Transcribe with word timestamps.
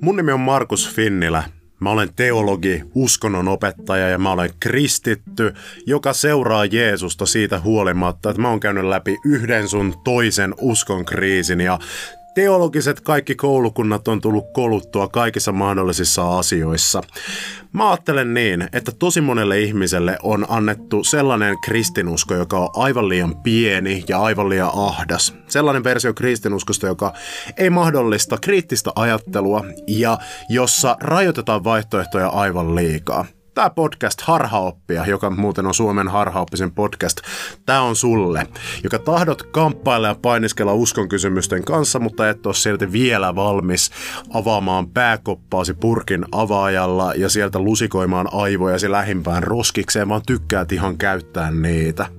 Mun 0.00 0.16
nimi 0.16 0.32
on 0.32 0.40
Markus 0.40 0.94
Finnilä. 0.94 1.42
Mä 1.80 1.90
olen 1.90 2.14
teologi, 2.16 2.82
uskonnon 2.94 3.48
opettaja 3.48 4.08
ja 4.08 4.18
mä 4.18 4.32
olen 4.32 4.50
kristitty, 4.60 5.54
joka 5.86 6.12
seuraa 6.12 6.64
Jeesusta 6.64 7.26
siitä 7.26 7.60
huolimatta, 7.60 8.30
että 8.30 8.42
mä 8.42 8.48
oon 8.48 8.60
käynyt 8.60 8.84
läpi 8.84 9.16
yhden 9.24 9.68
sun 9.68 9.94
toisen 10.04 10.54
uskon 10.60 11.04
kriisin 11.04 11.60
ja 11.60 11.78
teologiset 12.38 13.00
kaikki 13.00 13.34
koulukunnat 13.34 14.08
on 14.08 14.20
tullut 14.20 14.52
koluttua 14.52 15.08
kaikissa 15.08 15.52
mahdollisissa 15.52 16.38
asioissa. 16.38 17.02
Mä 17.72 17.90
ajattelen 17.90 18.34
niin, 18.34 18.68
että 18.72 18.92
tosi 18.98 19.20
monelle 19.20 19.60
ihmiselle 19.60 20.18
on 20.22 20.46
annettu 20.48 21.04
sellainen 21.04 21.56
kristinusko, 21.64 22.34
joka 22.34 22.58
on 22.58 22.68
aivan 22.74 23.08
liian 23.08 23.42
pieni 23.42 24.04
ja 24.08 24.22
aivan 24.22 24.48
liian 24.48 24.70
ahdas. 24.74 25.34
Sellainen 25.48 25.84
versio 25.84 26.14
kristinuskosta, 26.14 26.86
joka 26.86 27.12
ei 27.56 27.70
mahdollista 27.70 28.38
kriittistä 28.40 28.90
ajattelua 28.94 29.64
ja 29.86 30.18
jossa 30.48 30.96
rajoitetaan 31.00 31.64
vaihtoehtoja 31.64 32.28
aivan 32.28 32.74
liikaa 32.74 33.26
tämä 33.58 33.70
podcast 33.70 34.20
Harhaoppia, 34.20 35.06
joka 35.06 35.30
muuten 35.30 35.66
on 35.66 35.74
Suomen 35.74 36.08
harhaoppisen 36.08 36.72
podcast, 36.72 37.20
tämä 37.66 37.82
on 37.82 37.96
sulle, 37.96 38.46
joka 38.84 38.98
tahdot 38.98 39.42
kamppailla 39.42 40.08
ja 40.08 40.14
painiskella 40.14 40.74
uskon 40.74 41.08
kysymysten 41.08 41.64
kanssa, 41.64 41.98
mutta 41.98 42.28
et 42.28 42.46
ole 42.46 42.54
silti 42.54 42.92
vielä 42.92 43.34
valmis 43.34 43.90
avaamaan 44.34 44.90
pääkoppaasi 44.90 45.74
purkin 45.74 46.24
avaajalla 46.32 47.14
ja 47.14 47.28
sieltä 47.28 47.58
lusikoimaan 47.58 48.28
aivojasi 48.32 48.90
lähimpään 48.90 49.42
roskikseen, 49.42 50.08
vaan 50.08 50.22
tykkäät 50.26 50.72
ihan 50.72 50.98
käyttää 50.98 51.50
niitä. 51.50 52.17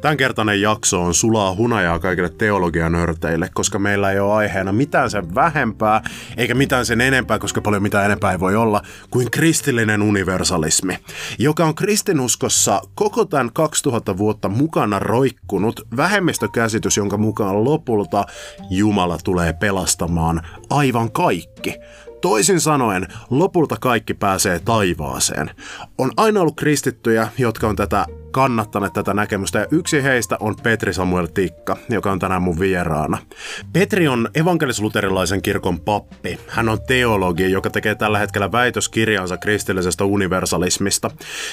Tämänkertainen 0.00 0.60
jakso 0.60 1.02
on 1.02 1.14
sulaa 1.14 1.54
hunajaa 1.54 1.98
kaikille 1.98 2.28
teologianörteille, 2.28 3.50
koska 3.54 3.78
meillä 3.78 4.12
ei 4.12 4.20
ole 4.20 4.32
aiheena 4.32 4.72
mitään 4.72 5.10
sen 5.10 5.34
vähempää, 5.34 6.02
eikä 6.36 6.54
mitään 6.54 6.86
sen 6.86 7.00
enempää, 7.00 7.38
koska 7.38 7.60
paljon 7.60 7.82
mitään 7.82 8.04
enempää 8.04 8.32
ei 8.32 8.40
voi 8.40 8.56
olla, 8.56 8.82
kuin 9.10 9.30
kristillinen 9.30 10.02
universalismi, 10.02 10.98
joka 11.38 11.64
on 11.64 11.74
kristinuskossa 11.74 12.80
koko 12.94 13.24
tämän 13.24 13.52
2000 13.52 14.18
vuotta 14.18 14.48
mukana 14.48 14.98
roikkunut 14.98 15.80
vähemmistökäsitys, 15.96 16.96
jonka 16.96 17.16
mukaan 17.16 17.64
lopulta 17.64 18.24
Jumala 18.70 19.18
tulee 19.24 19.52
pelastamaan 19.52 20.40
aivan 20.70 21.12
kaikki. 21.12 21.74
Toisin 22.20 22.60
sanoen, 22.60 23.06
lopulta 23.30 23.76
kaikki 23.80 24.14
pääsee 24.14 24.60
taivaaseen. 24.64 25.50
On 25.98 26.10
aina 26.16 26.40
ollut 26.40 26.56
kristittyjä, 26.56 27.28
jotka 27.38 27.68
on 27.68 27.76
tätä 27.76 28.06
kannattaneet 28.30 28.92
tätä 28.92 29.14
näkemystä 29.14 29.58
ja 29.58 29.66
yksi 29.70 30.02
heistä 30.02 30.36
on 30.40 30.56
Petri 30.62 30.92
Samuel 30.92 31.26
Tikka, 31.26 31.76
joka 31.88 32.12
on 32.12 32.18
tänään 32.18 32.42
mun 32.42 32.58
vieraana. 32.58 33.18
Petri 33.72 34.08
on 34.08 34.28
evankelis-luterilaisen 34.34 35.42
kirkon 35.42 35.80
pappi. 35.80 36.38
Hän 36.48 36.68
on 36.68 36.78
teologi, 36.86 37.50
joka 37.50 37.70
tekee 37.70 37.94
tällä 37.94 38.18
hetkellä 38.18 38.52
väitöskirjansa 38.52 39.36
kristillisestä 39.36 40.04
universalismista. 40.04 41.10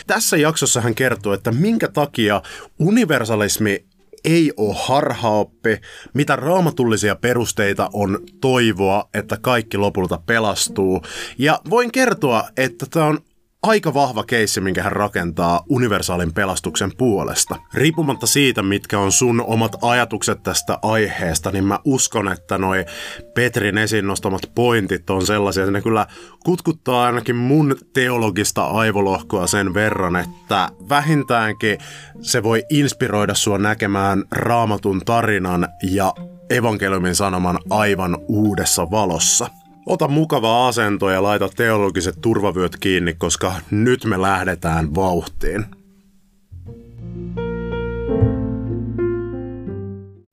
Tässä 0.08 0.38
jaksossa 0.38 0.82
hän 0.82 0.96
kertoo, 0.96 1.34
että 1.34 1.52
minkä 1.52 1.88
takia 1.88 2.42
universalismi 2.80 3.86
ei 4.26 4.54
ole 4.58 4.76
harhaoppi, 4.78 5.82
mitä 6.14 6.36
raamatullisia 6.36 7.16
perusteita 7.16 7.90
on 7.94 8.20
toivoa, 8.42 9.10
että 9.14 9.38
kaikki 9.42 9.78
lopulta 9.78 10.20
pelastuu. 10.26 11.02
Ja 11.38 11.60
voin 11.70 11.92
kertoa, 11.92 12.44
että 12.58 12.86
tämä 12.90 13.06
on 13.06 13.20
aika 13.66 13.94
vahva 13.94 14.24
keissi, 14.24 14.62
minkä 14.62 14.84
hän 14.84 14.92
rakentaa 14.92 15.64
universaalin 15.70 16.34
pelastuksen 16.34 16.92
puolesta. 16.98 17.56
Riippumatta 17.74 18.28
siitä, 18.28 18.64
mitkä 18.64 19.00
on 19.00 19.12
sun 19.12 19.44
omat 19.48 19.76
ajatukset 19.82 20.44
tästä 20.44 20.80
aiheesta, 20.82 21.52
niin 21.52 21.64
mä 21.64 21.80
uskon, 21.86 22.32
että 22.32 22.58
noi 22.58 22.86
Petrin 23.34 23.78
esiin 23.78 24.08
nostamat 24.08 24.42
pointit 24.56 25.10
on 25.10 25.26
sellaisia, 25.26 25.64
että 25.64 25.72
ne 25.72 25.82
kyllä 25.82 26.08
kutkuttaa 26.46 27.06
ainakin 27.06 27.36
mun 27.36 27.76
teologista 27.94 28.66
aivolohkoa 28.66 29.48
sen 29.48 29.74
verran, 29.74 30.16
että 30.16 30.70
vähintäänkin 30.90 31.78
se 32.22 32.44
voi 32.44 32.64
inspiroida 32.70 33.34
sua 33.34 33.58
näkemään 33.58 34.24
raamatun 34.32 35.02
tarinan 35.06 35.68
ja 35.92 36.14
evankeliumin 36.50 37.16
sanoman 37.16 37.60
aivan 37.70 38.18
uudessa 38.28 38.92
valossa. 38.92 39.65
Ota 39.86 40.08
mukava 40.08 40.68
asento 40.68 41.10
ja 41.10 41.24
laita 41.24 41.50
teologiset 41.50 42.16
turvavyöt 42.22 42.78
kiinni, 42.80 43.14
koska 43.14 43.54
nyt 43.72 44.06
me 44.06 44.22
lähdetään 44.22 44.96
vauhtiin. 44.96 45.66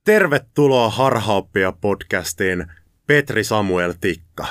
Tervetuloa 0.05 0.91
Harhaoppia 0.91 1.73
podcastiin 1.73 2.67
Petri 3.07 3.45
Samuel 3.45 3.93
Tikka. 4.01 4.47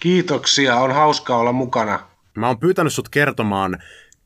Kiitoksia, 0.00 0.76
on 0.76 0.92
hauska 0.92 1.36
olla 1.36 1.52
mukana. 1.52 2.00
Mä 2.36 2.46
oon 2.46 2.58
pyytänyt 2.58 2.92
sut 2.92 3.08
kertomaan 3.08 3.78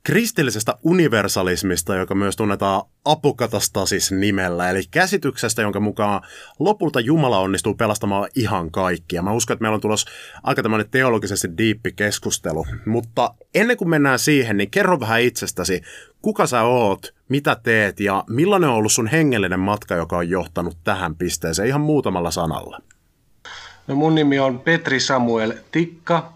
kristillisestä 0.03 0.75
universalismista, 0.83 1.94
joka 1.94 2.15
myös 2.15 2.37
tunnetaan 2.37 2.83
apokatastasis 3.05 4.12
nimellä, 4.12 4.71
eli 4.71 4.83
käsityksestä, 4.91 5.62
jonka 5.62 5.81
mukaan 5.81 6.22
lopulta 6.59 7.00
Jumala 7.00 7.38
onnistuu 7.38 7.75
pelastamaan 7.75 8.28
ihan 8.34 8.71
kaikkia. 8.71 9.22
Mä 9.22 9.33
uskon, 9.33 9.55
että 9.55 9.62
meillä 9.62 9.75
on 9.75 9.81
tulossa 9.81 10.10
aika 10.43 10.62
tämmöinen 10.62 10.91
teologisesti 10.91 11.49
diippi 11.59 11.93
keskustelu, 11.93 12.66
mutta 12.87 13.34
ennen 13.55 13.77
kuin 13.77 13.89
mennään 13.89 14.19
siihen, 14.19 14.56
niin 14.56 14.71
kerro 14.71 15.00
vähän 15.00 15.21
itsestäsi, 15.21 15.83
kuka 16.22 16.47
sä 16.47 16.62
oot, 16.62 17.15
mitä 17.28 17.56
teet 17.62 18.00
ja 18.00 18.25
millainen 18.28 18.71
on 18.71 18.77
ollut 18.77 18.93
sun 18.93 19.06
hengellinen 19.06 19.60
matka, 19.60 19.94
joka 19.94 20.16
on 20.16 20.28
johtanut 20.28 20.78
tähän 20.84 21.16
pisteeseen 21.16 21.69
ihan 21.69 21.81
muutamalla 21.81 22.31
sanalla? 22.31 22.81
No 23.87 23.94
mun 23.94 24.15
nimi 24.15 24.39
on 24.39 24.60
Petri 24.60 25.00
Samuel 25.00 25.53
Tikka 25.72 26.33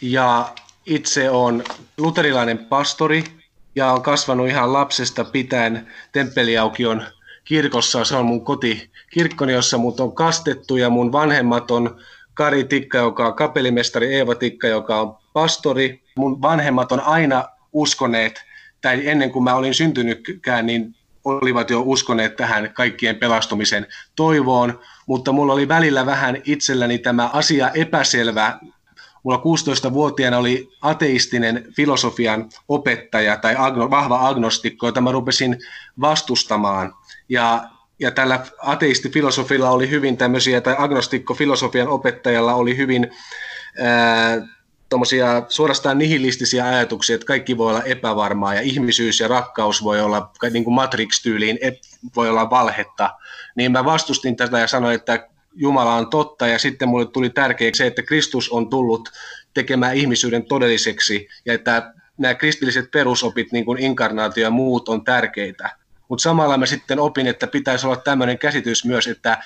ja 0.00 0.52
itse 0.86 1.30
on 1.30 1.64
luterilainen 1.98 2.58
pastori 2.58 3.24
ja 3.74 3.92
on 3.92 4.02
kasvanut 4.02 4.48
ihan 4.48 4.72
lapsesta 4.72 5.24
pitäen 5.24 5.86
Temppeliaukion 6.12 7.02
kirkossa. 7.44 8.04
Se 8.04 8.16
on 8.16 8.26
mun 8.26 8.44
koti 8.44 8.90
kirkkoni, 9.10 9.52
jossa 9.52 9.78
mut 9.78 10.00
on 10.00 10.14
kastettu 10.14 10.76
ja 10.76 10.90
mun 10.90 11.12
vanhemmat 11.12 11.70
on 11.70 12.00
Kari 12.34 12.64
Tikka, 12.64 12.98
joka 12.98 13.26
on 13.26 13.34
kapellimestari, 13.34 14.14
Eeva 14.14 14.34
Tikka, 14.34 14.68
joka 14.68 15.00
on 15.00 15.16
pastori. 15.32 16.02
Mun 16.16 16.42
vanhemmat 16.42 16.92
on 16.92 17.00
aina 17.00 17.44
uskoneet, 17.72 18.44
tai 18.80 19.08
ennen 19.08 19.30
kuin 19.32 19.44
mä 19.44 19.54
olin 19.54 19.74
syntynytkään, 19.74 20.66
niin 20.66 20.94
olivat 21.24 21.70
jo 21.70 21.82
uskoneet 21.86 22.36
tähän 22.36 22.74
kaikkien 22.74 23.16
pelastumisen 23.16 23.86
toivoon, 24.16 24.80
mutta 25.06 25.32
mulla 25.32 25.52
oli 25.52 25.68
välillä 25.68 26.06
vähän 26.06 26.36
itselläni 26.44 26.98
tämä 26.98 27.30
asia 27.32 27.70
epäselvä 27.70 28.58
Mulla 29.22 29.42
16-vuotiaana 29.88 30.38
oli 30.38 30.68
ateistinen 30.80 31.64
filosofian 31.76 32.48
opettaja 32.68 33.36
tai 33.36 33.54
agno, 33.58 33.90
vahva 33.90 34.28
agnostikko, 34.28 34.86
jota 34.86 35.00
mä 35.00 35.12
rupesin 35.12 35.58
vastustamaan. 36.00 36.94
Ja, 37.28 37.64
ja 37.98 38.10
tällä 38.10 38.46
ateistifilosofilla 38.58 39.70
oli 39.70 39.90
hyvin 39.90 40.16
tämmöisiä, 40.16 40.60
tai 40.60 40.74
agnostikko-filosofian 40.78 41.88
opettajalla 41.88 42.54
oli 42.54 42.76
hyvin 42.76 43.10
ää, 43.78 44.42
suorastaan 45.48 45.98
nihilistisiä 45.98 46.66
ajatuksia, 46.66 47.14
että 47.14 47.26
kaikki 47.26 47.58
voi 47.58 47.70
olla 47.70 47.82
epävarmaa 47.82 48.54
ja 48.54 48.60
ihmisyys 48.60 49.20
ja 49.20 49.28
rakkaus 49.28 49.84
voi 49.84 50.00
olla 50.00 50.30
niin 50.52 50.64
kuin 50.64 50.74
Matrix-tyyliin, 50.74 51.58
voi 52.16 52.28
olla 52.28 52.50
valhetta. 52.50 53.10
Niin 53.56 53.72
mä 53.72 53.84
vastustin 53.84 54.36
tätä 54.36 54.58
ja 54.58 54.66
sanoin, 54.66 54.94
että 54.94 55.28
Jumala 55.54 55.94
on 55.94 56.10
totta 56.10 56.46
ja 56.46 56.58
sitten 56.58 56.88
mulle 56.88 57.06
tuli 57.06 57.30
tärkeäksi 57.30 57.78
se, 57.78 57.86
että 57.86 58.02
Kristus 58.02 58.50
on 58.50 58.70
tullut 58.70 59.08
tekemään 59.54 59.96
ihmisyyden 59.96 60.46
todelliseksi 60.46 61.28
ja 61.46 61.54
että 61.54 61.94
nämä 62.18 62.34
kristilliset 62.34 62.90
perusopit, 62.90 63.52
niin 63.52 63.64
kuin 63.64 63.78
inkarnaatio 63.78 64.42
ja 64.42 64.50
muut, 64.50 64.88
on 64.88 65.04
tärkeitä. 65.04 65.70
Mutta 66.08 66.22
samalla 66.22 66.58
mä 66.58 66.66
sitten 66.66 67.00
opin, 67.00 67.26
että 67.26 67.46
pitäisi 67.46 67.86
olla 67.86 67.96
tämmöinen 67.96 68.38
käsitys 68.38 68.84
myös, 68.84 69.06
että, 69.06 69.38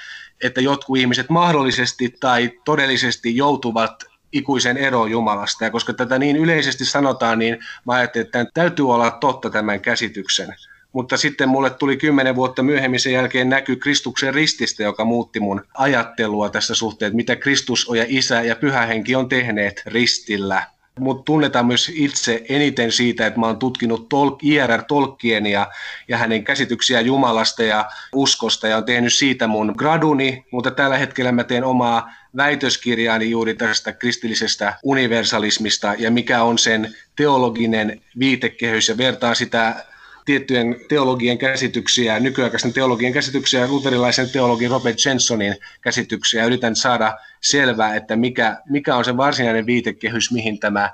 että 0.43 0.61
jotkut 0.61 0.99
ihmiset 0.99 1.31
mahdollisesti 1.31 2.16
tai 2.21 2.51
todellisesti 2.65 3.36
joutuvat 3.36 4.04
ikuisen 4.33 4.77
eroon 4.77 5.10
Jumalasta. 5.10 5.65
Ja 5.65 5.71
koska 5.71 5.92
tätä 5.92 6.19
niin 6.19 6.36
yleisesti 6.36 6.84
sanotaan, 6.84 7.39
niin 7.39 7.59
mä 7.86 7.92
ajattelin, 7.92 8.27
että 8.27 8.47
täytyy 8.54 8.91
olla 8.91 9.10
totta 9.10 9.51
tämän 9.51 9.81
käsityksen 9.81 10.54
mutta 10.97 11.16
sitten 11.16 11.48
mulle 11.48 11.71
tuli 11.71 11.97
kymmenen 11.97 12.37
vuotta 12.37 12.63
myöhemmin 12.63 13.01
sen 13.01 13.13
jälkeen 13.13 13.48
näky 13.48 13.77
Kristuksen 13.77 14.34
rististä, 14.34 14.83
joka 14.83 15.04
muutti 15.04 15.41
mun 15.41 15.65
ajattelua 15.75 16.48
tässä 16.48 16.75
suhteen, 16.75 17.16
mitä 17.16 17.37
Kristus 17.37 17.91
ja 17.97 18.04
Isä 18.09 18.43
ja 18.43 18.57
Pyhä 18.57 18.87
Henki 18.87 19.15
on 19.15 19.28
tehneet 19.28 19.83
ristillä. 19.87 20.63
Mutta 20.98 21.22
tunnetaan 21.25 21.66
myös 21.66 21.93
itse 21.95 22.45
eniten 22.48 22.93
siitä, 22.93 23.27
että 23.27 23.41
mä 23.41 23.47
oon 23.47 23.59
tutkinut 23.59 24.09
Tol- 24.09 24.39
I.R.R. 24.43 24.83
Tolkienia 24.83 25.66
ja 26.09 26.19
hänen 26.19 26.45
käsityksiä 26.45 27.01
Jumalasta 27.01 27.63
ja 27.63 27.84
uskosta 28.15 28.69
ja 28.69 28.77
on 28.77 28.84
tehnyt 28.84 29.15
siitä 29.15 29.47
mun 29.47 29.75
graduni, 29.78 30.45
mutta 30.51 30.71
tällä 30.71 30.98
hetkellä 30.98 31.33
mä 31.33 31.45
teen 31.45 31.65
omaa 31.65 32.10
väitöskirjaani 32.37 33.31
juuri 33.31 33.54
tästä 33.54 33.93
kristillisestä 33.93 34.78
universalismista 34.83 35.95
ja 35.98 36.10
mikä 36.10 36.43
on 36.43 36.59
sen 36.59 36.95
teologinen 37.16 38.01
viitekehys 38.19 38.89
ja 38.89 38.97
vertaan 38.97 39.37
sitä 39.37 39.84
tiettyjen 40.27 40.77
teologien 40.89 41.39
käsityksiä, 41.39 42.21
nykyaikaisen 42.21 42.73
teologien 42.73 43.13
käsityksiä, 43.13 43.69
luterilaisen 43.69 44.31
teologin 44.31 44.71
Robert 44.71 45.05
Jensonin 45.07 45.57
käsityksiä. 45.81 46.45
Yritän 46.45 46.77
saada 46.77 47.19
selvää, 47.41 47.95
että 47.95 48.17
mikä, 48.17 48.63
mikä 48.69 48.97
on 48.97 49.05
se 49.05 49.17
varsinainen 49.17 49.67
viitekehys, 49.67 50.33
mihin 50.33 50.59
tämä 50.59 50.91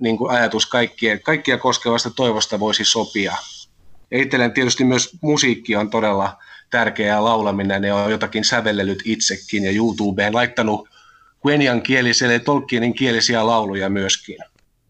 niin 0.00 0.18
kuin 0.18 0.30
ajatus 0.30 0.66
kaikkien, 0.66 1.20
kaikkia 1.22 1.58
koskevasta 1.58 2.10
toivosta 2.10 2.60
voisi 2.60 2.84
sopia. 2.84 3.32
Ja 4.10 4.18
itselleen 4.18 4.52
tietysti 4.52 4.84
myös 4.84 5.10
musiikki 5.20 5.76
on 5.76 5.90
todella 5.90 6.38
tärkeää 6.70 7.24
laulaminen. 7.24 7.82
Ne 7.82 7.92
on 7.92 8.10
jotakin 8.10 8.44
sävellelyt 8.44 9.02
itsekin 9.04 9.64
ja 9.64 9.70
YouTubeen 9.70 10.34
laittanut 10.34 10.88
Quenian 11.46 11.82
kieliselle 11.82 12.38
Tolkienin 12.38 12.94
kielisiä 12.94 13.46
lauluja 13.46 13.88
myöskin. 13.90 14.36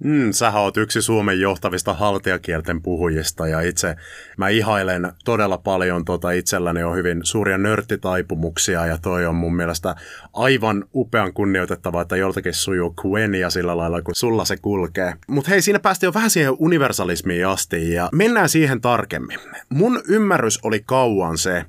Mm, 0.05 0.33
sä 0.33 0.53
oot 0.53 0.77
yksi 0.77 1.03
Suomen 1.03 1.41
johtavista 1.41 1.95
haltiakielten 1.95 2.83
puhujista 2.83 3.49
ja 3.49 3.61
itse 3.61 3.97
mä 4.37 4.49
ihailen 4.49 5.13
todella 5.25 5.59
paljon 5.59 6.05
tota 6.05 6.31
itselläni 6.31 6.83
on 6.83 6.97
hyvin 6.97 7.21
suuria 7.23 7.59
nörttitaipumuksia 7.59 8.87
ja 8.87 8.99
toi 8.99 9.27
on 9.27 9.35
mun 9.35 9.57
mielestä 9.57 9.95
aivan 10.33 10.85
upean 10.95 11.33
kunnioitettavaa, 11.33 12.03
että 12.03 12.17
joltakin 12.17 12.55
sujuu 12.55 12.95
Quenia 13.07 13.51
sillä 13.51 13.77
lailla, 13.77 14.03
kun 14.03 14.15
sulla 14.15 14.45
se 14.45 14.57
kulkee. 14.57 15.15
Mutta 15.29 15.51
hei, 15.51 15.63
siinä 15.63 15.79
päästiin 15.79 16.09
jo 16.09 16.15
vähän 16.15 16.31
siihen 16.31 16.57
universalismiin 16.59 17.47
asti 17.47 17.93
ja 17.93 18.09
mennään 18.13 18.49
siihen 18.49 18.81
tarkemmin. 18.81 19.39
Mun 19.69 20.03
ymmärrys 20.09 20.59
oli 20.63 20.83
kauan 20.87 21.39
se, 21.39 21.65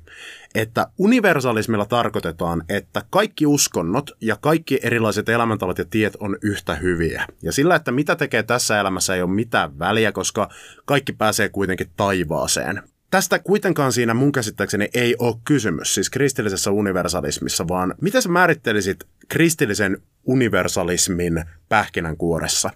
että 0.56 0.86
universalismilla 0.98 1.86
tarkoitetaan, 1.86 2.62
että 2.68 3.02
kaikki 3.10 3.46
uskonnot 3.46 4.10
ja 4.20 4.36
kaikki 4.40 4.80
erilaiset 4.82 5.28
elämäntavat 5.28 5.78
ja 5.78 5.84
tiet 5.84 6.16
on 6.20 6.36
yhtä 6.42 6.74
hyviä. 6.74 7.26
Ja 7.42 7.52
sillä, 7.52 7.74
että 7.74 7.92
mitä 7.92 8.16
tekee 8.16 8.42
tässä 8.42 8.80
elämässä 8.80 9.14
ei 9.14 9.22
ole 9.22 9.30
mitään 9.30 9.78
väliä, 9.78 10.12
koska 10.12 10.48
kaikki 10.84 11.12
pääsee 11.12 11.48
kuitenkin 11.48 11.90
taivaaseen. 11.96 12.82
Tästä 13.10 13.38
kuitenkaan 13.38 13.92
siinä 13.92 14.14
mun 14.14 14.32
käsittääkseni 14.32 14.88
ei 14.94 15.16
ole 15.18 15.36
kysymys, 15.44 15.94
siis 15.94 16.10
kristillisessä 16.10 16.70
universalismissa, 16.70 17.68
vaan 17.68 17.94
miten 18.00 18.22
sä 18.22 18.28
määrittelisit 18.28 19.04
kristillisen 19.28 19.98
universalismin 20.24 21.44
pähkinänkuoressa? 21.68 22.70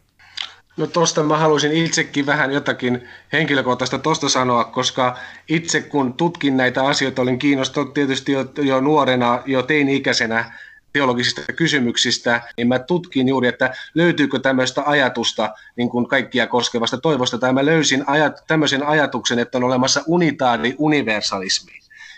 No 0.76 0.87
tosta 0.87 1.22
mä 1.22 1.37
haluaisin 1.37 1.72
itsekin 1.72 2.26
vähän 2.26 2.52
jotakin 2.52 3.08
henkilökohtaista 3.32 3.99
tosta 3.99 4.28
sanoa, 4.28 4.64
koska 4.64 5.19
itse 5.49 5.81
kun 5.81 6.14
tutkin 6.14 6.56
näitä 6.56 6.84
asioita, 6.84 7.22
olin 7.22 7.38
kiinnostunut 7.38 7.94
tietysti 7.94 8.32
jo, 8.32 8.44
jo 8.62 8.81
nuorena, 8.81 9.43
jo 9.46 9.62
teini-ikäisenä 9.62 10.52
teologisista 10.93 11.52
kysymyksistä, 11.52 12.40
niin 12.56 12.69
mä 12.69 12.78
tutkin 12.78 13.28
juuri, 13.28 13.49
että 13.49 13.75
löytyykö 13.94 14.38
tämmöistä 14.38 14.82
ajatusta 14.87 15.55
niin 15.76 15.88
kuin 15.88 16.08
kaikkia 16.08 16.46
koskevasta 16.46 16.99
toivosta, 16.99 17.38
tai 17.38 17.52
mä 17.52 17.64
löysin 17.64 18.05
ajat, 18.06 18.44
tämmöisen 18.46 18.87
ajatuksen, 18.87 19.38
että 19.38 19.58
on 19.58 19.64
olemassa 19.64 20.02
unitaari 20.06 20.75
universalismi. 20.78 21.73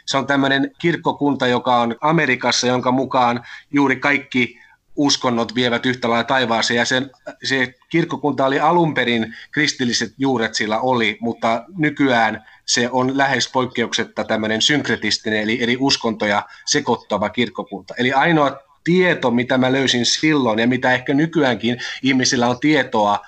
Se 0.07 0.17
on 0.17 0.27
tämmöinen 0.27 0.71
kirkkokunta, 0.79 1.47
joka 1.47 1.77
on 1.77 1.97
Amerikassa, 2.01 2.67
jonka 2.67 2.93
mukaan 2.93 3.45
juuri 3.73 3.97
kaikki 3.97 4.62
uskonnot 4.97 5.55
vievät 5.55 5.87
yhtä 5.87 6.11
lailla 6.11 6.25
taivaaseen. 6.25 6.79
Ja 6.79 6.85
sen, 6.85 7.11
se 7.45 7.75
kirkkokunta 7.89 8.47
oli 8.47 8.61
alun 8.61 8.95
perin, 8.95 9.35
kristilliset 9.51 10.15
juuret 10.19 10.55
sillä 10.55 10.81
oli, 10.81 11.19
mutta 11.21 11.65
nykyään 11.77 12.45
se 12.67 12.89
on 12.93 13.19
lähes 13.19 13.49
poikkeuksetta 13.53 14.25
tämmöinen 14.25 14.63
synkretistinen, 14.63 15.41
eli 15.41 15.63
eri 15.63 15.77
uskontoja 15.81 16.47
sekoittava 16.67 17.29
kirkkokunta. 17.29 17.95
Eli 17.99 18.13
ainoa 18.13 18.59
tieto, 18.85 19.31
mitä 19.31 19.59
mä 19.59 19.73
löysin 19.73 20.07
silloin 20.07 20.59
ja 20.59 20.67
mitä 20.67 20.93
ehkä 20.93 21.15
nykyäänkin 21.15 21.79
ihmisillä 22.03 22.49
on 22.49 22.61
tietoa 22.61 23.19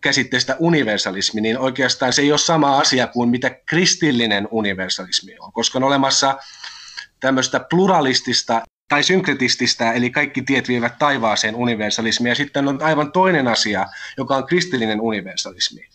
käsitteestä 0.00 0.56
universalismi, 0.58 1.40
niin 1.40 1.58
oikeastaan 1.58 2.12
se 2.12 2.22
ei 2.22 2.32
ole 2.32 2.38
sama 2.38 2.78
asia 2.78 3.06
kuin 3.06 3.28
mitä 3.28 3.50
kristillinen 3.50 4.48
universalismi 4.50 5.36
on, 5.40 5.52
koska 5.52 5.78
on 5.78 5.84
olemassa 5.84 6.38
tämmöistä 7.20 7.60
pluralistista 7.70 8.62
tai 8.88 9.02
synkretististä, 9.02 9.92
eli 9.92 10.10
kaikki 10.10 10.42
tiet 10.42 10.68
vievät 10.68 10.98
taivaaseen 10.98 11.54
universalismia. 11.54 12.34
Sitten 12.34 12.68
on 12.68 12.82
aivan 12.82 13.12
toinen 13.12 13.48
asia, 13.48 13.86
joka 14.16 14.36
on 14.36 14.46
kristillinen 14.46 15.00
universalismi. 15.00 15.88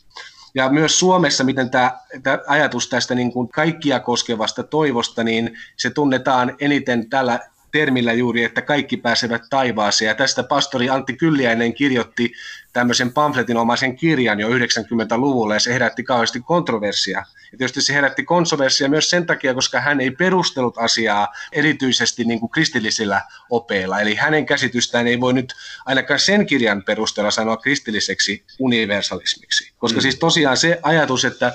Ja 0.56 0.70
myös 0.70 1.00
Suomessa, 1.00 1.44
miten 1.44 1.70
tämä, 1.70 1.98
tämä 2.24 2.40
ajatus 2.48 2.90
tästä 2.90 3.16
niin 3.16 3.32
kuin 3.32 3.50
kaikkia 3.50 4.00
koskevasta 4.00 4.64
toivosta, 4.64 5.24
niin 5.24 5.58
se 5.78 5.90
tunnetaan 5.90 6.56
eniten 6.60 7.10
tällä 7.10 7.40
termillä 7.74 8.14
juuri, 8.14 8.44
että 8.44 8.62
kaikki 8.62 8.98
pääsevät 8.98 9.42
taivaaseen. 9.50 10.08
Ja 10.08 10.16
tästä 10.16 10.44
pastori 10.44 10.90
Antti 10.90 11.14
Kylliäinen 11.14 11.74
kirjoitti 11.74 12.34
tämmöisen 12.74 13.14
pamfletinomaisen 13.14 13.96
kirjan 13.96 14.40
jo 14.40 14.50
90-luvulla, 14.50 15.54
ja 15.54 15.60
se 15.60 15.74
herätti 15.74 16.04
kauheasti 16.04 16.40
kontroversia. 16.40 17.26
Ja 17.52 17.58
tietysti 17.58 17.82
se 17.82 17.94
herätti 17.94 18.24
kontroversia 18.24 18.90
myös 18.90 19.10
sen 19.10 19.26
takia, 19.26 19.54
koska 19.54 19.82
hän 19.82 20.02
ei 20.02 20.12
perustellut 20.12 20.78
asiaa 20.78 21.28
erityisesti 21.52 22.24
niin 22.24 22.40
kuin 22.40 22.50
kristillisillä 22.50 23.22
opeilla. 23.50 24.00
Eli 24.00 24.16
hänen 24.16 24.46
käsitystään 24.46 25.08
ei 25.08 25.20
voi 25.20 25.34
nyt 25.34 25.54
ainakaan 25.86 26.20
sen 26.20 26.46
kirjan 26.46 26.84
perusteella 26.84 27.32
sanoa 27.32 27.58
kristilliseksi 27.58 28.44
universalismiksi. 28.60 29.72
Koska 29.78 30.00
mm. 30.00 30.02
siis 30.02 30.16
tosiaan 30.16 30.58
se 30.58 30.80
ajatus, 30.84 31.26
että 31.26 31.54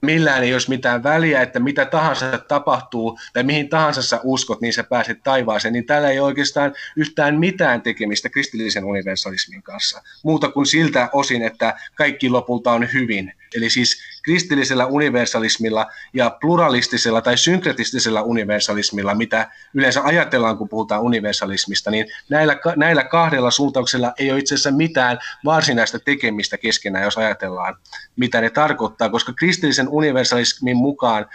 millään 0.00 0.44
ei 0.44 0.52
olisi 0.52 0.68
mitään 0.68 1.02
väliä, 1.02 1.42
että 1.42 1.60
mitä 1.60 1.84
tahansa 1.84 2.38
tapahtuu 2.38 3.18
tai 3.32 3.42
mihin 3.42 3.68
tahansa 3.68 4.02
sä 4.02 4.20
uskot, 4.22 4.60
niin 4.60 4.72
sä 4.72 4.84
pääset 4.84 5.22
taivaaseen, 5.22 5.72
niin 5.72 5.86
tällä 5.86 6.10
ei 6.10 6.20
oikeastaan 6.20 6.74
yhtään 6.96 7.38
mitään 7.38 7.82
tekemistä 7.82 8.28
kristillisen 8.28 8.84
universalismin 8.84 9.62
kanssa. 9.62 10.02
Muuta 10.22 10.48
kuin 10.48 10.66
siltä 10.66 11.08
osin, 11.12 11.42
että 11.42 11.74
kaikki 11.94 12.30
lopulta 12.30 12.72
on 12.72 12.88
hyvin. 12.92 13.32
Eli 13.54 13.70
siis 13.70 14.02
kristillisellä 14.30 14.86
universalismilla 14.86 15.86
ja 16.14 16.36
pluralistisella 16.40 17.20
tai 17.20 17.36
synkretistisellä 17.36 18.22
universalismilla, 18.22 19.14
mitä 19.14 19.50
yleensä 19.74 20.02
ajatellaan, 20.04 20.58
kun 20.58 20.68
puhutaan 20.68 21.02
universalismista, 21.02 21.90
niin 21.90 22.06
näillä, 22.28 22.56
näillä 22.76 23.04
kahdella 23.04 23.50
suuntauksella 23.50 24.12
ei 24.18 24.30
ole 24.30 24.38
itse 24.38 24.54
asiassa 24.54 24.70
mitään 24.70 25.18
varsinaista 25.44 25.98
tekemistä 25.98 26.58
keskenään, 26.58 27.04
jos 27.04 27.18
ajatellaan, 27.18 27.76
mitä 28.16 28.40
ne 28.40 28.50
tarkoittaa, 28.50 29.08
koska 29.08 29.32
kristillisen 29.32 29.88
universalismin 29.88 30.76
mukaan 30.76 31.26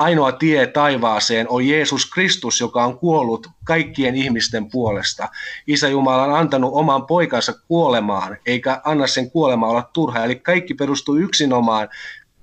ainoa 0.00 0.32
tie 0.32 0.66
taivaaseen 0.66 1.46
on 1.48 1.66
Jeesus 1.66 2.10
Kristus, 2.10 2.60
joka 2.60 2.84
on 2.84 2.98
kuollut 2.98 3.46
kaikkien 3.64 4.14
ihmisten 4.14 4.70
puolesta. 4.70 5.28
Isä 5.66 5.88
Jumala 5.88 6.24
on 6.24 6.34
antanut 6.34 6.70
oman 6.74 7.06
poikansa 7.06 7.52
kuolemaan, 7.68 8.36
eikä 8.46 8.80
anna 8.84 9.06
sen 9.06 9.30
kuolema 9.30 9.68
olla 9.68 9.90
turha. 9.92 10.24
Eli 10.24 10.36
kaikki 10.36 10.74
perustuu 10.74 11.16
yksinomaan 11.16 11.88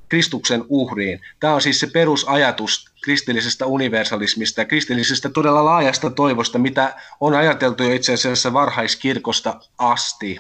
Kristuksen 0.10 0.64
uhriin. 0.70 1.20
Tämä 1.40 1.54
on 1.54 1.62
siis 1.62 1.80
se 1.80 1.88
perusajatus 1.88 2.86
kristillisestä 3.04 3.66
universalismista 3.66 4.62
ja 4.62 4.66
kristillisestä 4.66 5.30
todella 5.30 5.66
laajasta 5.66 6.10
toivosta, 6.10 6.60
mitä 6.60 6.96
on 7.20 7.34
ajateltu 7.34 7.84
jo 7.84 7.94
itse 7.94 8.14
asiassa 8.14 8.54
varhaiskirkosta 8.54 9.60
asti. 9.78 10.40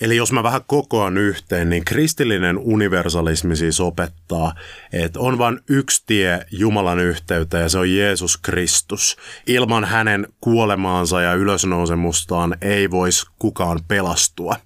Eli 0.00 0.16
jos 0.16 0.32
mä 0.32 0.42
vähän 0.42 0.60
kokoan 0.66 1.18
yhteen, 1.18 1.70
niin 1.70 1.84
kristillinen 1.84 2.58
universalismi 2.58 3.56
siis 3.56 3.80
opettaa, 3.80 4.54
että 4.92 5.20
on 5.20 5.38
vain 5.38 5.60
yksi 5.68 6.02
tie 6.06 6.46
Jumalan 6.50 6.98
yhteyteen 6.98 7.62
ja 7.62 7.68
se 7.68 7.78
on 7.78 7.94
Jeesus 7.94 8.36
Kristus. 8.36 9.16
Ilman 9.46 9.84
hänen 9.84 10.26
kuolemaansa 10.40 11.20
ja 11.20 11.34
ylösnousemustaan 11.34 12.56
ei 12.60 12.90
voisi 12.90 13.26
kukaan 13.38 13.80
pelastua. 13.88 14.56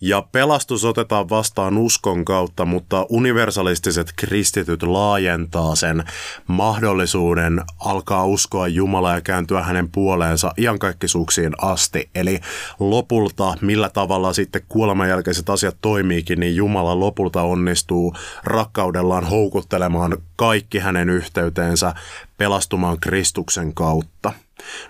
Ja 0.00 0.22
pelastus 0.32 0.84
otetaan 0.84 1.28
vastaan 1.28 1.78
uskon 1.78 2.24
kautta, 2.24 2.64
mutta 2.64 3.06
universalistiset 3.08 4.12
kristityt 4.16 4.82
laajentaa 4.82 5.74
sen 5.74 6.04
mahdollisuuden 6.46 7.62
alkaa 7.78 8.26
uskoa 8.26 8.68
Jumalaa 8.68 9.14
ja 9.14 9.20
kääntyä 9.20 9.62
hänen 9.62 9.88
puoleensa 9.90 10.52
iankaikkisuuksiin 10.58 11.52
asti. 11.58 12.10
Eli 12.14 12.40
lopulta, 12.80 13.54
millä 13.60 13.88
tavalla 13.88 14.32
sitten 14.32 14.62
kuoleman 14.68 15.08
jälkeiset 15.08 15.50
asiat 15.50 15.76
toimiikin, 15.80 16.40
niin 16.40 16.56
Jumala 16.56 17.00
lopulta 17.00 17.42
onnistuu 17.42 18.14
rakkaudellaan 18.44 19.24
houkuttelemaan 19.24 20.16
kaikki 20.36 20.78
hänen 20.78 21.10
yhteyteensä 21.10 21.94
pelastumaan 22.38 23.00
Kristuksen 23.00 23.74
kautta. 23.74 24.32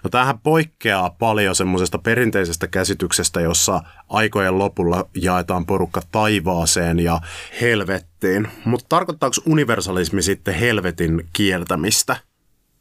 No 0.04 0.10
tämähän 0.10 0.38
poikkeaa 0.38 1.10
paljon 1.10 1.54
semmoisesta 1.54 1.98
perinteisestä 1.98 2.66
käsityksestä, 2.66 3.40
jossa 3.40 3.82
aikojen 4.08 4.58
lopulla 4.58 5.08
jaetaan 5.14 5.66
porukka 5.66 6.00
taivaaseen 6.12 6.98
ja 6.98 7.20
helvettiin. 7.60 8.48
Mutta 8.64 8.86
tarkoittaako 8.88 9.36
universalismi 9.46 10.22
sitten 10.22 10.54
helvetin 10.54 11.28
kieltämistä? 11.32 12.16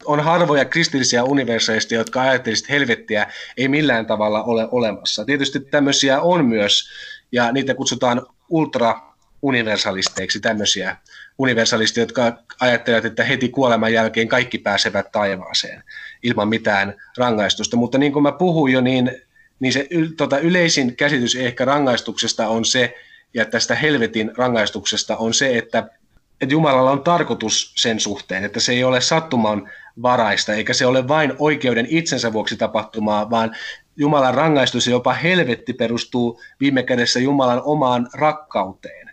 on 0.05 0.19
harvoja 0.19 0.65
kristillisiä 0.65 1.23
universalisteja, 1.23 2.01
jotka 2.01 2.21
ajattelisivat, 2.21 2.69
helvettiä 2.69 3.31
ei 3.57 3.67
millään 3.67 4.05
tavalla 4.05 4.43
ole 4.43 4.67
olemassa. 4.71 5.25
Tietysti 5.25 5.59
tämmöisiä 5.59 6.21
on 6.21 6.45
myös, 6.45 6.89
ja 7.31 7.51
niitä 7.51 7.75
kutsutaan 7.75 8.25
ultra-universalisteiksi, 8.49 10.39
tämmöisiä 10.39 10.97
universalisteja, 11.37 12.01
jotka 12.01 12.37
ajattelevat, 12.59 13.05
että 13.05 13.23
heti 13.23 13.49
kuoleman 13.49 13.93
jälkeen 13.93 14.27
kaikki 14.27 14.57
pääsevät 14.57 15.11
taivaaseen 15.11 15.83
ilman 16.25 16.47
mitään 16.47 16.95
rangaistusta. 17.17 17.77
Mutta 17.77 17.97
niin 17.97 18.13
kuin 18.13 18.23
mä 18.23 18.31
puhuin 18.31 18.73
jo, 18.73 18.81
niin, 18.81 19.11
niin 19.59 19.73
se 19.73 19.87
tota, 20.17 20.39
yleisin 20.39 20.95
käsitys 20.95 21.35
ehkä 21.35 21.65
rangaistuksesta 21.65 22.47
on 22.47 22.65
se, 22.65 22.95
ja 23.33 23.45
tästä 23.45 23.75
helvetin 23.75 24.31
rangaistuksesta 24.37 25.17
on 25.17 25.33
se, 25.33 25.57
että, 25.57 25.89
että 26.41 26.53
Jumalalla 26.53 26.91
on 26.91 27.03
tarkoitus 27.03 27.73
sen 27.75 27.99
suhteen, 27.99 28.43
että 28.43 28.59
se 28.59 28.71
ei 28.71 28.83
ole 28.83 29.01
sattuman 29.01 29.69
varaista, 30.01 30.53
eikä 30.53 30.73
se 30.73 30.85
ole 30.85 31.07
vain 31.07 31.33
oikeuden 31.39 31.87
itsensä 31.89 32.33
vuoksi 32.33 32.57
tapahtumaa, 32.57 33.29
vaan 33.29 33.55
Jumalan 33.97 34.33
rangaistus 34.33 34.87
ja 34.87 34.91
jopa 34.91 35.13
helvetti 35.13 35.73
perustuu 35.73 36.41
viime 36.59 36.83
kädessä 36.83 37.19
Jumalan 37.19 37.61
omaan 37.65 38.09
rakkauteen. 38.13 39.09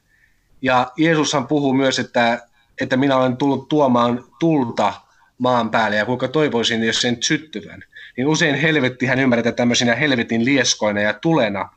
Ja 0.62 0.92
Jeesushan 0.96 1.46
puhuu 1.46 1.74
myös, 1.74 1.98
että, 1.98 2.46
että 2.80 2.96
minä 2.96 3.16
olen 3.16 3.36
tullut 3.36 3.68
tuomaan 3.68 4.24
tulta 4.40 4.92
maan 5.38 5.70
päälle 5.70 5.96
ja 5.96 6.06
kuinka 6.06 6.28
toivoisin, 6.28 6.84
jos 6.84 7.00
sen 7.00 7.16
syttyvän. 7.20 7.84
Niin 8.16 8.26
usein 8.26 8.54
helvettihän 8.54 9.18
ymmärretään 9.18 9.54
tämmöisinä 9.54 9.94
helvetin 9.94 10.44
lieskoina 10.44 11.00
ja 11.00 11.12
tulena. 11.12 11.68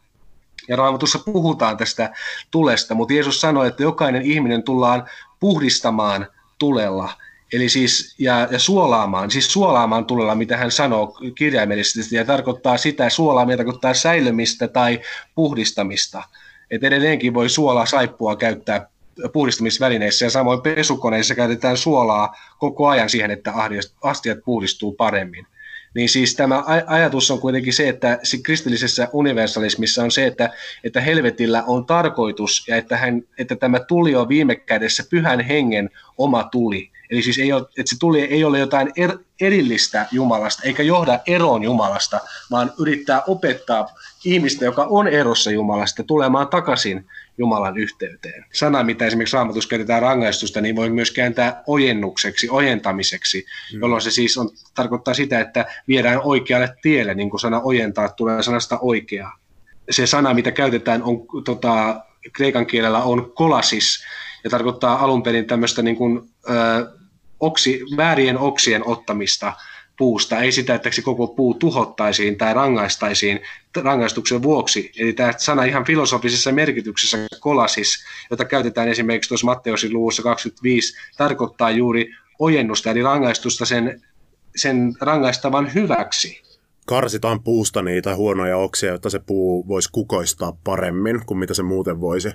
Ja 0.67 0.75
Raamatussa 0.75 1.19
puhutaan 1.19 1.77
tästä 1.77 2.13
tulesta, 2.51 2.95
mutta 2.95 3.13
Jeesus 3.13 3.41
sanoi, 3.41 3.67
että 3.67 3.83
jokainen 3.83 4.21
ihminen 4.21 4.63
tullaan 4.63 5.05
puhdistamaan 5.39 6.27
tulella– 6.59 7.13
Eli 7.53 7.69
siis, 7.69 8.15
ja, 8.19 8.47
ja 8.51 8.59
suolaamaan, 8.59 9.31
siis 9.31 9.53
suolaamaan 9.53 10.05
tulella, 10.05 10.35
mitä 10.35 10.57
hän 10.57 10.71
sanoo 10.71 11.17
kirjaimellisesti, 11.35 12.15
ja 12.15 12.25
tarkoittaa 12.25 12.77
sitä, 12.77 13.09
suolaaminen 13.09 13.57
tarkoittaa 13.57 13.93
säilymistä 13.93 14.67
tai 14.67 15.01
puhdistamista. 15.35 16.24
Et 16.71 16.83
edelleenkin 16.83 17.33
voi 17.33 17.50
suolaa 17.50 17.85
saippua 17.85 18.35
käyttää 18.35 18.88
puhdistamisvälineissä 19.34 20.25
ja 20.25 20.29
samoin 20.29 20.62
pesukoneissa 20.62 21.36
käytetään 21.36 21.77
suolaa 21.77 22.36
koko 22.60 22.88
ajan 22.88 23.10
siihen, 23.10 23.31
että 23.31 23.53
astiat 24.01 24.38
puhdistuu 24.45 24.91
paremmin. 24.93 25.48
Niin 25.95 26.10
siis 26.10 26.36
tämä 26.36 26.63
ajatus 26.88 27.31
on 27.31 27.39
kuitenkin 27.39 27.74
se, 27.74 27.89
että 27.89 28.19
kristillisessä 28.43 29.07
universalismissa 29.13 30.03
on 30.03 30.12
se, 30.12 30.25
että, 30.25 30.50
että 30.84 31.01
helvetillä 31.01 31.63
on 31.67 31.86
tarkoitus 31.86 32.67
ja 32.67 32.75
että, 32.75 32.98
hän, 32.98 33.22
että 33.38 33.55
tämä 33.55 33.79
tuli 33.79 34.15
on 34.15 34.29
viime 34.29 34.55
kädessä 34.55 35.03
pyhän 35.10 35.39
hengen 35.39 35.89
oma 36.17 36.43
tuli. 36.43 36.91
Eli 37.10 37.22
siis 37.22 37.38
ei 37.38 37.53
ole, 37.53 37.62
että 37.62 37.89
se 37.89 38.00
tuli 38.00 38.22
ei 38.22 38.43
ole 38.43 38.60
jotain 38.60 38.91
er, 38.95 39.17
erillistä 39.41 40.05
Jumalasta, 40.12 40.63
eikä 40.63 40.84
johda 40.84 41.19
eroon 41.27 41.63
Jumalasta, 41.63 42.19
vaan 42.51 42.74
yrittää 42.79 43.22
opettaa 43.27 43.88
ihmistä, 44.25 44.65
joka 44.65 44.84
on 44.89 45.07
erossa 45.07 45.51
Jumalasta, 45.51 46.03
tulemaan 46.03 46.48
takaisin 46.48 47.05
Jumalan 47.37 47.77
yhteyteen. 47.77 48.45
Sana, 48.53 48.83
mitä 48.83 49.05
esimerkiksi 49.05 49.35
raamatussa 49.35 49.69
käytetään 49.69 50.01
rangaistusta, 50.01 50.61
niin 50.61 50.75
voi 50.75 50.89
myös 50.89 51.11
kääntää 51.11 51.63
ojennukseksi, 51.67 52.49
ojentamiseksi, 52.49 53.45
mm. 53.73 53.79
jolloin 53.79 54.01
se 54.01 54.11
siis 54.11 54.37
on, 54.37 54.49
tarkoittaa 54.75 55.13
sitä, 55.13 55.39
että 55.39 55.65
viedään 55.87 56.21
oikealle 56.23 56.75
tielle, 56.81 57.13
niin 57.13 57.29
kuin 57.29 57.39
sana 57.39 57.61
ojentaa 57.63 58.09
tulee 58.09 58.43
sanasta 58.43 58.79
oikeaa. 58.79 59.37
Se 59.89 60.07
sana, 60.07 60.33
mitä 60.33 60.51
käytetään 60.51 61.03
on, 61.03 61.17
tota, 61.45 62.01
kreikan 62.33 62.65
kielellä 62.65 63.03
on 63.03 63.31
kolasis, 63.35 64.05
ja 64.43 64.49
tarkoittaa 64.49 65.03
alun 65.03 65.23
perin 65.23 65.45
tämmöistä 65.45 65.81
niin 65.81 65.95
kuin, 65.95 66.29
ö, 66.49 66.53
oksi, 67.39 67.81
väärien 67.97 68.37
oksien 68.37 68.87
ottamista 68.87 69.53
puusta, 69.97 70.39
ei 70.39 70.51
sitä, 70.51 70.75
että 70.75 70.91
se 70.91 71.01
koko 71.01 71.27
puu 71.27 71.53
tuhottaisiin 71.53 72.37
tai 72.37 72.53
rangaistaisiin 72.53 73.39
rangaistuksen 73.83 74.43
vuoksi. 74.43 74.91
Eli 74.97 75.13
tämä 75.13 75.33
sana 75.37 75.63
ihan 75.63 75.85
filosofisessa 75.85 76.51
merkityksessä 76.51 77.17
kolasis, 77.39 78.05
jota 78.31 78.45
käytetään 78.45 78.87
esimerkiksi 78.87 79.27
tuossa 79.27 79.45
Matteusin 79.45 79.93
luvussa 79.93 80.23
25, 80.23 80.97
tarkoittaa 81.17 81.71
juuri 81.71 82.11
ojennusta, 82.39 82.91
eli 82.91 83.01
rangaistusta 83.01 83.65
sen, 83.65 84.01
sen 84.55 84.93
rangaistavan 85.01 85.73
hyväksi. 85.73 86.41
Karsitaan 86.87 87.43
puusta 87.43 87.81
niitä 87.81 88.15
huonoja 88.15 88.57
oksia, 88.57 88.91
jotta 88.91 89.09
se 89.09 89.19
puu 89.19 89.67
voisi 89.67 89.89
kukoistaa 89.91 90.57
paremmin 90.63 91.25
kuin 91.25 91.37
mitä 91.37 91.53
se 91.53 91.63
muuten 91.63 92.01
voisi. 92.01 92.29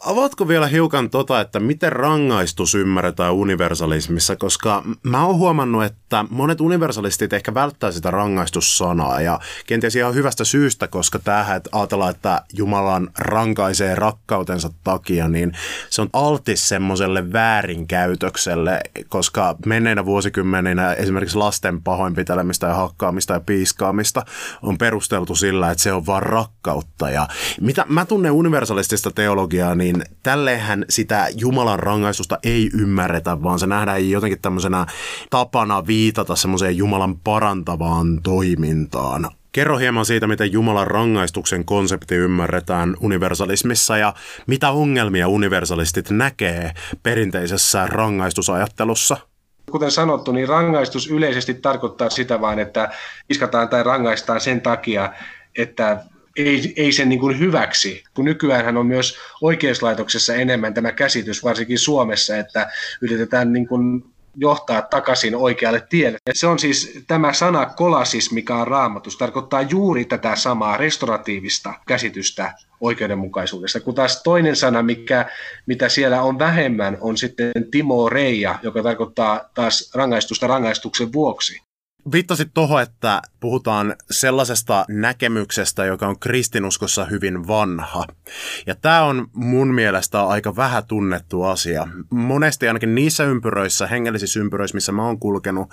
Avaatko 0.00 0.48
vielä 0.48 0.66
hiukan 0.66 1.10
tota, 1.10 1.40
että 1.40 1.60
miten 1.60 1.92
rangaistus 1.92 2.74
ymmärretään 2.74 3.34
universalismissa, 3.34 4.36
koska 4.36 4.82
mä 5.02 5.26
oon 5.26 5.36
huomannut, 5.36 5.84
että 5.84 6.24
monet 6.30 6.60
universalistit 6.60 7.32
ehkä 7.32 7.54
välttää 7.54 7.92
sitä 7.92 8.10
rangaistussanaa 8.10 9.20
ja 9.20 9.40
kenties 9.66 9.96
ihan 9.96 10.14
hyvästä 10.14 10.44
syystä, 10.44 10.88
koska 10.88 11.18
tähän, 11.18 11.56
että 11.56 11.70
ajatellaan, 11.72 12.10
että 12.10 12.42
Jumalan 12.52 13.10
rankaisee 13.18 13.94
rakkautensa 13.94 14.70
takia, 14.84 15.28
niin 15.28 15.52
se 15.90 16.02
on 16.02 16.08
altis 16.12 16.68
semmoiselle 16.68 17.32
väärinkäytökselle, 17.32 18.80
koska 19.08 19.56
menneinä 19.66 20.04
vuosikymmeninä 20.04 20.92
esimerkiksi 20.92 21.38
lasten 21.38 21.82
pahoinpitelemistä 21.82 22.66
ja 22.66 22.74
hakkaamista 22.74 23.32
ja 23.34 23.40
piiskaamista 23.40 24.24
on 24.62 24.78
perusteltu 24.78 25.34
sillä, 25.34 25.70
että 25.70 25.82
se 25.82 25.92
on 25.92 26.06
vaan 26.06 26.22
rakkautta. 26.22 27.10
Ja 27.10 27.28
mitä 27.60 27.86
mä 27.88 28.06
tunnen 28.06 28.32
universalistista 28.32 29.10
teologiaa, 29.10 29.74
niin 29.74 29.83
niin 29.84 30.02
tälleenhän 30.22 30.84
sitä 30.88 31.28
Jumalan 31.36 31.78
rangaistusta 31.78 32.38
ei 32.42 32.70
ymmärretä, 32.74 33.42
vaan 33.42 33.58
se 33.58 33.66
nähdään 33.66 34.10
jotenkin 34.10 34.40
tämmöisenä 34.40 34.86
tapana 35.30 35.86
viitata 35.86 36.36
semmoiseen 36.36 36.76
Jumalan 36.76 37.18
parantavaan 37.18 38.22
toimintaan. 38.22 39.30
Kerro 39.52 39.78
hieman 39.78 40.06
siitä, 40.06 40.26
miten 40.26 40.52
Jumalan 40.52 40.86
rangaistuksen 40.86 41.64
konsepti 41.64 42.14
ymmärretään 42.14 42.96
universalismissa 43.00 43.96
ja 43.96 44.14
mitä 44.46 44.70
ongelmia 44.70 45.28
universalistit 45.28 46.10
näkee 46.10 46.72
perinteisessä 47.02 47.86
rangaistusajattelussa 47.86 49.16
kuten 49.70 49.90
sanottu, 49.90 50.32
niin 50.32 50.48
rangaistus 50.48 51.10
yleisesti 51.10 51.54
tarkoittaa 51.54 52.10
sitä 52.10 52.40
vain, 52.40 52.58
että 52.58 52.90
iskataan 53.30 53.68
tai 53.68 53.82
rangaistaan 53.82 54.40
sen 54.40 54.60
takia, 54.60 55.12
että 55.58 56.04
ei, 56.36 56.72
ei 56.76 56.92
sen 56.92 57.08
niin 57.08 57.20
kuin 57.20 57.38
hyväksi, 57.38 58.04
kun 58.14 58.24
nykyään 58.24 58.76
on 58.76 58.86
myös 58.86 59.18
oikeuslaitoksessa 59.40 60.34
enemmän 60.34 60.74
tämä 60.74 60.92
käsitys, 60.92 61.44
varsinkin 61.44 61.78
Suomessa, 61.78 62.36
että 62.36 62.70
yritetään 63.02 63.52
niin 63.52 63.66
kuin 63.66 64.04
johtaa 64.36 64.82
takaisin 64.82 65.36
oikealle 65.36 65.86
tielle. 65.88 66.18
Ja 66.26 66.32
se 66.34 66.46
on 66.46 66.58
siis 66.58 66.98
tämä 67.06 67.32
sana 67.32 67.66
kolasis, 67.66 68.32
mikä 68.32 68.56
on 68.56 68.66
raamatus, 68.66 69.16
tarkoittaa 69.16 69.62
juuri 69.62 70.04
tätä 70.04 70.36
samaa 70.36 70.76
restoratiivista 70.76 71.74
käsitystä 71.86 72.54
oikeudenmukaisuudesta, 72.80 73.80
kun 73.80 73.94
taas 73.94 74.22
toinen 74.22 74.56
sana, 74.56 74.82
mikä, 74.82 75.30
mitä 75.66 75.88
siellä 75.88 76.22
on 76.22 76.38
vähemmän, 76.38 76.98
on 77.00 77.16
sitten 77.16 77.52
Timo 77.70 78.08
Reija, 78.08 78.58
joka 78.62 78.82
tarkoittaa 78.82 79.50
taas 79.54 79.90
rangaistusta 79.94 80.46
rangaistuksen 80.46 81.12
vuoksi. 81.12 81.60
Viittasit 82.12 82.50
tuohon, 82.54 82.82
että 82.82 83.22
puhutaan 83.40 83.96
sellaisesta 84.10 84.84
näkemyksestä, 84.88 85.84
joka 85.84 86.08
on 86.08 86.18
kristinuskossa 86.18 87.04
hyvin 87.04 87.46
vanha. 87.48 88.06
Ja 88.66 88.74
tämä 88.74 89.02
on 89.02 89.26
mun 89.32 89.74
mielestä 89.74 90.26
aika 90.26 90.56
vähän 90.56 90.84
tunnettu 90.86 91.42
asia. 91.42 91.88
Monesti 92.10 92.68
ainakin 92.68 92.94
niissä 92.94 93.24
ympyröissä, 93.24 93.86
hengellisissä 93.86 94.40
ympyröissä, 94.40 94.74
missä 94.74 94.92
mä 94.92 95.06
oon 95.06 95.18
kulkenut, 95.18 95.70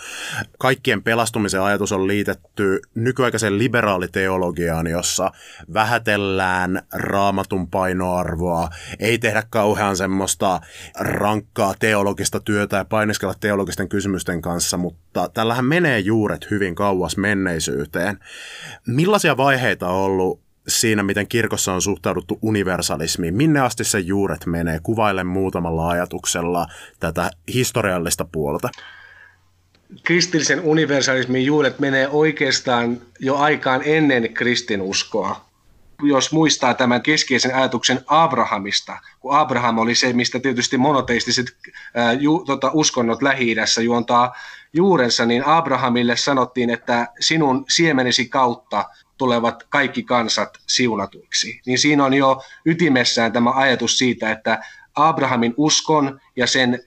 kaikkien 0.60 1.04
pelastumisen 1.04 1.62
ajatus 1.62 1.92
on 1.92 2.08
liitetty 2.08 2.80
nykyaikaiseen 2.96 3.58
liberaaliteologiaan, 3.58 4.88
jossa 4.88 5.32
vähätellään 5.74 6.82
raamatun 6.94 7.68
painoarvoa, 7.68 8.70
ei 9.00 9.18
tehdä 9.18 9.44
kauhean 9.50 9.98
semmoista 9.98 10.62
rankkaa 11.00 11.74
teologista 11.80 12.40
työtä 12.40 12.78
ja 12.78 12.86
painiskella 12.86 13.36
teologisten 13.40 13.90
kysymysten 13.90 14.42
kanssa, 14.42 14.78
mutta 14.78 15.30
tällähän 15.34 15.66
menee 15.66 16.00
juuret 16.22 16.52
hyvin 16.52 16.76
kauas 16.76 17.18
menneisyyteen. 17.18 18.20
Millaisia 18.88 19.38
vaiheita 19.38 19.88
on 19.88 19.96
ollut 19.96 20.40
siinä, 20.68 21.04
miten 21.04 21.28
kirkossa 21.28 21.74
on 21.74 21.82
suhtauduttu 21.82 22.40
universalismiin? 22.42 23.36
Minne 23.36 23.60
asti 23.60 23.84
se 23.84 24.00
juuret 24.00 24.46
menee? 24.46 24.80
Kuvaile 24.84 25.24
muutamalla 25.24 25.90
ajatuksella 25.90 26.68
tätä 27.00 27.32
historiallista 27.54 28.26
puolta. 28.26 28.70
Kristillisen 30.04 30.60
universalismin 30.60 31.46
juuret 31.46 31.80
menee 31.80 32.08
oikeastaan 32.08 33.02
jo 33.20 33.36
aikaan 33.36 33.82
ennen 33.86 34.34
kristinuskoa 34.34 35.46
jos 36.04 36.32
muistaa 36.32 36.74
tämän 36.74 37.02
keskeisen 37.02 37.56
ajatuksen 37.56 38.00
Abrahamista, 38.08 38.98
kun 39.20 39.36
Abraham 39.36 39.78
oli 39.78 39.96
se, 39.96 40.14
mistä 40.14 40.40
tietysti 40.40 40.78
monoteistiset 40.78 41.46
ää, 41.96 42.14
ju, 42.14 42.44
tota, 42.46 42.72
uskonnot 42.74 43.22
Lähi-idässä 43.22 43.82
juontaa 43.82 44.36
juurensa, 44.74 45.26
niin 45.26 45.46
Abrahamille 45.46 46.18
sanottiin, 46.18 46.70
että 46.70 47.08
sinun 47.20 47.66
siemenesi 47.70 48.26
kautta 48.30 48.86
tulevat 49.18 49.64
kaikki 49.70 50.04
kansat 50.04 50.50
siunatuiksi. 50.68 51.62
Niin 51.66 51.80
siinä 51.80 52.06
on 52.06 52.14
jo 52.14 52.42
ytimessään 52.66 53.32
tämä 53.32 53.52
ajatus 53.52 53.98
siitä, 53.98 54.32
että 54.32 54.62
Abrahamin 54.96 55.54
uskon 55.58 56.22
ja 56.36 56.48
sen 56.48 56.84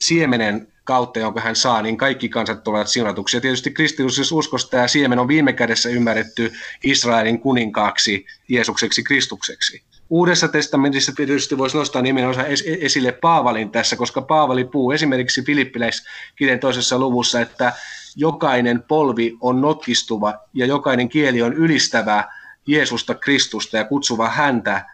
siemenen 0.00 0.72
kautta, 0.86 1.20
jonka 1.20 1.40
hän 1.40 1.56
saa, 1.56 1.82
niin 1.82 1.96
kaikki 1.96 2.28
kansat 2.28 2.64
tulevat 2.64 2.88
siunatuksi. 2.88 3.36
Ja 3.36 3.40
tietysti 3.40 3.70
kristillisessä 3.70 4.34
uskossa 4.34 4.70
tämä 4.70 4.88
siemen 4.88 5.18
on 5.18 5.28
viime 5.28 5.52
kädessä 5.52 5.88
ymmärretty 5.88 6.52
Israelin 6.84 7.40
kuninkaaksi, 7.40 8.26
Jeesukseksi, 8.48 9.02
Kristukseksi. 9.02 9.82
Uudessa 10.10 10.48
testamentissa 10.48 11.12
tietysti 11.16 11.58
voisi 11.58 11.76
nostaa 11.76 12.02
nimenomaan 12.02 12.46
esille 12.80 13.12
Paavalin 13.12 13.70
tässä, 13.70 13.96
koska 13.96 14.22
Paavali 14.22 14.64
puhuu 14.64 14.90
esimerkiksi 14.90 15.42
Filippiläiskirjan 15.42 16.60
toisessa 16.60 16.98
luvussa, 16.98 17.40
että 17.40 17.72
jokainen 18.16 18.82
polvi 18.82 19.36
on 19.40 19.60
notkistuva 19.60 20.34
ja 20.54 20.66
jokainen 20.66 21.08
kieli 21.08 21.42
on 21.42 21.54
ylistävä 21.54 22.24
Jeesusta 22.66 23.14
Kristusta 23.14 23.76
ja 23.76 23.84
kutsuva 23.84 24.28
häntä 24.28 24.86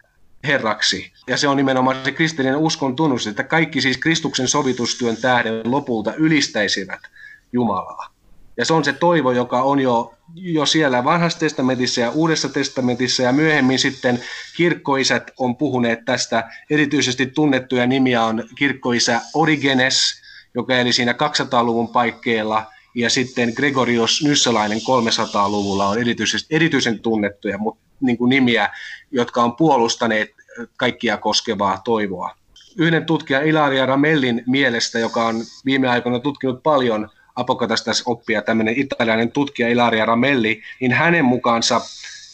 Herraksi. 0.43 1.12
Ja 1.27 1.37
se 1.37 1.47
on 1.47 1.57
nimenomaan 1.57 1.97
se 2.05 2.11
kristillinen 2.11 2.57
uskon 2.57 2.95
tunnus, 2.95 3.27
että 3.27 3.43
kaikki 3.43 3.81
siis 3.81 3.97
Kristuksen 3.97 4.47
sovitustyön 4.47 5.17
tähden 5.17 5.71
lopulta 5.71 6.13
ylistäisivät 6.13 6.99
Jumalaa. 7.53 8.13
Ja 8.57 8.65
se 8.65 8.73
on 8.73 8.83
se 8.83 8.93
toivo, 8.93 9.31
joka 9.31 9.61
on 9.61 9.79
jo, 9.79 10.13
jo 10.35 10.65
siellä 10.65 11.03
vanhassa 11.03 11.39
testamentissa 11.39 12.01
ja 12.01 12.11
uudessa 12.11 12.49
testamentissa 12.49 13.23
ja 13.23 13.31
myöhemmin 13.31 13.79
sitten 13.79 14.19
kirkkoisät 14.57 15.31
on 15.37 15.55
puhuneet 15.55 16.05
tästä. 16.05 16.49
Erityisesti 16.69 17.25
tunnettuja 17.25 17.87
nimiä 17.87 18.23
on 18.23 18.43
kirkkoisä 18.55 19.21
Origenes, 19.33 20.21
joka 20.55 20.75
eli 20.75 20.93
siinä 20.93 21.11
200-luvun 21.11 21.87
paikkeilla 21.87 22.65
ja 22.95 23.09
sitten 23.09 23.53
Gregorios 23.55 24.23
Nyssalainen 24.23 24.77
300-luvulla 24.77 25.87
on 25.87 25.99
erityisesti, 25.99 26.55
erityisen 26.55 26.99
tunnettuja 26.99 27.57
mutta 27.57 27.83
niin 28.01 28.17
kuin 28.17 28.29
nimiä, 28.29 28.69
jotka 29.11 29.43
on 29.43 29.55
puolustaneet 29.55 30.29
kaikkia 30.77 31.17
koskevaa 31.17 31.81
toivoa. 31.83 32.35
Yhden 32.77 33.05
tutkija 33.05 33.41
Ilaria 33.41 33.85
Ramellin 33.85 34.43
mielestä, 34.47 34.99
joka 34.99 35.25
on 35.25 35.35
viime 35.65 35.87
aikoina 35.89 36.19
tutkinut 36.19 36.63
paljon 36.63 37.09
apokatastas 37.35 38.03
oppia, 38.05 38.41
tämmöinen 38.41 38.75
italialainen 38.77 39.31
tutkija 39.31 39.69
Ilaria 39.69 40.05
Ramelli, 40.05 40.61
niin 40.79 40.91
hänen 40.91 41.25
mukaansa 41.25 41.81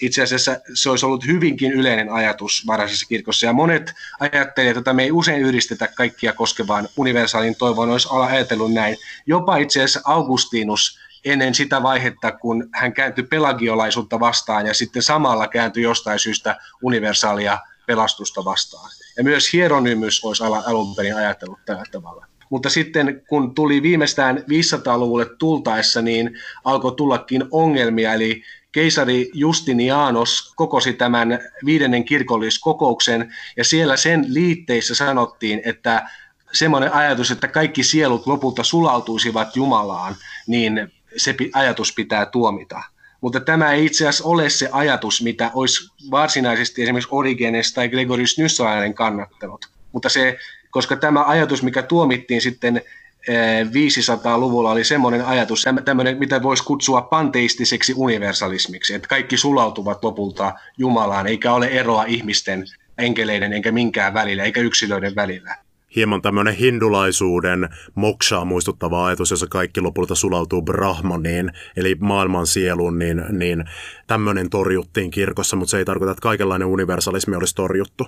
itse 0.02 0.22
asiassa 0.22 0.58
se 0.74 0.90
olisi 0.90 1.06
ollut 1.06 1.26
hyvinkin 1.28 1.72
yleinen 1.72 2.10
ajatus 2.10 2.64
varhaisessa 2.68 3.06
kirkossa. 3.08 3.46
Ja 3.46 3.54
monet 3.54 3.94
ajattelijat, 4.20 4.78
että 4.78 4.94
me 4.94 5.04
ei 5.04 5.12
usein 5.12 5.42
yhdistetä 5.42 5.88
kaikkia 5.88 6.34
koskevaan 6.34 6.88
universaalin 6.98 7.56
toivoon, 7.56 7.90
olisi 7.90 8.08
ajatellut 8.12 8.74
näin. 8.74 8.98
Jopa 9.26 9.58
itse 9.58 9.80
asiassa 9.80 10.02
Augustinus 10.04 11.00
ennen 11.26 11.56
sitä 11.56 11.84
vaihetta, 11.84 12.32
kun 12.32 12.70
hän 12.74 12.94
kääntyi 12.94 13.24
pelagiolaisuutta 13.24 14.20
vastaan 14.20 14.68
ja 14.68 14.74
sitten 14.74 15.02
samalla 15.02 15.48
kääntyi 15.48 15.84
jostain 15.84 16.20
syystä 16.20 16.58
universaalia 16.84 17.58
pelastusta 17.90 18.46
vastaan. 18.46 18.90
Ja 19.18 19.24
myös 19.24 19.54
Hieronymys 19.54 20.24
olisi 20.24 20.44
alun 20.44 20.96
perin 20.96 21.16
ajatellut 21.16 21.60
tällä 21.66 21.84
tavalla. 21.92 22.26
Mutta 22.50 22.70
sitten 22.70 23.22
kun 23.30 23.56
tuli 23.56 23.82
viimeistään 23.82 24.38
500-luvulle 24.38 25.26
tultaessa, 25.40 26.02
niin 26.02 26.40
alkoi 26.66 26.96
tullakin 26.96 27.44
ongelmia, 27.52 28.14
eli 28.14 28.44
keisari 28.72 29.30
Justinianos 29.34 30.54
kokosi 30.56 30.94
tämän 30.94 31.40
viidennen 31.66 32.06
kirkolliskokouksen, 32.06 33.36
ja 33.58 33.64
siellä 33.64 33.98
sen 33.98 34.26
liitteissä 34.28 34.96
sanottiin, 34.96 35.62
että 35.66 36.10
semmoinen 36.52 36.94
ajatus, 36.94 37.32
että 37.32 37.48
kaikki 37.48 37.84
sielut 37.84 38.28
lopulta 38.28 38.64
sulautuisivat 38.64 39.56
Jumalaan, 39.56 40.16
niin 40.48 40.92
se 41.18 41.36
ajatus 41.54 41.94
pitää 41.94 42.26
tuomita. 42.26 42.84
Mutta 43.22 43.40
tämä 43.40 43.72
ei 43.72 43.86
itse 43.86 44.08
asiassa 44.08 44.30
ole 44.30 44.50
se 44.50 44.70
ajatus, 44.72 45.24
mitä 45.24 45.52
olisi 45.54 45.92
varsinaisesti 46.12 46.84
esimerkiksi 46.84 47.10
Origenes 47.12 47.74
tai 47.74 47.90
Gregorius 47.90 48.38
Nyssalainen 48.38 48.94
kannattanut. 48.94 49.66
Mutta 49.92 50.10
se, 50.10 50.38
koska 50.72 50.96
tämä 50.96 51.24
ajatus, 51.24 51.64
mikä 51.64 51.82
tuomittiin 51.82 52.42
sitten 52.42 52.82
500-luvulla 53.28 54.72
oli 54.72 54.84
semmoinen 54.84 55.26
ajatus, 55.26 55.66
tämmöinen, 55.86 56.20
mitä 56.20 56.44
voisi 56.44 56.64
kutsua 56.64 57.02
panteistiseksi 57.02 57.94
universalismiksi, 57.96 58.94
että 58.94 59.08
kaikki 59.08 59.38
sulautuvat 59.38 60.04
lopulta 60.04 60.54
Jumalaan, 60.78 61.28
eikä 61.28 61.54
ole 61.54 61.68
eroa 61.68 62.04
ihmisten, 62.04 62.66
enkeleiden 62.98 63.54
eikä 63.54 63.72
minkään 63.72 64.14
välillä, 64.14 64.44
eikä 64.44 64.62
yksilöiden 64.62 65.16
välillä 65.16 65.56
hieman 65.96 66.22
tämmöinen 66.22 66.56
hindulaisuuden 66.56 67.70
mokshaa 67.96 68.46
muistuttava 68.46 69.06
ajatus, 69.06 69.32
jossa 69.32 69.48
kaikki 69.48 69.82
lopulta 69.82 70.16
sulautuu 70.16 70.62
Brahmaniin, 70.62 71.52
eli 71.76 71.96
maailman 72.00 72.48
sieluun, 72.48 73.00
niin, 73.00 73.24
niin 73.30 73.64
tämmöinen 74.08 74.50
torjuttiin 74.50 75.12
kirkossa, 75.12 75.56
mutta 75.56 75.72
se 75.72 75.78
ei 75.78 75.86
tarkoita, 75.86 76.12
että 76.12 76.22
kaikenlainen 76.22 76.68
universalismi 76.68 77.36
olisi 77.36 77.56
torjuttu. 77.56 78.08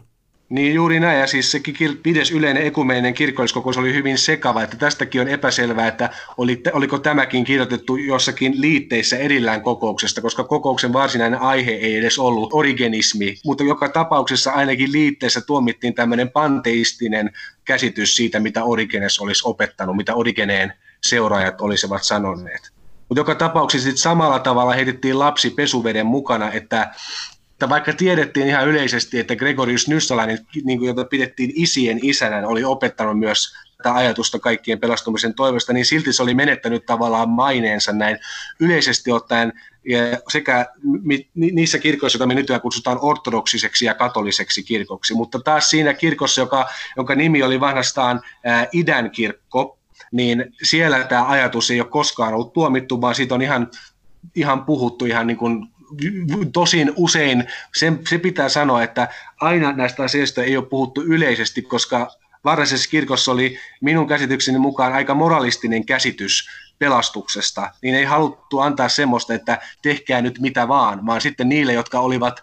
Niin 0.52 0.74
juuri 0.74 1.00
näin, 1.00 1.20
ja 1.20 1.28
siis 1.28 1.52
se 1.52 1.62
viides 2.06 2.32
yleinen 2.32 2.68
ekumeinen 2.68 3.14
kirkolliskokous 3.14 3.78
oli 3.78 3.94
hyvin 3.94 4.18
sekava, 4.18 4.64
että 4.64 4.78
tästäkin 4.78 5.22
on 5.22 5.28
epäselvää, 5.28 5.88
että 5.88 6.10
oli, 6.38 6.62
oliko 6.74 7.00
tämäkin 7.00 7.44
kirjoitettu 7.44 7.96
jossakin 7.96 8.62
liitteissä 8.62 9.18
erillään 9.18 9.62
kokouksesta, 9.62 10.22
koska 10.22 10.44
kokouksen 10.44 10.94
varsinainen 10.94 11.40
aihe 11.40 11.72
ei 11.72 11.96
edes 11.96 12.20
ollut 12.20 12.54
origenismi, 12.54 13.36
mutta 13.46 13.64
joka 13.64 13.90
tapauksessa 13.90 14.52
ainakin 14.52 14.92
liitteessä 14.92 15.42
tuomittiin 15.42 15.94
tämmöinen 15.94 16.30
panteistinen 16.30 17.32
käsitys 17.66 18.16
siitä, 18.16 18.40
mitä 18.40 18.64
Origenes 18.64 19.20
olisi 19.20 19.42
opettanut, 19.46 19.96
mitä 19.96 20.16
Origeneen 20.16 20.74
seuraajat 21.04 21.62
olisivat 21.62 22.04
sanoneet. 22.04 22.72
Mutta 23.10 23.20
joka 23.20 23.36
tapauksessa 23.36 23.90
samalla 23.96 24.40
tavalla 24.40 24.74
heitettiin 24.74 25.20
lapsi 25.20 25.50
pesuveden 25.50 26.06
mukana, 26.06 26.52
että 26.52 26.92
että 27.62 27.70
vaikka 27.70 27.94
tiedettiin 27.94 28.48
ihan 28.48 28.68
yleisesti, 28.68 29.20
että 29.20 29.36
Gregorius 29.36 29.88
Nyssalainen, 29.88 30.40
niin 30.64 30.80
kuin, 30.80 30.88
jota 30.88 31.06
pidettiin 31.06 31.54
isien 31.56 32.00
isänä, 32.02 32.48
oli 32.48 32.64
opettanut 32.64 33.20
myös 33.20 33.54
tätä 33.78 33.96
ajatusta 33.96 34.40
kaikkien 34.40 34.80
pelastumisen 34.80 35.34
toivosta, 35.34 35.74
niin 35.74 35.86
silti 35.86 36.14
se 36.14 36.24
oli 36.24 36.34
menettänyt 36.34 36.86
tavallaan 36.86 37.30
maineensa 37.30 37.92
näin 37.92 38.18
yleisesti 38.60 39.12
ottaen. 39.12 39.54
Sekä 40.32 40.66
niissä 41.36 41.80
kirkoissa, 41.80 42.18
joita 42.18 42.28
me 42.28 42.34
nykyään 42.34 42.62
kutsutaan 42.62 43.00
ortodoksiseksi 43.02 43.86
ja 43.86 43.94
katoliseksi 43.94 44.64
kirkoksi, 44.64 45.14
mutta 45.14 45.40
taas 45.40 45.70
siinä 45.70 45.94
kirkossa, 45.94 46.42
joka, 46.42 46.70
jonka 46.98 47.16
nimi 47.16 47.44
oli 47.44 47.60
vanhastaan 47.60 48.22
ää, 48.44 48.68
idän 48.74 49.12
kirkko, 49.12 49.78
niin 50.12 50.46
siellä 50.64 51.04
tämä 51.04 51.28
ajatus 51.28 51.72
ei 51.72 51.82
ole 51.82 51.90
koskaan 51.90 52.34
ollut 52.34 52.54
tuomittu, 52.54 53.02
vaan 53.02 53.16
siitä 53.16 53.36
on 53.36 53.42
ihan, 53.42 53.72
ihan 54.36 54.66
puhuttu 54.66 55.06
ihan 55.06 55.28
niin 55.28 55.38
kuin 55.38 55.71
tosin 56.54 56.94
usein, 56.96 57.44
se, 57.76 57.94
se 58.10 58.18
pitää 58.18 58.50
sanoa, 58.50 58.84
että 58.84 59.08
aina 59.42 59.72
näistä 59.72 60.04
asioista 60.04 60.44
ei 60.44 60.58
ole 60.58 60.66
puhuttu 60.66 61.02
yleisesti, 61.02 61.62
koska 61.62 62.08
varhaisessa 62.44 62.90
kirkossa 62.90 63.32
oli 63.32 63.58
minun 63.82 64.08
käsitykseni 64.08 64.58
mukaan 64.58 64.94
aika 64.94 65.14
moralistinen 65.14 65.86
käsitys 65.86 66.50
pelastuksesta, 66.80 67.70
niin 67.82 67.96
ei 67.96 68.04
haluttu 68.04 68.60
antaa 68.60 68.90
semmoista, 68.90 69.34
että 69.34 69.60
tehkää 69.82 70.22
nyt 70.22 70.40
mitä 70.40 70.68
vaan, 70.68 71.06
vaan 71.06 71.22
sitten 71.22 71.50
niille, 71.50 71.74
jotka 71.74 72.00
olivat 72.00 72.42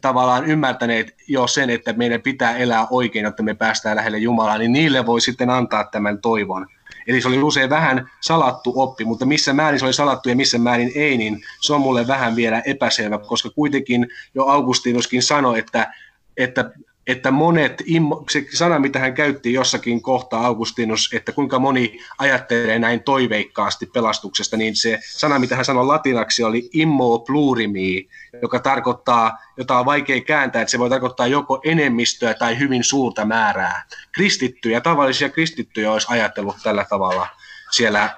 tavallaan 0.00 0.44
ymmärtäneet 0.44 1.14
jo 1.28 1.46
sen, 1.46 1.70
että 1.70 1.92
meidän 1.92 2.22
pitää 2.22 2.56
elää 2.56 2.86
oikein, 2.90 3.24
jotta 3.24 3.42
me 3.42 3.54
päästään 3.54 3.96
lähelle 3.96 4.18
Jumalaa, 4.18 4.58
niin 4.58 4.72
niille 4.72 5.06
voi 5.06 5.20
sitten 5.20 5.50
antaa 5.50 5.84
tämän 5.84 6.18
toivon. 6.18 6.66
Eli 7.06 7.20
se 7.20 7.28
oli 7.28 7.42
usein 7.42 7.70
vähän 7.70 8.10
salattu 8.20 8.72
oppi, 8.76 9.04
mutta 9.04 9.26
missä 9.26 9.52
määrin 9.52 9.80
se 9.80 9.86
oli 9.86 9.92
salattu 9.92 10.28
ja 10.28 10.36
missä 10.36 10.58
määrin 10.58 10.92
ei, 10.94 11.16
niin 11.16 11.42
se 11.60 11.72
on 11.72 11.80
mulle 11.80 12.06
vähän 12.06 12.36
vielä 12.36 12.60
epäselvä, 12.60 13.18
koska 13.18 13.50
kuitenkin 13.50 14.08
jo 14.34 14.44
Augustinuskin 14.44 15.22
sanoi, 15.22 15.58
että, 15.58 15.92
että 16.36 16.70
että 17.06 17.30
monet, 17.30 17.82
se 18.30 18.46
sana 18.54 18.78
mitä 18.78 18.98
hän 18.98 19.14
käytti 19.14 19.52
jossakin 19.52 20.02
kohtaa 20.02 20.46
Augustinus, 20.46 21.10
että 21.14 21.32
kuinka 21.32 21.58
moni 21.58 22.00
ajattelee 22.18 22.78
näin 22.78 23.02
toiveikkaasti 23.02 23.86
pelastuksesta, 23.86 24.56
niin 24.56 24.76
se 24.76 24.98
sana 25.02 25.38
mitä 25.38 25.56
hän 25.56 25.64
sanoi 25.64 25.86
latinaksi 25.86 26.44
oli 26.44 26.70
immo 26.72 27.18
plurimi, 27.18 28.08
joka 28.42 28.58
tarkoittaa, 28.58 29.38
jota 29.56 29.78
on 29.78 29.86
vaikea 29.86 30.20
kääntää, 30.20 30.62
että 30.62 30.70
se 30.70 30.78
voi 30.78 30.90
tarkoittaa 30.90 31.26
joko 31.26 31.60
enemmistöä 31.64 32.34
tai 32.34 32.58
hyvin 32.58 32.84
suurta 32.84 33.24
määrää. 33.24 33.84
Kristittyjä, 34.12 34.80
tavallisia 34.80 35.28
kristittyjä 35.28 35.92
olisi 35.92 36.06
ajatellut 36.10 36.56
tällä 36.62 36.84
tavalla 36.90 37.28
siellä 37.70 38.10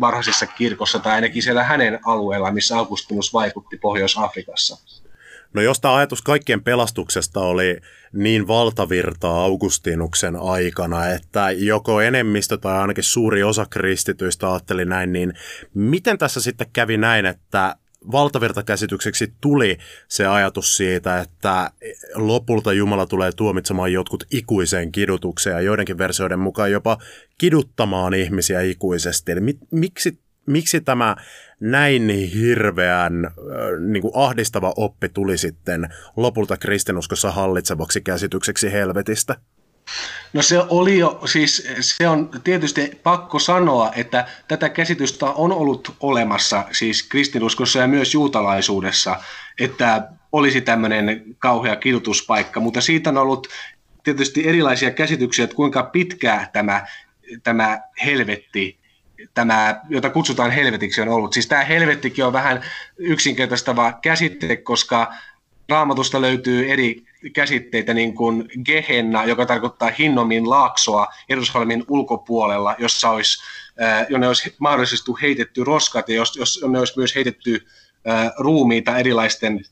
varhaisessa 0.00 0.46
kirkossa 0.46 0.98
tai 0.98 1.12
ainakin 1.12 1.42
siellä 1.42 1.64
hänen 1.64 1.98
alueella, 2.06 2.50
missä 2.50 2.78
Augustinus 2.78 3.32
vaikutti 3.32 3.76
Pohjois-Afrikassa. 3.76 5.05
No 5.56 5.62
jos 5.62 5.80
tämä 5.80 5.96
ajatus 5.96 6.22
kaikkien 6.22 6.62
pelastuksesta 6.62 7.40
oli 7.40 7.80
niin 8.12 8.48
valtavirtaa 8.48 9.42
Augustinuksen 9.42 10.36
aikana, 10.36 11.06
että 11.06 11.50
joko 11.50 12.00
enemmistö 12.00 12.56
tai 12.56 12.78
ainakin 12.78 13.04
suuri 13.04 13.42
osa 13.42 13.66
kristityistä 13.70 14.52
ajatteli 14.52 14.84
näin, 14.84 15.12
niin 15.12 15.32
miten 15.74 16.18
tässä 16.18 16.40
sitten 16.40 16.66
kävi 16.72 16.96
näin, 16.96 17.26
että 17.26 17.76
valtavirtakäsitykseksi 18.12 19.32
tuli 19.40 19.78
se 20.08 20.26
ajatus 20.26 20.76
siitä, 20.76 21.20
että 21.20 21.70
lopulta 22.14 22.72
Jumala 22.72 23.06
tulee 23.06 23.32
tuomitsemaan 23.32 23.92
jotkut 23.92 24.24
ikuiseen 24.30 24.92
kidutukseen 24.92 25.54
ja 25.54 25.60
joidenkin 25.60 25.98
versioiden 25.98 26.38
mukaan 26.38 26.72
jopa 26.72 26.98
kiduttamaan 27.38 28.14
ihmisiä 28.14 28.60
ikuisesti. 28.60 29.32
Eli 29.32 29.40
miksi, 29.70 30.18
miksi 30.46 30.80
tämä 30.80 31.16
näin 31.60 32.08
hirveän 32.34 33.30
niin 33.88 34.02
kuin 34.02 34.12
ahdistava 34.14 34.72
oppi 34.76 35.08
tuli 35.08 35.38
sitten 35.38 35.88
lopulta 36.16 36.56
kristinuskossa 36.56 37.30
hallitsevaksi 37.30 38.00
käsitykseksi 38.00 38.72
helvetistä? 38.72 39.36
No 40.32 40.42
se 40.42 40.58
oli 40.68 40.98
jo, 40.98 41.20
siis 41.24 41.68
se 41.80 42.08
on 42.08 42.30
tietysti 42.44 43.00
pakko 43.02 43.38
sanoa, 43.38 43.92
että 43.96 44.26
tätä 44.48 44.68
käsitystä 44.68 45.26
on 45.26 45.52
ollut 45.52 45.94
olemassa 46.00 46.64
siis 46.72 47.02
kristinuskossa 47.02 47.78
ja 47.78 47.86
myös 47.86 48.14
juutalaisuudessa, 48.14 49.16
että 49.60 50.08
olisi 50.32 50.60
tämmöinen 50.60 51.24
kauhea 51.38 51.76
kidutuspaikka, 51.76 52.60
mutta 52.60 52.80
siitä 52.80 53.10
on 53.10 53.18
ollut 53.18 53.48
tietysti 54.04 54.48
erilaisia 54.48 54.90
käsityksiä, 54.90 55.44
että 55.44 55.56
kuinka 55.56 55.82
pitkää 55.82 56.50
tämä, 56.52 56.86
tämä 57.42 57.80
helvetti 58.04 58.78
tämä, 59.34 59.80
jota 59.88 60.10
kutsutaan 60.10 60.50
helvetiksi, 60.50 61.00
on 61.00 61.08
ollut. 61.08 61.32
Siis 61.32 61.46
tämä 61.46 61.64
helvettikin 61.64 62.24
on 62.24 62.32
vähän 62.32 62.62
yksinkertaistava 62.96 63.92
käsite, 63.92 64.56
koska 64.56 65.12
raamatusta 65.68 66.20
löytyy 66.20 66.72
eri 66.72 67.02
käsitteitä, 67.32 67.94
niin 67.94 68.14
kuin 68.14 68.48
Gehenna, 68.64 69.24
joka 69.24 69.46
tarkoittaa 69.46 69.90
Hinnomin 69.98 70.50
laaksoa 70.50 71.06
Jerusalemin 71.28 71.84
ulkopuolella, 71.88 72.74
jossa 72.78 73.10
olisi, 73.10 73.42
jonne 74.08 74.28
olisi 74.28 74.54
mahdollisesti 74.58 75.12
heitetty 75.22 75.64
roskat 75.64 76.08
ja 76.08 76.14
jos, 76.14 76.36
jos 76.36 76.58
jonne 76.62 76.78
olisi 76.78 76.92
myös 76.96 77.14
heitetty 77.14 77.66
ruumiita 78.38 78.98
erilaisten 78.98 79.64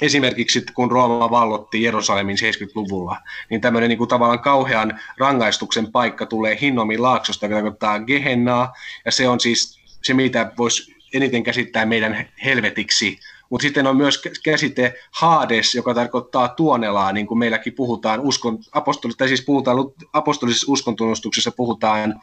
esimerkiksi 0.00 0.64
kun 0.74 0.90
Rooma 0.90 1.30
vallotti 1.30 1.82
Jerusalemin 1.82 2.36
70-luvulla, 2.36 3.16
niin 3.50 3.60
tämmöinen 3.60 3.88
niin 3.88 3.98
kuin 3.98 4.08
tavallaan 4.08 4.40
kauhean 4.40 5.00
rangaistuksen 5.18 5.92
paikka 5.92 6.26
tulee 6.26 6.58
Hinnomin 6.60 7.02
laaksosta, 7.02 7.46
joka 7.46 7.54
tarkoittaa 7.54 7.98
Gehennaa, 7.98 8.72
ja 9.04 9.12
se 9.12 9.28
on 9.28 9.40
siis 9.40 9.80
se, 10.02 10.14
mitä 10.14 10.52
voisi 10.58 10.96
eniten 11.14 11.42
käsittää 11.42 11.86
meidän 11.86 12.28
helvetiksi. 12.44 13.18
Mutta 13.50 13.62
sitten 13.62 13.86
on 13.86 13.96
myös 13.96 14.22
käsite 14.44 14.94
Hades, 15.10 15.74
joka 15.74 15.94
tarkoittaa 15.94 16.48
tuonelaa, 16.48 17.12
niin 17.12 17.26
kuin 17.26 17.38
meilläkin 17.38 17.72
puhutaan, 17.72 18.20
uskon, 18.20 18.58
apostoli, 18.72 19.14
tai 19.18 19.28
siis 19.28 19.44
puhutaan 19.44 19.76
apostolisessa 20.12 20.72
uskontunnustuksessa 20.72 21.50
puhutaan 21.50 22.22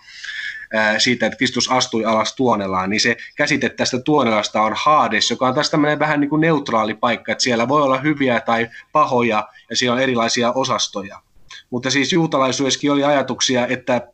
siitä, 0.97 1.25
että 1.25 1.37
Kristus 1.37 1.71
astui 1.71 2.05
alas 2.05 2.35
tuonelaan, 2.35 2.89
niin 2.89 2.99
se 2.99 3.17
käsite 3.35 3.69
tästä 3.69 3.99
tuonelasta 3.99 4.61
on 4.61 4.73
Hades, 4.75 5.31
joka 5.31 5.47
on 5.47 5.53
taas 5.53 5.69
tämmöinen 5.69 5.99
vähän 5.99 6.19
niin 6.19 6.29
kuin 6.29 6.41
neutraali 6.41 6.93
paikka, 6.93 7.31
että 7.31 7.43
siellä 7.43 7.67
voi 7.67 7.81
olla 7.81 7.99
hyviä 7.99 8.39
tai 8.39 8.69
pahoja 8.91 9.47
ja 9.69 9.75
siellä 9.75 9.95
on 9.95 10.01
erilaisia 10.01 10.51
osastoja. 10.51 11.21
Mutta 11.69 11.91
siis 11.91 12.13
juutalaisuudessakin 12.13 12.91
oli 12.91 13.03
ajatuksia, 13.03 13.67
että 13.67 14.07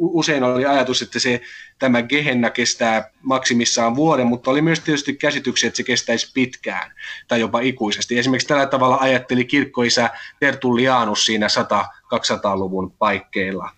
usein 0.00 0.42
oli 0.44 0.66
ajatus, 0.66 1.02
että 1.02 1.18
se, 1.18 1.40
tämä 1.78 2.02
Gehenna 2.02 2.50
kestää 2.50 3.10
maksimissaan 3.22 3.96
vuoden, 3.96 4.26
mutta 4.26 4.50
oli 4.50 4.62
myös 4.62 4.80
tietysti 4.80 5.14
käsityksiä, 5.14 5.68
että 5.68 5.76
se 5.76 5.82
kestäisi 5.82 6.30
pitkään 6.34 6.92
tai 7.28 7.40
jopa 7.40 7.60
ikuisesti. 7.60 8.18
Esimerkiksi 8.18 8.48
tällä 8.48 8.66
tavalla 8.66 8.96
ajatteli 8.96 9.44
kirkkoisä 9.44 10.10
Tertullianus 10.40 11.26
siinä 11.26 11.46
100-200-luvun 11.46 12.92
paikkeilla. 12.98 13.70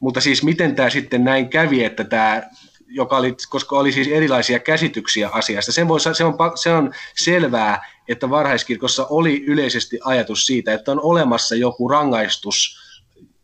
Mutta 0.00 0.20
siis 0.20 0.42
miten 0.42 0.74
tämä 0.74 0.90
sitten 0.90 1.24
näin 1.24 1.48
kävi, 1.48 1.84
että 1.84 2.04
tämä 2.04 2.42
joka 2.88 3.16
oli, 3.16 3.36
koska 3.48 3.76
oli 3.76 3.92
siis 3.92 4.08
erilaisia 4.08 4.58
käsityksiä 4.58 5.28
asiasta. 5.28 5.72
Sen 5.72 5.88
voi, 5.88 6.00
se, 6.00 6.24
on, 6.24 6.34
se 6.54 6.72
on 6.72 6.92
selvää, 7.14 7.86
että 8.08 8.30
varhaiskirkossa 8.30 9.06
oli 9.10 9.44
yleisesti 9.46 9.98
ajatus 10.04 10.46
siitä, 10.46 10.74
että 10.74 10.92
on 10.92 11.00
olemassa 11.00 11.54
joku 11.54 11.88
rangaistus 11.88 12.81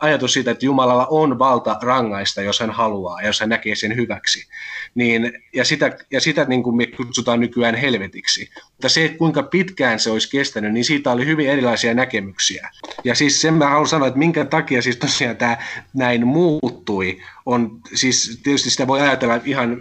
ajatus 0.01 0.33
siitä, 0.33 0.51
että 0.51 0.67
Jumalalla 0.67 1.07
on 1.07 1.39
valta 1.39 1.79
rangaista, 1.83 2.43
jos 2.43 2.61
hän 2.61 2.71
haluaa 2.71 3.21
ja 3.21 3.27
jos 3.27 3.41
hän 3.41 3.49
näkee 3.49 3.75
sen 3.75 3.97
hyväksi. 3.97 4.49
Niin, 4.95 5.33
ja 5.55 5.65
sitä, 5.65 5.99
ja 6.11 6.21
sitä 6.21 6.45
niin 6.45 6.63
kuin 6.63 6.77
me 6.77 6.87
kutsutaan 6.87 7.41
nykyään 7.41 7.75
helvetiksi. 7.75 8.51
Mutta 8.71 8.89
se, 8.89 9.05
että 9.05 9.19
kuinka 9.19 9.43
pitkään 9.43 10.01
se 10.01 10.11
olisi 10.11 10.31
kestänyt, 10.31 10.73
niin 10.73 10.85
siitä 10.85 11.13
oli 11.13 11.27
hyvin 11.27 11.49
erilaisia 11.49 11.95
näkemyksiä. 11.95 12.71
Ja 13.05 13.15
siis 13.15 13.41
sen 13.41 13.55
mä 13.55 13.69
haluan 13.69 13.89
sanoa, 13.89 14.09
että 14.09 14.19
minkä 14.19 14.45
takia 14.45 14.83
siis 14.83 14.97
tosiaan 14.97 15.37
tämä 15.37 15.57
näin 15.95 16.27
muuttui, 16.27 17.21
on 17.47 17.81
siis 17.95 18.41
tietysti 18.43 18.71
sitä 18.71 18.87
voi 18.87 19.01
ajatella 19.01 19.41
ihan 19.45 19.81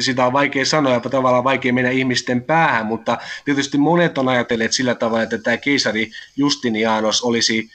sitä 0.00 0.26
on 0.26 0.32
vaikea 0.32 0.64
sanoa 0.64 0.92
ja 0.92 1.00
tavallaan 1.00 1.44
vaikea 1.44 1.72
mennä 1.72 1.90
ihmisten 1.90 2.42
päähän, 2.42 2.86
mutta 2.86 3.18
tietysti 3.44 3.78
monet 3.78 4.18
on 4.18 4.28
ajatelleet 4.28 4.72
sillä 4.72 4.94
tavalla, 4.94 5.22
että 5.22 5.38
tämä 5.38 5.56
keisari 5.56 6.10
Justinianos 6.36 7.22
olisi, 7.22 7.70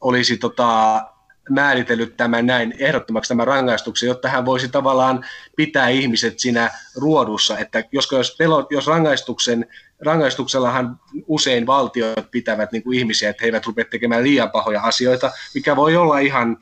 olisi 0.00 0.36
tota, 0.36 1.02
määritellyt 1.50 2.16
tämän 2.16 2.46
näin 2.46 2.74
ehdottomaksi 2.78 3.28
tämän 3.28 3.46
rangaistuksen, 3.46 4.06
jotta 4.06 4.28
hän 4.28 4.46
voisi 4.46 4.68
tavallaan 4.68 5.24
pitää 5.56 5.88
ihmiset 5.88 6.38
siinä 6.38 6.70
ruodussa, 6.96 7.58
että 7.58 7.84
jos, 7.92 8.12
jos, 8.12 8.36
pelot, 8.38 8.72
jos 8.72 8.86
rangaistuksen, 8.86 9.66
rangaistuksellahan 10.00 11.00
usein 11.26 11.66
valtiot 11.66 12.30
pitävät 12.30 12.72
niin 12.72 12.82
kuin 12.82 12.98
ihmisiä, 12.98 13.30
että 13.30 13.42
he 13.42 13.46
eivät 13.46 13.66
rupea 13.66 13.84
tekemään 13.84 14.22
liian 14.22 14.50
pahoja 14.50 14.80
asioita, 14.80 15.30
mikä 15.54 15.76
voi 15.76 15.96
olla 15.96 16.18
ihan 16.18 16.56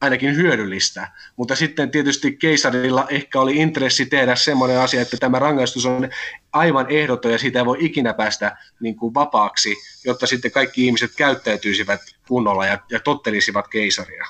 ainakin 0.00 0.36
hyödyllistä. 0.36 1.08
Mutta 1.36 1.56
sitten 1.56 1.90
tietysti 1.90 2.32
keisarilla 2.36 3.06
ehkä 3.08 3.40
oli 3.40 3.56
intressi 3.56 4.06
tehdä 4.06 4.36
semmoinen 4.36 4.80
asia, 4.80 5.02
että 5.02 5.16
tämä 5.16 5.38
rangaistus 5.38 5.86
on 5.86 6.08
aivan 6.52 6.86
ehdoton 6.88 7.32
ja 7.32 7.38
siitä 7.38 7.58
ei 7.58 7.64
voi 7.66 7.76
ikinä 7.80 8.14
päästä 8.14 8.56
niin 8.80 8.96
kuin 8.96 9.14
vapaaksi, 9.14 9.74
jotta 10.04 10.26
sitten 10.26 10.50
kaikki 10.50 10.86
ihmiset 10.86 11.10
käyttäytyisivät 11.16 12.00
kunnolla 12.28 12.66
ja, 12.66 12.78
ja 12.90 13.00
tottelisivat 13.00 13.68
keisaria. 13.68 14.26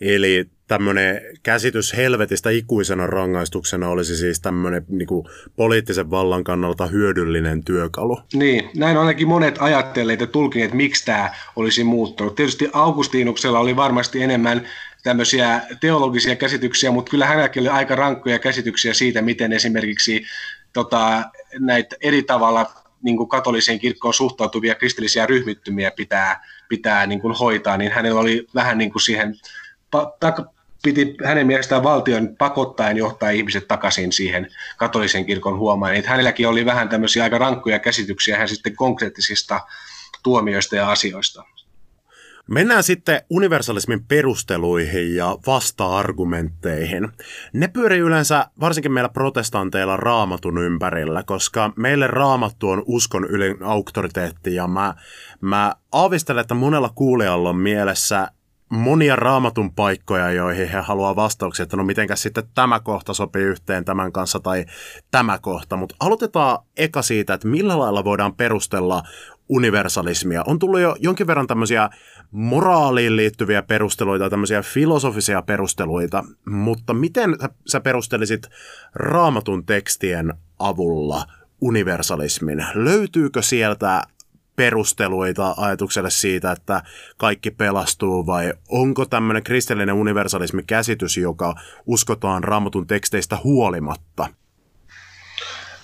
Eli 0.00 0.50
tämmöinen 0.72 1.20
käsitys 1.42 1.96
helvetistä 1.96 2.50
ikuisena 2.50 3.06
rangaistuksena 3.06 3.88
olisi 3.88 4.16
siis 4.16 4.40
tämmöinen 4.40 4.84
niin 4.88 5.06
kuin, 5.06 5.26
poliittisen 5.56 6.10
vallan 6.10 6.44
kannalta 6.44 6.86
hyödyllinen 6.86 7.64
työkalu. 7.64 8.20
Niin, 8.34 8.70
näin 8.76 8.96
ainakin 8.96 9.28
monet 9.28 9.56
ajatteleet 9.60 10.20
ja 10.20 10.26
tulkineet, 10.26 10.66
että 10.68 10.76
miksi 10.76 11.04
tämä 11.04 11.30
olisi 11.56 11.84
muuttunut. 11.84 12.34
Tietysti 12.34 12.70
Augustinuksella 12.72 13.58
oli 13.58 13.76
varmasti 13.76 14.22
enemmän 14.22 14.68
tämmöisiä 15.02 15.60
teologisia 15.80 16.36
käsityksiä, 16.36 16.90
mutta 16.90 17.10
kyllä 17.10 17.26
hänelläkin 17.26 17.60
oli 17.60 17.68
aika 17.68 17.96
rankkoja 17.96 18.38
käsityksiä 18.38 18.94
siitä, 18.94 19.22
miten 19.22 19.52
esimerkiksi 19.52 20.24
tota, 20.72 21.22
näitä 21.58 21.96
eri 22.00 22.22
tavalla 22.22 22.70
niin 23.02 23.16
kuin 23.16 23.28
katoliseen 23.28 23.78
kirkkoon 23.78 24.14
suhtautuvia 24.14 24.74
kristillisiä 24.74 25.26
ryhmittymiä 25.26 25.90
pitää, 25.90 26.44
pitää 26.68 27.06
niin 27.06 27.20
kuin 27.20 27.34
hoitaa, 27.34 27.76
niin 27.76 27.92
hänellä 27.92 28.20
oli 28.20 28.46
vähän 28.54 28.78
niin 28.78 28.92
kuin 28.92 29.02
siihen 29.02 29.34
piti 30.82 31.16
hänen 31.24 31.46
mielestään 31.46 31.82
valtion 31.82 32.36
pakottaen 32.38 32.96
johtaa 32.96 33.30
ihmiset 33.30 33.68
takaisin 33.68 34.12
siihen 34.12 34.48
katolisen 34.76 35.26
kirkon 35.26 35.58
huomaan. 35.58 35.94
Että 35.94 36.10
hänelläkin 36.10 36.48
oli 36.48 36.66
vähän 36.66 36.88
tämmöisiä 36.88 37.24
aika 37.24 37.38
rankkoja 37.38 37.78
käsityksiä 37.78 38.38
hän 38.38 38.48
sitten 38.48 38.76
konkreettisista 38.76 39.60
tuomioista 40.22 40.76
ja 40.76 40.90
asioista. 40.90 41.44
Mennään 42.48 42.82
sitten 42.82 43.22
universalismin 43.30 44.04
perusteluihin 44.04 45.14
ja 45.14 45.36
vasta-argumentteihin. 45.46 47.08
Ne 47.52 47.68
pyörii 47.68 47.98
yleensä 47.98 48.46
varsinkin 48.60 48.92
meillä 48.92 49.08
protestanteilla 49.08 49.96
raamatun 49.96 50.58
ympärillä, 50.58 51.22
koska 51.22 51.72
meille 51.76 52.06
raamattu 52.06 52.68
on 52.68 52.82
uskon 52.86 53.24
ylin 53.24 53.62
auktoriteetti 53.62 54.54
ja 54.54 54.66
mä, 54.68 54.94
mä 55.40 55.74
aavistelen, 55.92 56.40
että 56.40 56.54
monella 56.54 56.90
kuulijalla 56.94 57.48
on 57.48 57.56
mielessä 57.56 58.28
monia 58.72 59.16
raamatun 59.16 59.74
paikkoja, 59.74 60.30
joihin 60.30 60.68
he 60.68 60.78
haluaa 60.78 61.16
vastauksia, 61.16 61.62
että 61.62 61.76
no 61.76 61.84
mitenkäs 61.84 62.22
sitten 62.22 62.44
tämä 62.54 62.80
kohta 62.80 63.14
sopii 63.14 63.42
yhteen 63.42 63.84
tämän 63.84 64.12
kanssa 64.12 64.40
tai 64.40 64.64
tämä 65.10 65.38
kohta. 65.38 65.76
Mutta 65.76 65.94
aloitetaan 66.00 66.58
eka 66.76 67.02
siitä, 67.02 67.34
että 67.34 67.48
millä 67.48 67.78
lailla 67.78 68.04
voidaan 68.04 68.34
perustella 68.34 69.02
universalismia. 69.48 70.44
On 70.46 70.58
tullut 70.58 70.80
jo 70.80 70.96
jonkin 71.00 71.26
verran 71.26 71.46
tämmöisiä 71.46 71.90
moraaliin 72.30 73.16
liittyviä 73.16 73.62
perusteluita, 73.62 74.30
tämmöisiä 74.30 74.62
filosofisia 74.62 75.42
perusteluita, 75.42 76.24
mutta 76.46 76.94
miten 76.94 77.36
sä 77.66 77.80
perustelisit 77.80 78.48
raamatun 78.94 79.66
tekstien 79.66 80.34
avulla 80.58 81.24
universalismin? 81.60 82.66
Löytyykö 82.74 83.42
sieltä 83.42 84.02
perusteluita 84.56 85.54
ajatukselle 85.56 86.10
siitä, 86.10 86.52
että 86.52 86.82
kaikki 87.16 87.50
pelastuu 87.50 88.26
vai 88.26 88.52
onko 88.68 89.06
tämmöinen 89.06 89.42
kristillinen 89.42 89.94
universalismi 89.94 90.62
käsitys, 90.62 91.16
joka 91.16 91.54
uskotaan 91.86 92.44
raamatun 92.44 92.86
teksteistä 92.86 93.38
huolimatta? 93.44 94.28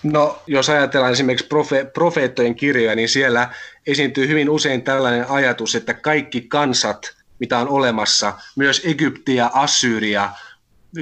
No, 0.03 0.43
jos 0.47 0.71
ajatellaan 0.71 1.13
esimerkiksi 1.13 1.47
profe- 1.47 1.91
profeettojen 1.93 2.55
kirjoja, 2.55 2.97
niin 2.97 3.09
siellä 3.09 3.49
esiintyy 3.87 4.29
hyvin 4.29 4.51
usein 4.51 4.83
tällainen 4.83 5.31
ajatus, 5.31 5.75
että 5.75 5.95
kaikki 5.95 6.41
kansat, 6.41 7.17
mitä 7.39 7.59
on 7.59 7.69
olemassa, 7.69 8.33
myös 8.57 8.83
Egypti 8.85 9.37
ja 9.37 9.51
Assyria, 9.55 10.31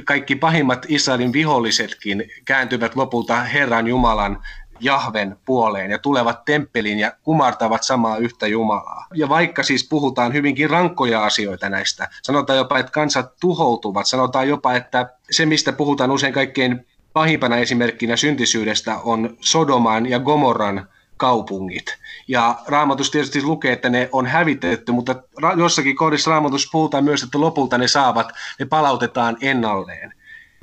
kaikki 0.05 0.35
pahimmat 0.35 0.85
Israelin 0.89 1.33
vihollisetkin 1.33 2.29
kääntyvät 2.45 2.95
lopulta 2.95 3.43
Herran 3.43 3.87
Jumalan 3.87 4.43
Jahven 4.79 5.37
puoleen 5.45 5.91
ja 5.91 5.99
tulevat 5.99 6.45
temppeliin 6.45 6.99
ja 6.99 7.11
kumartavat 7.23 7.83
samaa 7.83 8.17
yhtä 8.17 8.47
Jumalaa. 8.47 9.05
Ja 9.13 9.29
vaikka 9.29 9.63
siis 9.63 9.87
puhutaan 9.89 10.33
hyvinkin 10.33 10.69
rankkoja 10.69 11.23
asioita 11.23 11.69
näistä, 11.69 12.07
sanotaan 12.23 12.57
jopa, 12.57 12.79
että 12.79 12.91
kansat 12.91 13.33
tuhoutuvat, 13.39 14.07
sanotaan 14.07 14.49
jopa, 14.49 14.75
että 14.75 15.09
se 15.31 15.45
mistä 15.45 15.73
puhutaan 15.73 16.11
usein 16.11 16.33
kaikkein 16.33 16.85
pahimpana 17.13 17.57
esimerkkinä 17.57 18.15
syntisyydestä 18.15 18.97
on 18.97 19.37
Sodoman 19.39 20.09
ja 20.09 20.19
Gomorran 20.19 20.87
kaupungit. 21.17 21.97
Ja 22.27 22.55
Raamatus 22.67 23.11
tietysti 23.11 23.43
lukee, 23.43 23.73
että 23.73 23.89
ne 23.89 24.09
on 24.11 24.25
hävitetty, 24.25 24.91
mutta 24.91 25.15
jossakin 25.57 25.95
kohdissa 25.95 26.31
Raamatus 26.31 26.69
puhutaan 26.71 27.03
myös, 27.03 27.23
että 27.23 27.39
lopulta 27.39 27.77
ne 27.77 27.87
saavat, 27.87 28.27
ne 28.59 28.65
palautetaan 28.65 29.37
ennalleen. 29.41 30.13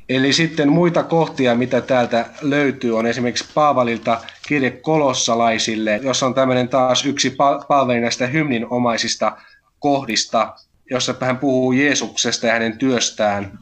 Eli 0.09 0.33
sitten 0.33 0.71
muita 0.71 1.03
kohtia, 1.03 1.55
mitä 1.55 1.81
täältä 1.81 2.25
löytyy, 2.41 2.97
on 2.97 3.05
esimerkiksi 3.05 3.45
Paavalilta 3.53 4.21
kirje 4.47 4.71
kolossalaisille, 4.71 5.99
jossa 6.03 6.25
on 6.25 6.33
tämmöinen 6.33 6.69
taas 6.69 7.05
yksi 7.05 7.35
Paavalin 7.67 8.01
näistä 8.01 8.27
hymninomaisista 8.27 9.37
kohdista, 9.79 10.53
jossa 10.91 11.15
hän 11.21 11.37
puhuu 11.37 11.71
Jeesuksesta 11.71 12.47
ja 12.47 12.53
hänen 12.53 12.77
työstään. 12.77 13.59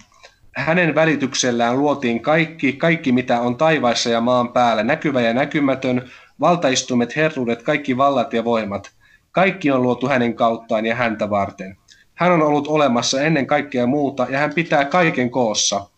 hänen 0.56 0.96
välityksellään 0.96 1.80
luotiin 1.80 2.22
kaikki, 2.22 2.74
kaikki 2.74 3.12
mitä 3.12 3.40
on 3.42 3.58
taivaissa 3.58 4.10
ja 4.10 4.22
maan 4.22 4.54
päällä, 4.54 4.84
näkyvä 4.84 5.22
ja 5.22 5.34
näkymätön, 5.34 6.12
valtaistumet, 6.40 7.16
herruudet, 7.16 7.64
kaikki 7.64 7.98
vallat 7.98 8.34
ja 8.34 8.44
voimat. 8.44 8.92
Kaikki 9.32 9.72
on 9.72 9.82
luotu 9.82 10.08
hänen 10.08 10.34
kauttaan 10.36 10.86
ja 10.86 10.96
häntä 10.96 11.30
varten. 11.30 11.78
Hän 12.14 12.32
on 12.32 12.42
ollut 12.42 12.68
olemassa 12.68 13.22
ennen 13.22 13.48
kaikkea 13.48 13.88
muuta 13.88 14.28
ja 14.30 14.40
hän 14.40 14.54
pitää 14.54 14.86
kaiken 14.86 15.32
koossa. 15.32 15.93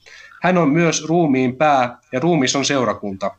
Hän 0.45 0.57
on 0.57 0.69
myös 0.69 1.05
ruumiin 1.07 1.55
pää 1.55 1.97
ja 2.11 2.19
ruumis 2.19 2.55
on 2.55 2.65
seurakunta. 2.65 3.31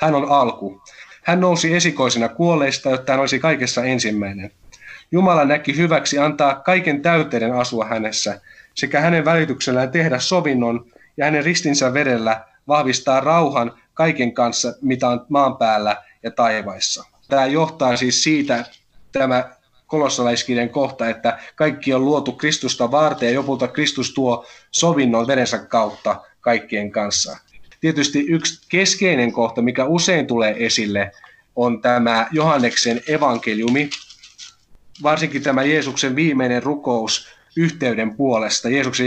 Hän 0.00 0.14
on 0.14 0.30
alku. 0.30 0.82
Hän 1.22 1.40
nousi 1.40 1.74
esikoisena 1.74 2.28
kuolleista, 2.28 2.90
jotta 2.90 3.12
hän 3.12 3.20
olisi 3.20 3.38
kaikessa 3.38 3.84
ensimmäinen. 3.84 4.50
Jumala 5.12 5.44
näki 5.44 5.76
hyväksi 5.76 6.18
antaa 6.18 6.54
kaiken 6.54 7.02
täyteiden 7.02 7.52
asua 7.52 7.84
hänessä, 7.84 8.40
sekä 8.74 9.00
hänen 9.00 9.24
välityksellään 9.24 9.90
tehdä 9.90 10.18
sovinnon 10.18 10.84
ja 11.16 11.24
hänen 11.24 11.44
ristinsä 11.44 11.94
verellä 11.94 12.44
vahvistaa 12.68 13.20
rauhan 13.20 13.72
kaiken 13.94 14.34
kanssa, 14.34 14.74
mitä 14.82 15.08
on 15.08 15.26
maan 15.28 15.56
päällä 15.56 15.96
ja 16.22 16.30
taivaissa. 16.30 17.04
Tämä 17.28 17.46
johtaa 17.46 17.96
siis 17.96 18.22
siitä, 18.22 18.64
tämä 19.12 19.50
kolossalaiskirjan 19.86 20.68
kohta, 20.70 21.08
että 21.08 21.38
kaikki 21.54 21.94
on 21.94 22.04
luotu 22.04 22.32
Kristusta 22.32 22.90
varten 22.90 23.32
ja 23.34 23.38
lopulta 23.38 23.68
Kristus 23.68 24.14
tuo 24.14 24.46
sovinnon 24.70 25.26
verensä 25.26 25.58
kautta 25.58 26.29
kaikkien 26.40 26.90
kanssa. 26.90 27.36
Tietysti 27.80 28.26
yksi 28.28 28.66
keskeinen 28.68 29.32
kohta, 29.32 29.62
mikä 29.62 29.84
usein 29.84 30.26
tulee 30.26 30.66
esille, 30.66 31.12
on 31.56 31.82
tämä 31.82 32.28
Johanneksen 32.32 33.00
evankeliumi, 33.08 33.90
varsinkin 35.02 35.42
tämä 35.42 35.62
Jeesuksen 35.62 36.16
viimeinen 36.16 36.62
rukous 36.62 37.28
yhteyden 37.56 38.16
puolesta, 38.16 38.68
Jeesuksen 38.68 39.06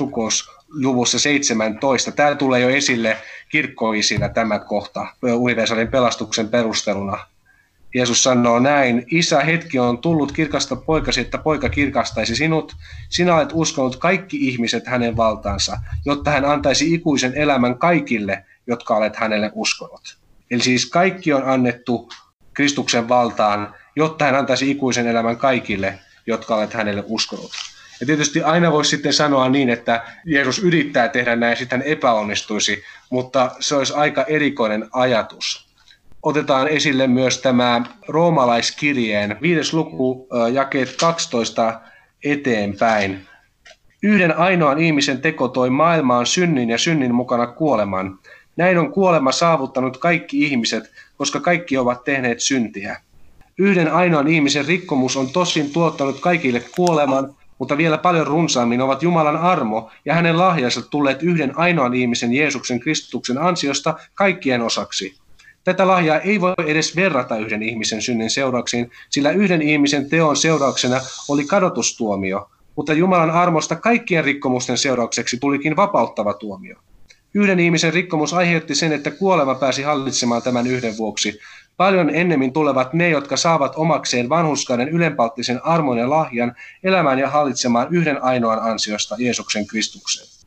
rukous 0.00 0.50
luvussa 0.68 1.18
17. 1.18 2.12
Tämä 2.12 2.34
tulee 2.34 2.60
jo 2.60 2.68
esille 2.68 3.16
kirkkoisina 3.48 4.28
tämä 4.28 4.58
kohta 4.58 5.06
universaalin 5.22 5.88
pelastuksen 5.88 6.48
perusteluna. 6.48 7.33
Jeesus 7.94 8.22
sanoo 8.22 8.58
näin, 8.58 9.06
Isä, 9.10 9.40
hetki 9.40 9.78
on 9.78 9.98
tullut 9.98 10.32
kirkasta 10.32 10.76
poikasi, 10.76 11.20
että 11.20 11.38
poika 11.38 11.68
kirkastaisi 11.68 12.36
sinut. 12.36 12.72
Sinä 13.08 13.36
olet 13.36 13.48
uskonut 13.52 13.96
kaikki 13.96 14.36
ihmiset 14.36 14.86
hänen 14.86 15.16
valtaansa, 15.16 15.78
jotta 16.04 16.30
hän 16.30 16.44
antaisi 16.44 16.94
ikuisen 16.94 17.32
elämän 17.34 17.78
kaikille, 17.78 18.44
jotka 18.66 18.96
olet 18.96 19.16
hänelle 19.16 19.50
uskonut. 19.54 20.18
Eli 20.50 20.62
siis 20.62 20.86
kaikki 20.86 21.32
on 21.32 21.42
annettu 21.44 22.08
Kristuksen 22.54 23.08
valtaan, 23.08 23.74
jotta 23.96 24.24
hän 24.24 24.34
antaisi 24.34 24.70
ikuisen 24.70 25.06
elämän 25.06 25.36
kaikille, 25.36 25.98
jotka 26.26 26.56
olet 26.56 26.74
hänelle 26.74 27.04
uskonut. 27.06 27.52
Ja 28.00 28.06
tietysti 28.06 28.42
aina 28.42 28.72
voisi 28.72 28.90
sitten 28.90 29.12
sanoa 29.12 29.48
niin, 29.48 29.70
että 29.70 30.04
Jeesus 30.24 30.58
yrittää 30.58 31.08
tehdä 31.08 31.36
näin 31.36 31.56
sitten 31.56 31.78
hän 31.80 31.88
epäonnistuisi, 31.88 32.82
mutta 33.10 33.50
se 33.60 33.74
olisi 33.74 33.94
aika 33.94 34.24
erikoinen 34.24 34.88
ajatus. 34.92 35.73
Otetaan 36.24 36.68
esille 36.68 37.06
myös 37.06 37.38
tämä 37.38 37.82
roomalaiskirjeen 38.08 39.36
viides 39.42 39.72
luku, 39.72 40.28
jakeet 40.52 40.96
12 41.00 41.80
eteenpäin. 42.24 43.20
Yhden 44.02 44.36
ainoan 44.36 44.78
ihmisen 44.78 45.20
teko 45.20 45.48
toi 45.48 45.70
maailmaan 45.70 46.26
synnin 46.26 46.70
ja 46.70 46.78
synnin 46.78 47.14
mukana 47.14 47.46
kuoleman. 47.46 48.18
Näin 48.56 48.78
on 48.78 48.92
kuolema 48.92 49.32
saavuttanut 49.32 49.96
kaikki 49.96 50.44
ihmiset, 50.44 50.90
koska 51.16 51.40
kaikki 51.40 51.76
ovat 51.76 52.04
tehneet 52.04 52.40
syntiä. 52.40 53.00
Yhden 53.58 53.92
ainoan 53.92 54.28
ihmisen 54.28 54.66
rikkomus 54.66 55.16
on 55.16 55.28
tosin 55.32 55.72
tuottanut 55.72 56.20
kaikille 56.20 56.62
kuoleman, 56.76 57.34
mutta 57.58 57.76
vielä 57.76 57.98
paljon 57.98 58.26
runsaammin 58.26 58.80
ovat 58.80 59.02
Jumalan 59.02 59.36
armo 59.36 59.90
ja 60.04 60.14
hänen 60.14 60.38
lahjansa 60.38 60.82
tulleet 60.82 61.22
yhden 61.22 61.58
ainoan 61.58 61.94
ihmisen 61.94 62.32
Jeesuksen 62.32 62.80
Kristuksen 62.80 63.38
ansiosta 63.38 63.94
kaikkien 64.14 64.62
osaksi. 64.62 65.23
Tätä 65.64 65.86
lahjaa 65.86 66.20
ei 66.20 66.40
voi 66.40 66.54
edes 66.66 66.96
verrata 66.96 67.36
yhden 67.36 67.62
ihmisen 67.62 68.02
synnin 68.02 68.30
seurauksiin, 68.30 68.90
sillä 69.10 69.30
yhden 69.30 69.62
ihmisen 69.62 70.08
teon 70.10 70.36
seurauksena 70.36 71.00
oli 71.28 71.44
kadotustuomio, 71.44 72.50
mutta 72.76 72.92
Jumalan 72.92 73.30
armosta 73.30 73.76
kaikkien 73.76 74.24
rikkomusten 74.24 74.78
seuraukseksi 74.78 75.38
tulikin 75.40 75.76
vapauttava 75.76 76.34
tuomio. 76.34 76.76
Yhden 77.34 77.60
ihmisen 77.60 77.92
rikkomus 77.92 78.34
aiheutti 78.34 78.74
sen, 78.74 78.92
että 78.92 79.10
kuolema 79.10 79.54
pääsi 79.54 79.82
hallitsemaan 79.82 80.42
tämän 80.42 80.66
yhden 80.66 80.96
vuoksi. 80.96 81.38
Paljon 81.76 82.10
ennemmin 82.10 82.52
tulevat 82.52 82.94
ne, 82.94 83.08
jotka 83.08 83.36
saavat 83.36 83.72
omakseen 83.76 84.28
vanhuskauden 84.28 84.88
ylenpalttisen 84.88 85.64
armon 85.64 85.98
ja 85.98 86.10
lahjan 86.10 86.54
elämään 86.82 87.18
ja 87.18 87.30
hallitsemaan 87.30 87.88
yhden 87.90 88.22
ainoan 88.22 88.58
ansiosta 88.58 89.16
Jeesuksen 89.18 89.66
Kristuksen. 89.66 90.43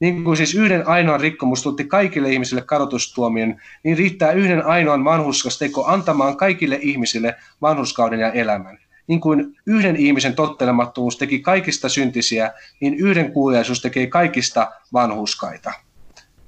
Niin 0.00 0.24
kuin 0.24 0.36
siis 0.36 0.54
yhden 0.54 0.88
ainoan 0.88 1.20
rikkomus 1.20 1.62
tuotti 1.62 1.84
kaikille 1.84 2.32
ihmisille 2.32 2.62
kadotustuomion, 2.62 3.56
niin 3.82 3.98
riittää 3.98 4.32
yhden 4.32 4.66
ainoan 4.66 5.04
vanhuskasteko 5.04 5.86
antamaan 5.86 6.36
kaikille 6.36 6.78
ihmisille 6.82 7.34
vanhuskauden 7.62 8.20
ja 8.20 8.32
elämän. 8.32 8.78
Niin 9.06 9.20
kuin 9.20 9.56
yhden 9.66 9.96
ihmisen 9.96 10.34
tottelemattomuus 10.34 11.16
teki 11.16 11.38
kaikista 11.38 11.88
syntisiä, 11.88 12.52
niin 12.80 12.94
yhden 12.94 13.32
kuuliaisuus 13.32 13.82
tekee 13.82 14.06
kaikista 14.06 14.70
vanhuskaita 14.92 15.72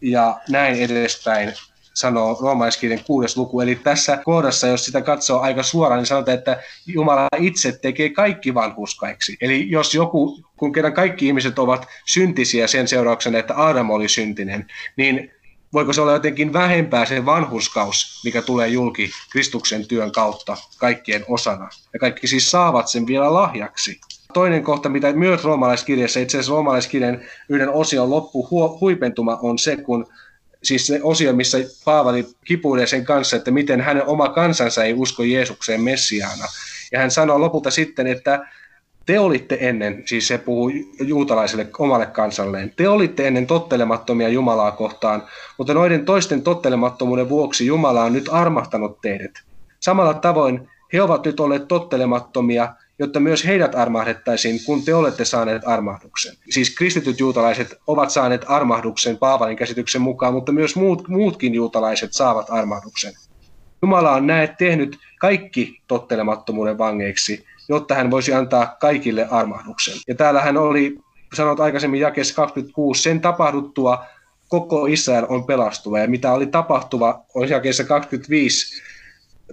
ja 0.01 0.39
näin 0.49 0.75
edespäin 0.75 1.53
sanoo 1.99 2.39
roomalaiskirjan 2.41 3.05
kuudes 3.07 3.37
luku. 3.37 3.61
Eli 3.61 3.75
tässä 3.75 4.19
kohdassa, 4.25 4.67
jos 4.67 4.85
sitä 4.85 5.01
katsoo 5.01 5.41
aika 5.41 5.63
suoraan, 5.63 5.99
niin 5.99 6.07
sanotaan, 6.07 6.39
että 6.39 6.63
Jumala 6.87 7.27
itse 7.39 7.73
tekee 7.73 8.11
kaikki 8.11 8.55
vanhuskaiksi. 8.55 9.37
Eli 9.41 9.71
jos 9.71 9.95
joku, 9.95 10.43
kun 10.57 10.73
kerran 10.73 10.93
kaikki 10.93 11.27
ihmiset 11.27 11.59
ovat 11.59 11.87
syntisiä 12.07 12.67
sen 12.67 12.89
seurauksena, 12.89 13.39
että 13.39 13.55
Aadam 13.55 13.91
oli 13.91 14.09
syntinen, 14.09 14.67
niin 14.97 15.31
voiko 15.73 15.93
se 15.93 16.01
olla 16.01 16.13
jotenkin 16.13 16.53
vähempää 16.53 17.07
se 17.07 17.27
vanhuskaus, 17.27 18.21
mikä 18.25 18.43
tulee 18.43 18.69
julki 18.69 19.11
Kristuksen 19.33 19.89
työn 19.89 20.13
kautta 20.13 20.57
kaikkien 20.79 21.25
osana. 21.29 21.69
Ja 21.93 21.99
kaikki 21.99 22.27
siis 22.27 22.51
saavat 22.51 22.89
sen 22.89 23.07
vielä 23.07 23.35
lahjaksi. 23.35 24.01
Toinen 24.33 24.65
kohta, 24.65 24.89
mitä 24.89 25.13
myös 25.13 25.45
roomalaiskirjassa, 25.45 26.21
itse 26.21 26.37
asiassa 26.37 26.53
roomalaiskirjan 26.53 27.21
yhden 27.49 27.71
osion 27.71 28.11
loppu 28.11 28.49
huipentuma 28.81 29.39
on 29.43 29.59
se, 29.59 29.77
kun 29.77 30.07
siis 30.63 30.87
se 30.87 31.01
osio, 31.03 31.33
missä 31.33 31.59
Paavali 31.85 32.27
kipuilee 32.45 32.87
sen 32.87 33.05
kanssa, 33.05 33.37
että 33.37 33.51
miten 33.51 33.81
hänen 33.81 34.07
oma 34.07 34.29
kansansa 34.29 34.85
ei 34.85 34.95
usko 34.95 35.23
Jeesukseen 35.23 35.81
Messiaana. 35.81 36.45
Ja 36.93 36.99
hän 36.99 37.11
sanoo 37.11 37.41
lopulta 37.41 37.71
sitten, 37.71 38.07
että 38.07 38.47
te 39.07 39.21
olitte 39.21 39.59
ennen, 39.61 40.03
siis 40.07 40.29
se 40.29 40.39
puhuu 40.39 40.71
juutalaiselle 41.01 41.67
omalle 41.79 42.07
kansalleen, 42.07 42.73
te 42.77 42.89
olitte 42.89 43.27
ennen 43.27 43.47
tottelemattomia 43.47 44.29
Jumalaa 44.29 44.73
kohtaan, 44.73 45.23
mutta 45.59 45.75
noiden 45.75 46.05
toisten 46.05 46.43
tottelemattomuuden 46.43 47.29
vuoksi 47.29 47.67
Jumala 47.67 48.05
on 48.05 48.13
nyt 48.13 48.29
armahtanut 48.33 49.01
teidät. 49.01 49.33
Samalla 49.81 50.15
tavoin 50.15 50.69
he 50.93 51.03
ovat 51.03 51.27
nyt 51.27 51.41
olleet 51.41 51.69
tottelemattomia 51.69 52.75
jotta 52.99 53.21
myös 53.21 53.47
heidät 53.47 53.75
armahdettaisiin, 53.75 54.65
kun 54.67 54.85
te 54.85 54.95
olette 54.95 55.25
saaneet 55.25 55.63
armahduksen. 55.67 56.35
Siis 56.51 56.75
kristityt 56.75 57.21
juutalaiset 57.21 57.79
ovat 57.87 58.11
saaneet 58.11 58.45
armahduksen 58.49 59.17
Paavalin 59.17 59.57
käsityksen 59.57 60.03
mukaan, 60.03 60.35
mutta 60.35 60.53
myös 60.53 60.77
muut, 60.77 61.09
muutkin 61.09 61.55
juutalaiset 61.55 62.13
saavat 62.13 62.47
armahduksen. 62.51 63.13
Jumala 63.83 64.13
on 64.13 64.27
näet 64.27 64.57
tehnyt 64.57 64.99
kaikki 65.21 65.81
tottelemattomuuden 65.87 66.79
vangeiksi, 66.79 67.45
jotta 67.69 67.95
hän 67.95 68.11
voisi 68.11 68.35
antaa 68.35 68.77
kaikille 68.81 69.27
armahduksen. 69.31 69.95
Ja 70.09 70.15
täällä 70.15 70.41
hän 70.41 70.57
oli 70.57 70.99
sanonut 71.35 71.61
aikaisemmin 71.61 72.01
jakessa 72.01 72.35
26, 72.35 73.03
sen 73.03 73.21
tapahduttua 73.21 74.05
koko 74.49 74.87
Israel 74.87 75.27
on 75.29 75.45
pelastuva. 75.45 75.99
Ja 75.99 76.09
mitä 76.09 76.33
oli 76.33 76.47
tapahtuva, 76.47 77.25
on 77.35 77.49
jakeessa 77.49 77.85
25, 77.85 78.83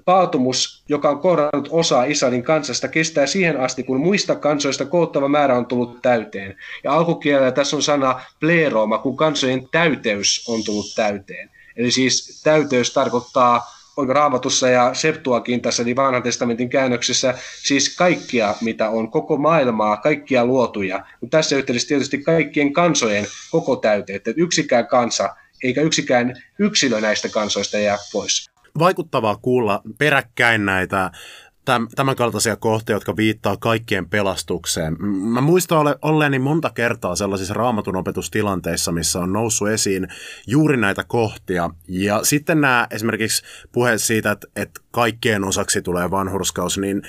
Paatumus, 0.05 0.83
joka 0.89 1.09
on 1.09 1.19
kohdannut 1.19 1.67
osaa 1.71 2.03
Israelin 2.03 2.43
kansasta, 2.43 2.87
kestää 2.87 3.25
siihen 3.25 3.59
asti, 3.59 3.83
kun 3.83 3.99
muista 3.99 4.35
kansoista 4.35 4.85
koottava 4.85 5.27
määrä 5.27 5.57
on 5.57 5.65
tullut 5.65 6.01
täyteen. 6.01 6.57
Ja 6.83 6.93
alkukielellä 6.93 7.51
tässä 7.51 7.75
on 7.75 7.83
sana 7.83 8.21
plerooma, 8.39 8.97
kun 8.97 9.17
kansojen 9.17 9.69
täyteys 9.71 10.45
on 10.49 10.63
tullut 10.63 10.95
täyteen. 10.95 11.49
Eli 11.77 11.91
siis 11.91 12.41
täyteys 12.43 12.93
tarkoittaa 12.93 13.75
raamatussa 14.07 14.69
ja 14.69 14.93
Septuagintassa, 14.93 15.83
eli 15.83 15.95
vanhan 15.95 16.23
testamentin 16.23 16.69
käännöksessä, 16.69 17.33
siis 17.63 17.95
kaikkia, 17.95 18.55
mitä 18.61 18.89
on, 18.89 19.11
koko 19.11 19.37
maailmaa, 19.37 19.97
kaikkia 19.97 20.45
luotuja. 20.45 21.05
Mutta 21.21 21.37
tässä 21.37 21.55
yhteydessä 21.55 21.87
tietysti 21.87 22.17
kaikkien 22.17 22.73
kansojen 22.73 23.27
koko 23.51 23.75
täyteet, 23.75 24.27
että 24.27 24.41
yksikään 24.41 24.87
kansa 24.87 25.35
eikä 25.63 25.81
yksikään 25.81 26.33
yksilö 26.59 27.01
näistä 27.01 27.29
kansoista 27.29 27.77
jää 27.77 27.97
pois 28.13 28.54
vaikuttavaa 28.79 29.35
kuulla 29.35 29.81
peräkkäin 29.97 30.65
näitä 30.65 31.11
tämän 31.95 32.15
kaltaisia 32.15 32.55
kohtia, 32.55 32.95
jotka 32.95 33.15
viittaa 33.15 33.57
kaikkien 33.57 34.09
pelastukseen. 34.09 34.95
Mä 35.05 35.41
muistan 35.41 35.77
ole, 35.77 35.95
olleeni 36.01 36.39
monta 36.39 36.69
kertaa 36.69 37.15
sellaisissa 37.15 37.53
raamatun 37.53 37.95
opetustilanteissa, 37.95 38.91
missä 38.91 39.19
on 39.19 39.33
noussut 39.33 39.69
esiin 39.69 40.07
juuri 40.47 40.77
näitä 40.77 41.03
kohtia. 41.07 41.69
Ja 41.87 42.23
sitten 42.23 42.61
nämä 42.61 42.87
esimerkiksi 42.91 43.43
puheet 43.71 44.01
siitä, 44.01 44.31
että, 44.31 44.47
että 44.55 44.81
kaikkien 44.91 45.43
osaksi 45.43 45.81
tulee 45.81 46.11
vanhurskaus, 46.11 46.77
niin 46.77 47.01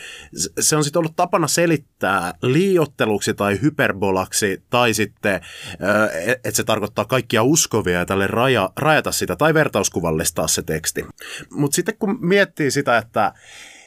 se 0.61 0.77
on 0.77 0.85
sitten 0.85 1.01
ollut 1.01 1.17
tapana 1.17 1.49
selittää 1.49 2.35
liiotteluksi 2.43 3.35
tai 3.35 3.59
hyperbolaksi 3.63 4.63
tai 4.71 4.95
sitten, 4.95 5.41
että 6.45 6.57
se 6.57 6.65
tarkoittaa 6.65 7.05
kaikkia 7.05 7.43
uskovia 7.43 7.99
ja 7.99 8.07
tälle 8.07 8.27
raja, 8.27 8.71
rajata 8.77 9.13
sitä 9.13 9.37
tai 9.37 9.55
vertauskuvallistaa 9.55 10.49
se 10.49 10.63
teksti. 10.63 11.07
Mutta 11.51 11.75
sitten 11.75 11.97
kun 11.99 12.19
miettii 12.21 12.71
sitä, 12.71 12.99
että 12.99 13.33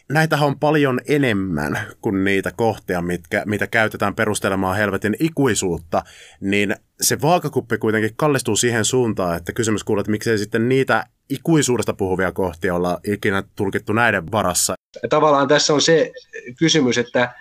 näitähän 0.10 0.48
on 0.48 0.60
paljon 0.60 1.00
enemmän 1.08 1.80
kuin 2.02 2.24
niitä 2.24 2.52
kohtia, 2.56 3.02
mitkä, 3.02 3.44
mitä 3.46 3.68
käytetään 3.68 4.16
perustelemaan 4.16 4.78
helvetin 4.78 5.16
ikuisuutta, 5.20 6.04
niin 6.42 6.76
se 7.02 7.22
vaakakuppi 7.22 7.78
kuitenkin 7.78 8.14
kallistuu 8.16 8.56
siihen 8.56 8.86
suuntaan, 8.86 9.38
että 9.38 9.54
kysymys 9.54 9.84
kuuluu, 9.84 10.00
että 10.00 10.12
miksei 10.12 10.38
sitten 10.38 10.70
niitä 10.70 11.06
ikuisuudesta 11.30 11.94
puhuvia 11.94 12.32
kohtia 12.32 12.76
olla 12.76 13.00
ikinä 13.04 13.44
tulkittu 13.56 13.94
näiden 13.94 14.32
varassa. 14.32 14.76
Tavallaan 15.10 15.48
tässä 15.48 15.74
on 15.74 15.82
se 15.82 16.12
kysymys, 16.60 16.98
että, 16.98 17.34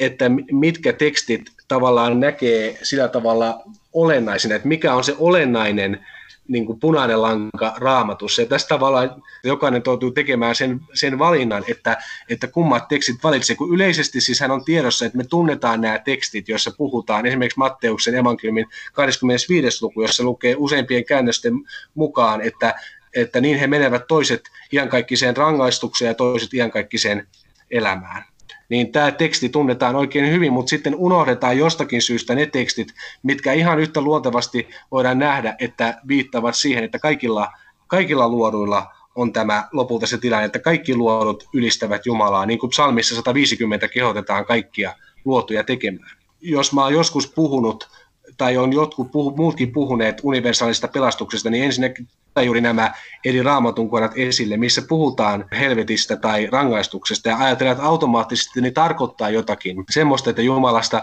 että 0.00 0.24
mitkä 0.52 0.92
tekstit 0.92 1.42
tavallaan 1.68 2.20
näkee 2.20 2.78
sillä 2.82 3.08
tavalla 3.08 3.62
olennaisena, 3.92 4.54
että 4.54 4.68
mikä 4.68 4.94
on 4.94 5.04
se 5.04 5.14
olennainen 5.18 6.06
niin 6.48 6.66
kuin 6.66 6.80
punainen 6.80 7.22
lanka 7.22 7.74
raamatussa. 7.76 8.42
Ja 8.42 8.48
tästä 8.48 8.68
tavallaan 8.68 9.22
jokainen 9.44 9.82
joutuu 9.86 10.10
tekemään 10.10 10.54
sen, 10.54 10.80
sen 10.94 11.18
valinnan, 11.18 11.64
että, 11.68 11.96
että 12.28 12.46
kummat 12.46 12.88
tekstit 12.88 13.16
valitsee, 13.22 13.56
kun 13.56 13.74
yleisesti 13.74 14.20
siis 14.20 14.40
hän 14.40 14.50
on 14.50 14.64
tiedossa, 14.64 15.06
että 15.06 15.18
me 15.18 15.24
tunnetaan 15.24 15.80
nämä 15.80 15.98
tekstit, 15.98 16.48
joissa 16.48 16.70
puhutaan, 16.76 17.26
esimerkiksi 17.26 17.58
Matteuksen 17.58 18.14
evankeliumin 18.14 18.66
25. 18.92 19.84
luku, 19.84 20.02
jossa 20.02 20.24
lukee 20.24 20.54
useimpien 20.58 21.04
käännösten 21.04 21.52
mukaan, 21.94 22.40
että, 22.40 22.74
että 23.14 23.40
niin 23.40 23.58
he 23.58 23.66
menevät 23.66 24.06
toiset 24.08 24.42
iankaikkiseen 24.72 25.36
rangaistukseen 25.36 26.08
ja 26.08 26.14
toiset 26.14 26.54
iankaikkiseen 26.54 27.26
elämään 27.70 28.24
niin 28.68 28.92
tämä 28.92 29.10
teksti 29.10 29.48
tunnetaan 29.48 29.96
oikein 29.96 30.32
hyvin, 30.32 30.52
mutta 30.52 30.70
sitten 30.70 30.94
unohdetaan 30.94 31.58
jostakin 31.58 32.02
syystä 32.02 32.34
ne 32.34 32.46
tekstit, 32.46 32.88
mitkä 33.22 33.52
ihan 33.52 33.78
yhtä 33.78 34.00
luontevasti 34.00 34.68
voidaan 34.90 35.18
nähdä, 35.18 35.56
että 35.58 36.00
viittavat 36.08 36.54
siihen, 36.54 36.84
että 36.84 36.98
kaikilla, 36.98 37.48
kaikilla 37.86 38.28
luoduilla 38.28 38.86
on 39.14 39.32
tämä 39.32 39.68
lopulta 39.72 40.06
se 40.06 40.18
tilanne, 40.18 40.46
että 40.46 40.58
kaikki 40.58 40.96
luodut 40.96 41.48
ylistävät 41.54 42.06
Jumalaa, 42.06 42.46
niin 42.46 42.58
kuin 42.58 42.70
psalmissa 42.70 43.14
150 43.14 43.88
kehotetaan 43.88 44.44
kaikkia 44.44 44.94
luotuja 45.24 45.64
tekemään. 45.64 46.10
Jos 46.40 46.72
mä 46.72 46.82
oon 46.82 46.92
joskus 46.92 47.32
puhunut 47.32 47.88
tai 48.36 48.56
on 48.56 48.72
jotkut 48.72 49.10
puhu, 49.12 49.36
muutkin 49.36 49.72
puhuneet 49.72 50.20
universaalista 50.22 50.88
pelastuksesta, 50.88 51.50
niin 51.50 51.64
ensinnäkin 51.64 52.08
juuri 52.44 52.60
nämä 52.60 52.92
eri 53.24 53.42
raamatun 53.42 53.90
kohdat 53.90 54.12
esille, 54.16 54.56
missä 54.56 54.82
puhutaan 54.88 55.44
helvetistä 55.58 56.16
tai 56.16 56.46
rangaistuksesta. 56.46 57.28
Ja 57.28 57.38
ajatellaan, 57.38 57.76
että 57.76 57.86
automaattisesti 57.86 58.60
ne 58.60 58.70
tarkoittaa 58.70 59.30
jotakin 59.30 59.84
semmoista, 59.90 60.30
että 60.30 60.42
Jumalasta 60.42 61.02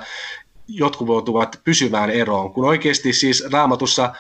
jotkut 0.68 1.08
voituvat 1.08 1.62
pysyvään 1.64 2.10
eroon, 2.10 2.54
kun 2.54 2.66
oikeasti 2.66 3.14
siis 3.14 3.44
raamatussa 3.52 4.14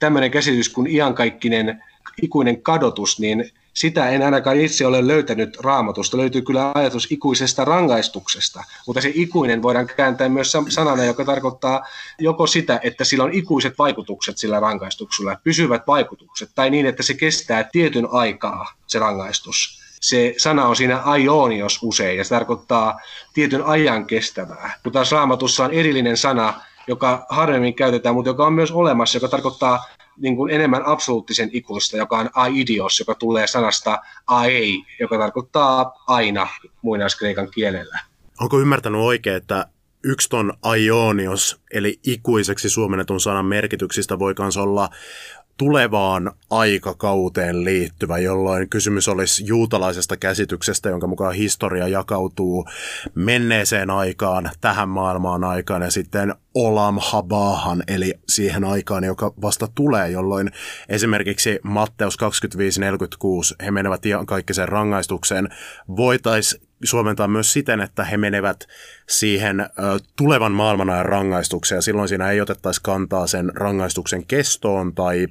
tämmöinen 0.00 0.30
käsitys 0.30 0.68
kuin 0.68 0.86
iankaikkinen 0.86 1.82
ikuinen 2.22 2.62
kadotus, 2.62 3.20
niin 3.20 3.50
sitä 3.74 4.08
en 4.08 4.22
ainakaan 4.22 4.60
itse 4.60 4.86
ole 4.86 5.06
löytänyt 5.06 5.56
raamatusta. 5.60 6.16
Löytyy 6.16 6.42
kyllä 6.42 6.72
ajatus 6.74 7.06
ikuisesta 7.10 7.64
rangaistuksesta, 7.64 8.64
mutta 8.86 9.00
se 9.00 9.12
ikuinen 9.14 9.62
voidaan 9.62 9.86
kääntää 9.86 10.28
myös 10.28 10.52
sanana, 10.68 11.04
joka 11.04 11.24
tarkoittaa 11.24 11.86
joko 12.18 12.46
sitä, 12.46 12.80
että 12.82 13.04
sillä 13.04 13.24
on 13.24 13.34
ikuiset 13.34 13.78
vaikutukset 13.78 14.38
sillä 14.38 14.60
rangaistuksella, 14.60 15.36
pysyvät 15.44 15.82
vaikutukset, 15.86 16.50
tai 16.54 16.70
niin, 16.70 16.86
että 16.86 17.02
se 17.02 17.14
kestää 17.14 17.64
tietyn 17.72 18.08
aikaa 18.12 18.72
se 18.86 18.98
rangaistus. 18.98 19.80
Se 20.00 20.34
sana 20.38 20.66
on 20.66 20.76
siinä 20.76 20.98
aionios 20.98 21.78
usein, 21.82 22.18
ja 22.18 22.24
se 22.24 22.30
tarkoittaa 22.30 23.00
tietyn 23.34 23.64
ajan 23.64 24.06
kestävää. 24.06 24.78
Mutta 24.84 24.96
taas 24.96 25.12
raamatussa 25.12 25.64
on 25.64 25.74
erillinen 25.74 26.16
sana, 26.16 26.54
joka 26.86 27.26
harvemmin 27.28 27.74
käytetään, 27.74 28.14
mutta 28.14 28.30
joka 28.30 28.46
on 28.46 28.52
myös 28.52 28.72
olemassa, 28.72 29.16
joka 29.16 29.28
tarkoittaa 29.28 29.84
niin 30.20 30.36
kuin 30.36 30.52
enemmän 30.52 30.86
absoluuttisen 30.86 31.50
ikuista, 31.52 31.96
joka 31.96 32.18
on 32.18 32.30
aidios, 32.34 32.98
joka 32.98 33.14
tulee 33.14 33.46
sanasta 33.46 33.98
ai, 34.26 34.74
joka 35.00 35.18
tarkoittaa 35.18 36.02
aina 36.06 36.48
muinaiskreikan 36.82 37.50
kielellä. 37.50 37.98
Onko 38.40 38.60
ymmärtänyt 38.60 39.00
oikein, 39.00 39.36
että 39.36 39.66
yksi 40.04 40.28
ton 40.28 40.52
aionios, 40.62 41.60
eli 41.72 42.00
ikuiseksi 42.06 42.70
suomennetun 42.70 43.20
sanan 43.20 43.44
merkityksistä 43.44 44.18
voi 44.18 44.34
myös 44.38 44.56
olla 44.56 44.88
tulevaan 45.60 46.32
aikakauteen 46.50 47.64
liittyvä, 47.64 48.18
jolloin 48.18 48.68
kysymys 48.68 49.08
olisi 49.08 49.46
juutalaisesta 49.46 50.16
käsityksestä, 50.16 50.88
jonka 50.88 51.06
mukaan 51.06 51.34
historia 51.34 51.88
jakautuu 51.88 52.66
menneeseen 53.14 53.90
aikaan, 53.90 54.50
tähän 54.60 54.88
maailmaan 54.88 55.44
aikaan 55.44 55.82
ja 55.82 55.90
sitten 55.90 56.34
olam 56.54 56.98
habahan, 57.00 57.82
eli 57.88 58.14
siihen 58.28 58.64
aikaan, 58.64 59.04
joka 59.04 59.32
vasta 59.42 59.68
tulee, 59.74 60.10
jolloin 60.10 60.50
esimerkiksi 60.88 61.58
Matteus 61.62 62.18
25.46, 63.60 63.64
he 63.64 63.70
menevät 63.70 64.06
iankaikkiseen 64.06 64.68
rangaistukseen, 64.68 65.48
voitaisiin 65.96 66.62
suomentaa 66.84 67.28
myös 67.28 67.52
siten, 67.52 67.80
että 67.80 68.04
he 68.04 68.16
menevät 68.16 68.66
siihen 69.08 69.60
ö, 69.60 69.66
tulevan 70.16 70.52
maailmanajan 70.52 71.06
rangaistukseen, 71.06 71.76
ja 71.76 71.82
silloin 71.82 72.08
siinä 72.08 72.30
ei 72.30 72.40
otettaisi 72.40 72.80
kantaa 72.82 73.26
sen 73.26 73.52
rangaistuksen 73.54 74.26
kestoon 74.26 74.94
tai 74.94 75.26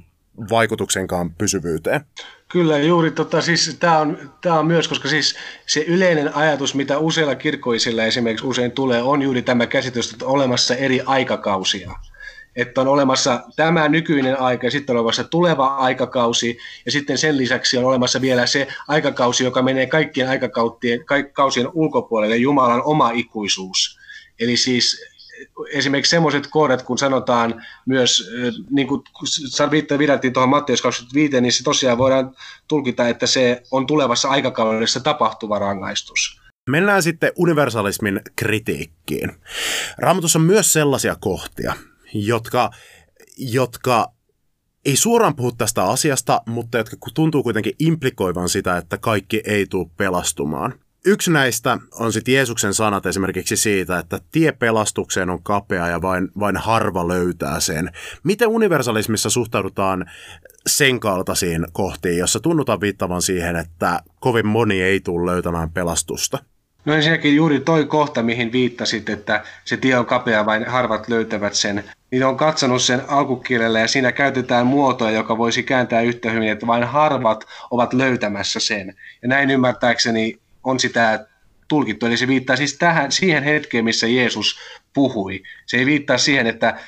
vaikutuksenkaan 0.50 1.30
pysyvyyteen. 1.30 2.00
Kyllä, 2.48 2.78
juuri 2.78 3.10
tota, 3.10 3.40
siis 3.40 3.76
tämä 3.80 3.98
on, 3.98 4.32
tää 4.40 4.58
on 4.58 4.66
myös, 4.66 4.88
koska 4.88 5.08
siis 5.08 5.36
se 5.66 5.80
yleinen 5.80 6.34
ajatus, 6.34 6.74
mitä 6.74 6.98
useilla 6.98 7.34
kirkkoisilla 7.34 8.04
esimerkiksi 8.04 8.46
usein 8.46 8.72
tulee, 8.72 9.02
on 9.02 9.22
juuri 9.22 9.42
tämä 9.42 9.66
käsitys, 9.66 10.12
että 10.12 10.24
on 10.24 10.32
olemassa 10.32 10.74
eri 10.74 11.00
aikakausia. 11.06 11.92
Että 12.56 12.80
on 12.80 12.88
olemassa 12.88 13.42
tämä 13.56 13.88
nykyinen 13.88 14.40
aika 14.40 14.66
ja 14.66 14.70
sitten 14.70 14.96
on 14.96 15.00
olemassa 15.00 15.24
tuleva 15.24 15.66
aikakausi 15.66 16.58
ja 16.86 16.92
sitten 16.92 17.18
sen 17.18 17.36
lisäksi 17.36 17.78
on 17.78 17.84
olemassa 17.84 18.20
vielä 18.20 18.46
se 18.46 18.68
aikakausi, 18.88 19.44
joka 19.44 19.62
menee 19.62 19.86
kaikkien 19.86 20.28
aikakausien, 20.28 21.00
kausien 21.32 21.68
ulkopuolelle, 21.72 22.36
Jumalan 22.36 22.82
oma 22.84 23.10
ikuisuus. 23.10 24.00
Eli 24.40 24.56
siis 24.56 25.09
esimerkiksi 25.72 26.10
semmoiset 26.10 26.46
kohdat, 26.46 26.82
kun 26.82 26.98
sanotaan 26.98 27.62
myös, 27.86 28.30
niin 28.70 28.88
kuin 28.88 29.02
viitattiin 29.98 30.32
tuohon 30.32 30.50
Matteus 30.50 30.82
25, 30.82 31.40
niin 31.40 31.52
se 31.52 31.62
tosiaan 31.62 31.98
voidaan 31.98 32.36
tulkita, 32.68 33.08
että 33.08 33.26
se 33.26 33.62
on 33.70 33.86
tulevassa 33.86 34.28
aikakaudessa 34.28 35.00
tapahtuva 35.00 35.58
rangaistus. 35.58 36.40
Mennään 36.70 37.02
sitten 37.02 37.32
universalismin 37.36 38.20
kritiikkiin. 38.36 39.32
Raamatussa 39.98 40.38
on 40.38 40.44
myös 40.44 40.72
sellaisia 40.72 41.16
kohtia, 41.20 41.74
jotka, 42.14 42.70
jotka 43.38 44.12
ei 44.84 44.96
suoraan 44.96 45.36
puhu 45.36 45.52
tästä 45.52 45.84
asiasta, 45.84 46.42
mutta 46.46 46.78
jotka 46.78 46.96
tuntuu 47.14 47.42
kuitenkin 47.42 47.74
implikoivan 47.78 48.48
sitä, 48.48 48.76
että 48.76 48.98
kaikki 48.98 49.42
ei 49.44 49.66
tule 49.66 49.90
pelastumaan. 49.96 50.74
Yksi 51.06 51.30
näistä 51.30 51.78
on 51.92 52.12
sitten 52.12 52.34
Jeesuksen 52.34 52.74
sanat 52.74 53.06
esimerkiksi 53.06 53.56
siitä, 53.56 53.98
että 53.98 54.20
tie 54.32 54.52
pelastukseen 54.52 55.30
on 55.30 55.42
kapea 55.42 55.88
ja 55.88 56.02
vain, 56.02 56.28
vain 56.38 56.56
harva 56.56 57.08
löytää 57.08 57.60
sen. 57.60 57.90
Miten 58.22 58.48
universalismissa 58.48 59.30
suhtaudutaan 59.30 60.10
sen 60.66 61.00
kaltaisiin 61.00 61.66
kohtiin, 61.72 62.18
jossa 62.18 62.40
tunnutaan 62.40 62.80
viittavan 62.80 63.22
siihen, 63.22 63.56
että 63.56 64.00
kovin 64.20 64.46
moni 64.46 64.82
ei 64.82 65.00
tule 65.00 65.30
löytämään 65.30 65.70
pelastusta? 65.70 66.38
No 66.84 66.94
ensinnäkin 66.94 67.36
juuri 67.36 67.60
toi 67.60 67.86
kohta, 67.86 68.22
mihin 68.22 68.52
viittasit, 68.52 69.08
että 69.08 69.44
se 69.64 69.76
tie 69.76 69.98
on 69.98 70.06
kapea, 70.06 70.46
vain 70.46 70.66
harvat 70.66 71.08
löytävät 71.08 71.54
sen. 71.54 71.84
Niin 72.10 72.24
on 72.24 72.36
katsonut 72.36 72.82
sen 72.82 73.02
alkukielellä 73.08 73.80
ja 73.80 73.88
siinä 73.88 74.12
käytetään 74.12 74.66
muotoa, 74.66 75.10
joka 75.10 75.38
voisi 75.38 75.62
kääntää 75.62 76.00
yhtä 76.00 76.30
hyvin, 76.30 76.48
että 76.48 76.66
vain 76.66 76.84
harvat 76.84 77.44
ovat 77.70 77.92
löytämässä 77.92 78.60
sen. 78.60 78.94
Ja 79.22 79.28
näin 79.28 79.50
ymmärtääkseni 79.50 80.38
on 80.64 80.80
sitä 80.80 81.26
tulkittu. 81.68 82.06
Eli 82.06 82.16
se 82.16 82.28
viittaa 82.28 82.56
siis 82.56 82.78
tähän, 82.78 83.12
siihen 83.12 83.42
hetkeen, 83.42 83.84
missä 83.84 84.06
Jeesus 84.06 84.58
puhui. 84.94 85.42
Se 85.66 85.76
ei 85.76 85.86
viittaa 85.86 86.18
siihen, 86.18 86.46
että 86.46 86.78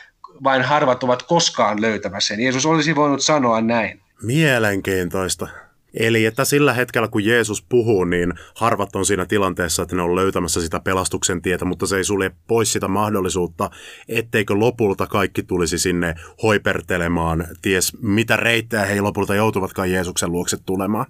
vain 0.44 0.62
harvat 0.62 1.04
ovat 1.04 1.22
koskaan 1.22 1.80
löytämässä 1.80 2.35
sen. 2.35 2.44
Jeesus 2.44 2.66
olisi 2.66 2.96
voinut 2.96 3.20
sanoa 3.20 3.61
näin. 3.61 4.00
Mielenkiintoista. 4.22 5.48
Eli 5.94 6.24
että 6.24 6.44
sillä 6.44 6.72
hetkellä, 6.72 7.08
kun 7.08 7.24
Jeesus 7.24 7.62
puhuu, 7.68 8.04
niin 8.04 8.32
harvat 8.54 8.96
on 8.96 9.06
siinä 9.06 9.26
tilanteessa, 9.26 9.82
että 9.82 9.96
ne 9.96 10.02
on 10.02 10.16
löytämässä 10.16 10.61
sitä 10.61 10.80
pelastuksen 10.80 11.42
tietä, 11.42 11.64
mutta 11.64 11.87
se 11.87 11.96
ei 11.96 12.04
sulje 12.04 12.30
pois 12.46 12.72
sitä 12.72 12.88
mahdollisuutta, 12.88 13.70
etteikö 14.08 14.54
lopulta 14.54 15.06
kaikki 15.06 15.42
tulisi 15.42 15.78
sinne 15.78 16.14
hoipertelemaan, 16.42 17.47
ties 17.62 17.92
mitä 18.03 18.36
reittejä 18.36 18.84
he 18.84 19.01
lopulta 19.01 19.34
joutuvatkaan 19.34 19.90
Jeesuksen 19.90 20.32
luokse 20.32 20.57
tulemaan. 20.66 21.07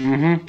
Mm-hmm. 0.00 0.40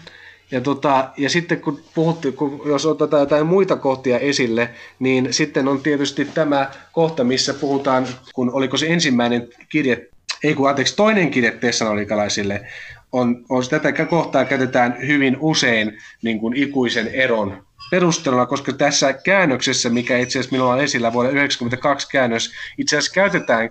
Ja, 0.52 0.62
tota, 0.62 1.10
ja 1.18 1.30
sitten 1.30 1.62
kun 1.62 1.82
puhuttiin, 1.96 2.34
kun 2.34 2.62
jos 2.66 2.86
otetaan 2.86 3.20
jotain 3.20 3.46
muita 3.46 3.76
kohtia 3.76 4.20
esille, 4.20 4.70
niin 5.00 5.34
sitten 5.34 5.68
on 5.68 5.82
tietysti 5.82 6.26
tämä 6.26 6.72
kohta, 6.92 7.24
missä 7.24 7.54
puhutaan, 7.54 8.08
kun 8.34 8.52
oliko 8.52 8.78
se 8.78 8.88
ensimmäinen 8.88 9.48
kirje, 9.70 10.08
ei 10.44 10.54
kun 10.54 10.70
anteeksi, 10.70 10.96
toinen 10.96 11.32
kirje 11.32 11.52
Tessalonikalaisille, 11.52 12.68
on, 13.12 13.46
on 13.50 13.64
tätä 13.70 14.06
kohtaa 14.06 14.46
käytetään 14.46 14.98
hyvin 15.08 15.38
usein 15.40 15.98
niin 16.22 16.40
kuin 16.40 16.58
ikuisen 16.58 17.08
eron 17.08 17.66
perusteluna, 17.92 18.46
koska 18.46 18.74
tässä 18.74 19.14
käännöksessä, 19.14 19.90
mikä 19.90 20.18
itse 20.18 20.40
asiassa 20.40 20.52
minulla 20.52 20.74
on 20.74 20.82
esillä 20.82 21.14
vuoden 21.14 21.32
1992 21.32 22.08
käännös, 22.12 22.52
itse 22.78 22.98
asiassa 22.98 23.14
käytetään 23.14 23.70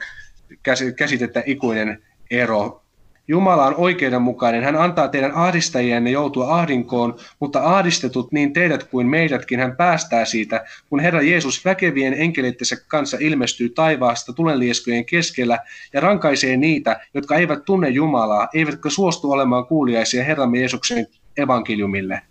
käsitettä 0.97 1.43
ikuinen 1.47 2.03
ero 2.31 2.83
Jumala 3.29 3.67
on 3.67 3.75
oikeudenmukainen. 3.77 4.65
Hän 4.65 4.77
antaa 4.77 5.09
teidän 5.09 5.33
ahdistajienne 5.35 6.11
joutua 6.11 6.59
ahdinkoon, 6.59 7.17
mutta 7.41 7.65
ahdistetut 7.65 8.33
niin 8.33 8.53
teidät 8.53 8.85
kuin 8.85 9.07
meidätkin 9.07 9.61
hän 9.61 9.77
päästää 9.77 10.25
siitä, 10.25 10.65
kun 10.91 11.01
Herra 11.01 11.23
Jeesus 11.23 11.65
väkevien 11.65 12.15
enkeleittensä 12.15 12.77
kanssa 12.89 13.17
ilmestyy 13.21 13.69
taivaasta 13.69 14.33
tulenlieskujen 14.33 15.05
keskellä 15.05 15.59
ja 15.93 16.01
rankaisee 16.01 16.57
niitä, 16.57 17.01
jotka 17.15 17.37
eivät 17.37 17.65
tunne 17.65 17.89
Jumalaa, 17.89 18.49
eivätkä 18.55 18.91
suostu 18.91 19.33
olemaan 19.33 19.67
kuuliaisia 19.67 20.25
Herramme 20.25 20.59
Jeesuksen 20.59 21.07
evankeliumille. 21.37 22.23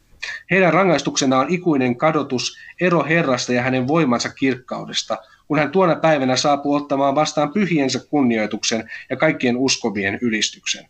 Heidän 0.52 0.74
rangaistuksena 0.74 1.40
on 1.40 1.50
ikuinen 1.50 1.96
kadotus, 1.96 2.58
ero 2.82 3.04
Herrasta 3.04 3.54
ja 3.54 3.62
hänen 3.62 3.88
voimansa 3.88 4.30
kirkkaudesta, 4.30 5.18
kun 5.48 5.60
hän 5.60 5.72
tuona 5.72 5.96
päivänä 5.96 6.36
saapuu 6.36 6.74
ottamaan 6.74 7.16
vastaan 7.16 7.54
pyhiensä 7.54 8.00
kunnioituksen 8.10 8.90
ja 9.10 9.18
kaikkien 9.18 9.58
uskovien 9.58 10.20
ylistyksen. 10.22 10.86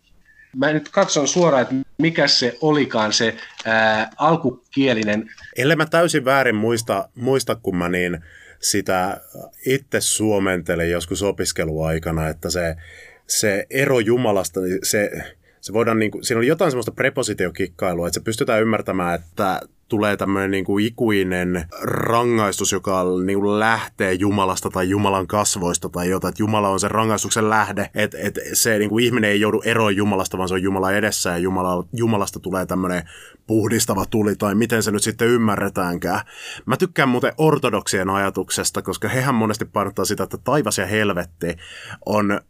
Mä 0.55 0.73
nyt 0.73 0.89
katson 0.89 1.27
suoraan, 1.27 1.61
että 1.61 1.75
mikä 1.97 2.27
se 2.27 2.57
olikaan 2.61 3.13
se 3.13 3.35
ää, 3.65 4.09
alkukielinen. 4.17 5.29
Ellei 5.57 5.75
mä 5.75 5.85
täysin 5.85 6.25
väärin 6.25 6.55
muista, 6.55 7.09
muista 7.15 7.55
kun 7.55 7.77
mä 7.77 7.89
niin 7.89 8.19
sitä 8.59 9.21
itse 9.65 10.01
suomentelin 10.01 10.91
joskus 10.91 11.23
opiskeluaikana, 11.23 12.27
että 12.27 12.49
se, 12.49 12.75
se 13.27 13.65
ero 13.69 13.99
Jumalasta, 13.99 14.59
niin 14.59 14.79
se, 14.83 15.11
se 15.65 15.73
voidaan, 15.73 15.99
niin 15.99 16.11
kuin, 16.11 16.23
siinä 16.23 16.39
oli 16.39 16.47
jotain 16.47 16.71
semmoista 16.71 16.91
prepositiokikkailua, 16.91 18.07
että 18.07 18.19
se 18.19 18.23
pystytään 18.23 18.61
ymmärtämään, 18.61 19.15
että 19.15 19.61
tulee 19.87 20.17
tämmöinen 20.17 20.51
niin 20.51 20.65
kuin 20.65 20.85
ikuinen 20.85 21.65
rangaistus, 21.81 22.71
joka 22.71 23.03
niin 23.25 23.39
kuin 23.39 23.59
lähtee 23.59 24.13
Jumalasta 24.13 24.69
tai 24.69 24.89
Jumalan 24.89 25.27
kasvoista 25.27 25.89
tai 25.89 26.09
jotain, 26.09 26.29
että 26.29 26.43
Jumala 26.43 26.69
on 26.69 26.79
se 26.79 26.87
rangaistuksen 26.87 27.49
lähde, 27.49 27.89
että, 27.95 28.17
että 28.21 28.41
se 28.53 28.79
niin 28.79 28.89
kuin 28.89 29.05
ihminen 29.05 29.31
ei 29.31 29.39
joudu 29.39 29.61
eroon 29.65 29.95
Jumalasta, 29.95 30.37
vaan 30.37 30.49
se 30.49 30.55
on 30.55 30.63
Jumala 30.63 30.91
edessä 30.91 31.29
ja 31.29 31.37
Jumala, 31.37 31.87
Jumalasta 31.93 32.39
tulee 32.39 32.65
tämmöinen 32.65 33.09
puhdistava 33.47 34.05
tuli 34.09 34.35
tai 34.35 34.55
miten 34.55 34.83
se 34.83 34.91
nyt 34.91 35.03
sitten 35.03 35.27
ymmärretäänkään. 35.27 36.21
Mä 36.65 36.77
tykkään 36.77 37.09
muuten 37.09 37.33
ortodoksien 37.37 38.09
ajatuksesta, 38.09 38.81
koska 38.81 39.07
hehän 39.07 39.35
monesti 39.35 39.65
painottaa 39.65 40.05
sitä, 40.05 40.23
että 40.23 40.37
taivas 40.37 40.77
ja 40.77 40.85
helvetti 40.85 41.55
on 42.05 42.41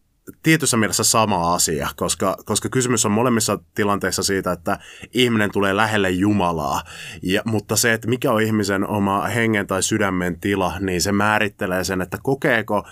tietyssä 0.43 0.78
mielessä 0.78 1.03
sama 1.03 1.53
asia, 1.53 1.89
koska, 1.95 2.38
koska 2.45 2.69
kysymys 2.69 3.05
on 3.05 3.11
molemmissa 3.11 3.59
tilanteissa 3.76 4.23
siitä, 4.23 4.51
että 4.51 4.80
ihminen 5.13 5.51
tulee 5.51 5.76
lähelle 5.76 6.09
Jumalaa, 6.09 6.82
ja, 7.21 7.41
mutta 7.45 7.76
se, 7.76 7.93
että 7.93 8.07
mikä 8.07 8.32
on 8.32 8.41
ihmisen 8.41 8.88
oma 8.88 9.21
hengen 9.21 9.67
tai 9.67 9.84
sydämen 9.84 10.39
tila, 10.39 10.80
niin 10.80 11.01
se 11.01 11.11
määrittelee 11.11 11.84
sen, 11.84 12.01
että 12.01 12.17
kokeeko 12.23 12.88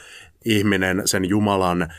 ihminen 0.45 1.01
sen 1.05 1.25
Jumalan 1.25 1.93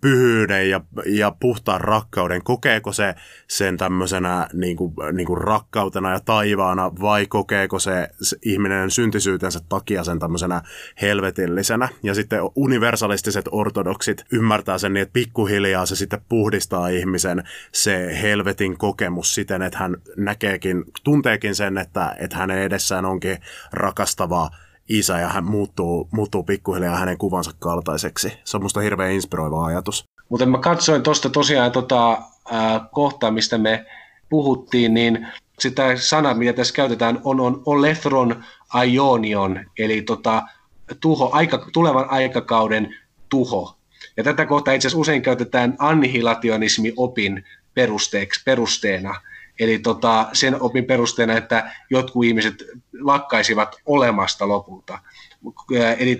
pyhyyden 0.00 0.70
ja, 0.70 0.80
ja 1.06 1.32
puhtaan 1.40 1.80
rakkauden, 1.80 2.44
kokeeko 2.44 2.92
se 2.92 3.14
sen 3.48 3.76
tämmöisenä 3.76 4.48
niin 4.52 4.76
kuin, 4.76 4.94
niin 5.12 5.26
kuin 5.26 5.40
rakkautena 5.40 6.12
ja 6.12 6.20
taivaana 6.20 6.92
vai 7.00 7.26
kokeeko 7.26 7.78
se, 7.78 8.08
se 8.20 8.36
ihminen 8.42 8.90
syntisyytensä 8.90 9.60
takia 9.68 10.04
sen 10.04 10.18
tämmöisenä 10.18 10.62
helvetillisenä. 11.02 11.88
Ja 12.02 12.14
sitten 12.14 12.40
universalistiset 12.54 13.44
ortodoksit 13.52 14.24
ymmärtää 14.32 14.78
sen 14.78 14.92
niin, 14.92 15.02
että 15.02 15.12
pikkuhiljaa 15.12 15.86
se 15.86 15.96
sitten 15.96 16.20
puhdistaa 16.28 16.88
ihmisen 16.88 17.42
se 17.72 18.18
helvetin 18.22 18.78
kokemus 18.78 19.34
siten, 19.34 19.62
että 19.62 19.78
hän 19.78 19.96
näkeekin, 20.16 20.84
tunteekin 21.04 21.54
sen, 21.54 21.78
että, 21.78 22.16
että 22.18 22.36
hänen 22.36 22.58
edessään 22.58 23.04
onkin 23.04 23.38
rakastavaa 23.72 24.50
isä 24.88 25.18
ja 25.18 25.28
hän 25.28 25.44
muuttuu, 25.44 26.08
muuttuu 26.10 26.42
pikkuhiljaa 26.42 26.96
hänen 26.96 27.18
kuvansa 27.18 27.50
kaltaiseksi. 27.58 28.32
Se 28.44 28.56
on 28.56 28.62
musta 28.62 28.80
hirveän 28.80 29.12
inspiroiva 29.12 29.64
ajatus. 29.64 30.04
Mutta 30.28 30.46
mä 30.46 30.58
katsoin 30.58 31.02
tuosta 31.02 31.30
tosiaan 31.30 31.72
tota, 31.72 32.12
äh, 32.12 32.80
kohtaa, 32.92 33.30
mistä 33.30 33.58
me 33.58 33.86
puhuttiin, 34.28 34.94
niin 34.94 35.28
sitä 35.58 35.96
sanaa, 35.96 36.34
mitä 36.34 36.52
tässä 36.52 36.74
käytetään, 36.74 37.20
on, 37.24 37.40
on 37.40 37.62
olethron 37.66 38.44
aionion, 38.68 39.64
eli 39.78 40.02
tota, 40.02 40.42
tuho, 41.00 41.30
aika, 41.32 41.66
tulevan 41.72 42.10
aikakauden 42.10 42.94
tuho. 43.28 43.78
Ja 44.16 44.24
tätä 44.24 44.46
kohtaa 44.46 44.74
itse 44.74 44.88
asiassa 44.88 45.00
usein 45.00 45.22
käytetään 45.22 45.76
annihilationismi-opin 45.78 47.44
perusteeksi, 47.74 48.42
perusteena. 48.44 49.20
Eli 49.58 49.78
tota, 49.78 50.26
sen 50.32 50.62
opin 50.62 50.84
perusteena, 50.84 51.36
että 51.36 51.70
jotkut 51.90 52.24
ihmiset 52.24 52.64
lakkaisivat 53.00 53.76
olemasta 53.86 54.48
lopulta. 54.48 54.98
Eli 55.98 56.16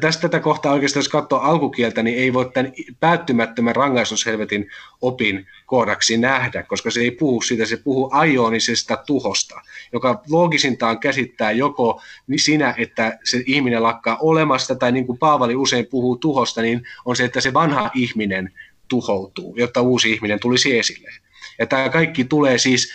tästä 0.00 0.20
tätä 0.20 0.40
kohtaa 0.40 0.72
oikeastaan, 0.72 1.00
jos 1.00 1.08
katsoo 1.08 1.38
alkukieltä, 1.38 2.02
niin 2.02 2.18
ei 2.18 2.32
voi 2.32 2.50
tämän 2.54 2.72
päättymättömän 3.00 3.76
rangaistushelvetin 3.76 4.70
opin 5.00 5.46
kohdaksi 5.66 6.16
nähdä, 6.16 6.62
koska 6.62 6.90
se 6.90 7.00
ei 7.00 7.10
puhu 7.10 7.42
siitä, 7.42 7.66
se 7.66 7.76
puhuu 7.76 8.10
aionisesta 8.12 8.96
tuhosta, 8.96 9.60
joka 9.92 10.22
loogisintaan 10.30 10.98
käsittää 10.98 11.52
joko 11.52 12.02
sinä, 12.36 12.74
että 12.78 13.18
se 13.24 13.42
ihminen 13.46 13.82
lakkaa 13.82 14.18
olemasta, 14.20 14.74
tai 14.74 14.92
niin 14.92 15.06
kuin 15.06 15.18
Paavali 15.18 15.54
usein 15.54 15.86
puhuu 15.86 16.16
tuhosta, 16.16 16.62
niin 16.62 16.82
on 17.04 17.16
se, 17.16 17.24
että 17.24 17.40
se 17.40 17.54
vanha 17.54 17.90
ihminen 17.94 18.52
tuhoutuu, 18.88 19.54
jotta 19.56 19.80
uusi 19.80 20.12
ihminen 20.12 20.40
tulisi 20.40 20.78
esille. 20.78 21.10
Ja 21.58 21.66
tämä 21.66 21.88
kaikki 21.88 22.24
tulee 22.24 22.58
siis, 22.58 22.92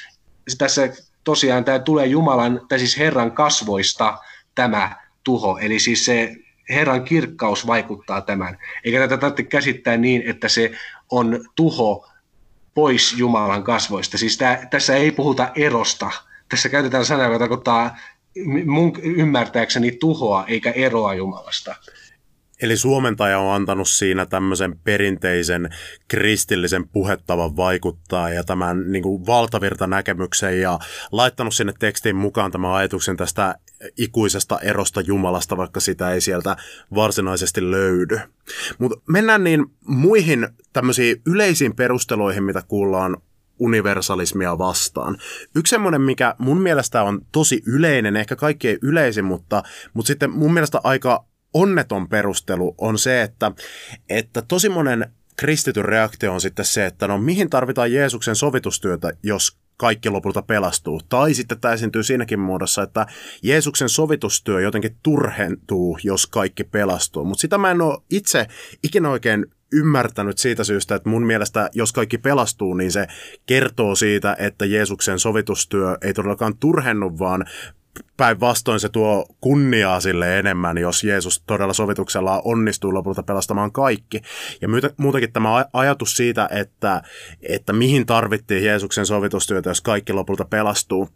tässä 0.58 0.90
tosiaan 1.24 1.66
tämä 1.66 1.80
tulee 1.80 2.06
Jumalan, 2.06 2.62
tai 2.70 2.80
siis 2.80 2.98
Herran 2.98 3.32
kasvoista 3.32 4.18
tämä 4.56 4.96
tuho, 5.24 5.58
eli 5.58 5.80
siis 5.80 6.06
se 6.06 6.36
Herran 6.70 7.04
kirkkaus 7.04 7.68
vaikuttaa 7.68 8.22
tämän. 8.22 8.58
Eikä 8.84 9.00
tätä 9.00 9.18
tarvitse 9.18 9.44
käsittää 9.44 9.98
niin, 9.98 10.24
että 10.26 10.50
se 10.50 10.72
on 11.10 11.46
tuho 11.56 12.08
pois 12.74 13.14
Jumalan 13.18 13.64
kasvoista. 13.64 14.18
Siis 14.18 14.38
tämä, 14.38 14.58
tässä 14.70 14.96
ei 14.96 15.12
puhuta 15.12 15.50
erosta. 15.56 16.12
Tässä 16.50 16.70
käytetään 16.70 17.06
sanaa, 17.06 17.26
joka 17.26 17.40
tarkoittaa 17.40 17.98
mun 18.66 18.94
ymmärtääkseni 19.04 19.92
tuhoa 19.92 20.46
eikä 20.48 20.72
eroa 20.72 21.14
Jumalasta. 21.14 21.76
Eli 22.62 22.78
suomentaja 22.78 23.40
on 23.40 23.56
antanut 23.56 23.90
siinä 23.90 24.26
tämmöisen 24.26 24.80
perinteisen 24.84 25.70
kristillisen 26.08 26.88
puhettavan 26.88 27.58
vaikuttaa 27.58 28.30
ja 28.30 28.44
tämän 28.44 28.92
niin 28.92 29.04
kuin 29.04 29.26
valtavirta 29.26 29.88
näkemyksen 29.88 30.62
ja 30.62 30.80
laittanut 31.12 31.54
sinne 31.54 31.74
tekstiin 31.80 32.16
mukaan 32.16 32.52
tämän 32.52 32.74
ajatuksen 32.74 33.18
tästä 33.18 33.56
ikuisesta 33.98 34.60
erosta 34.60 35.02
Jumalasta, 35.02 35.58
vaikka 35.58 35.80
sitä 35.80 36.12
ei 36.12 36.22
sieltä 36.22 36.56
varsinaisesti 36.96 37.72
löydy. 37.72 38.20
Mutta 38.78 39.00
mennään 39.08 39.44
niin 39.44 39.66
muihin 39.86 40.48
tämmöisiin 40.74 41.22
yleisiin 41.26 41.76
perusteluihin, 41.76 42.44
mitä 42.44 42.62
kuullaan 42.68 43.18
universalismia 43.60 44.58
vastaan. 44.58 45.18
Yksi 45.56 45.70
semmoinen, 45.70 46.02
mikä 46.02 46.36
mun 46.38 46.62
mielestä 46.62 47.04
on 47.04 47.22
tosi 47.32 47.64
yleinen, 47.66 48.16
ehkä 48.16 48.36
kaikkein 48.36 48.80
yleisin, 48.82 49.26
mutta, 49.26 49.64
mutta 49.94 50.08
sitten 50.08 50.32
mun 50.32 50.54
mielestä 50.54 50.82
aika 50.84 51.26
onneton 51.54 52.10
perustelu 52.10 52.76
on 52.78 53.00
se, 53.00 53.22
että, 53.22 53.52
että 54.10 54.42
tosi 54.42 54.70
monen 54.70 55.14
kristityn 55.38 55.86
reaktio 55.86 56.34
on 56.34 56.42
sitten 56.42 56.66
se, 56.66 56.86
että 56.86 57.08
no 57.08 57.18
mihin 57.18 57.50
tarvitaan 57.50 57.94
Jeesuksen 57.94 58.36
sovitustyötä, 58.36 59.12
jos 59.24 59.58
kaikki 59.78 60.10
lopulta 60.10 60.42
pelastuu. 60.42 61.02
Tai 61.10 61.34
sitten 61.34 61.60
tämä 61.60 61.74
esiintyy 61.74 62.04
siinäkin 62.04 62.40
muodossa, 62.40 62.84
että 62.84 63.08
Jeesuksen 63.44 63.90
sovitustyö 63.90 64.62
jotenkin 64.62 64.96
turhentuu, 65.04 66.00
jos 66.04 66.28
kaikki 66.28 66.64
pelastuu. 66.64 67.26
Mutta 67.26 67.42
sitä 67.42 67.58
mä 67.58 67.72
en 67.72 67.82
ole 67.82 68.02
itse 68.10 68.48
ikinä 68.84 69.10
oikein 69.10 69.46
ymmärtänyt 69.72 70.38
siitä 70.38 70.64
syystä, 70.64 70.96
että 70.96 71.10
mun 71.10 71.26
mielestä 71.26 71.70
jos 71.74 71.94
kaikki 71.94 72.18
pelastuu, 72.18 72.74
niin 72.74 72.92
se 72.92 73.08
kertoo 73.46 73.96
siitä, 73.96 74.36
että 74.40 74.66
Jeesuksen 74.66 75.20
sovitustyö 75.20 75.98
ei 76.02 76.14
todellakaan 76.14 76.58
turhennu, 76.58 77.20
vaan 77.20 77.46
päinvastoin 78.18 78.80
se 78.80 78.90
tuo 78.90 79.26
kunniaa 79.42 80.02
sille 80.02 80.40
enemmän, 80.40 80.78
jos 80.78 81.04
Jeesus 81.04 81.44
todella 81.48 81.74
sovituksella 81.74 82.42
onnistuu 82.46 82.94
lopulta 82.94 83.24
pelastamaan 83.24 83.72
kaikki. 83.72 84.22
Ja 84.62 84.68
muutenkin 84.98 85.34
tämä 85.34 85.66
ajatus 85.74 86.18
siitä, 86.18 86.50
että, 86.52 87.02
että 87.42 87.74
mihin 87.74 88.06
tarvittiin 88.06 88.66
Jeesuksen 88.66 89.06
sovitustyötä, 89.06 89.70
jos 89.70 89.82
kaikki 89.82 90.14
lopulta 90.14 90.46
pelastuu, 90.46 91.10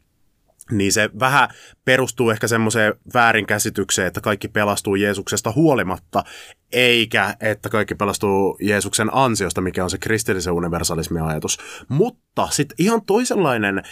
niin 0.71 0.91
se 0.91 1.09
vähän 1.19 1.49
perustuu 1.85 2.29
ehkä 2.29 2.47
semmoiseen 2.47 2.93
väärinkäsitykseen, 3.13 4.07
että 4.07 4.21
kaikki 4.21 4.47
pelastuu 4.47 4.95
Jeesuksesta 4.95 5.51
huolimatta, 5.51 6.23
eikä 6.71 7.35
että 7.39 7.69
kaikki 7.69 7.95
pelastuu 7.95 8.57
Jeesuksen 8.61 9.09
ansiosta, 9.11 9.61
mikä 9.61 9.83
on 9.83 9.89
se 9.89 9.97
kristillisen 9.97 10.53
universalismin 10.53 11.23
ajatus. 11.23 11.59
Mutta 11.87 12.47
sitten 12.51 12.75
ihan 12.79 13.01
toisenlainen 13.05 13.83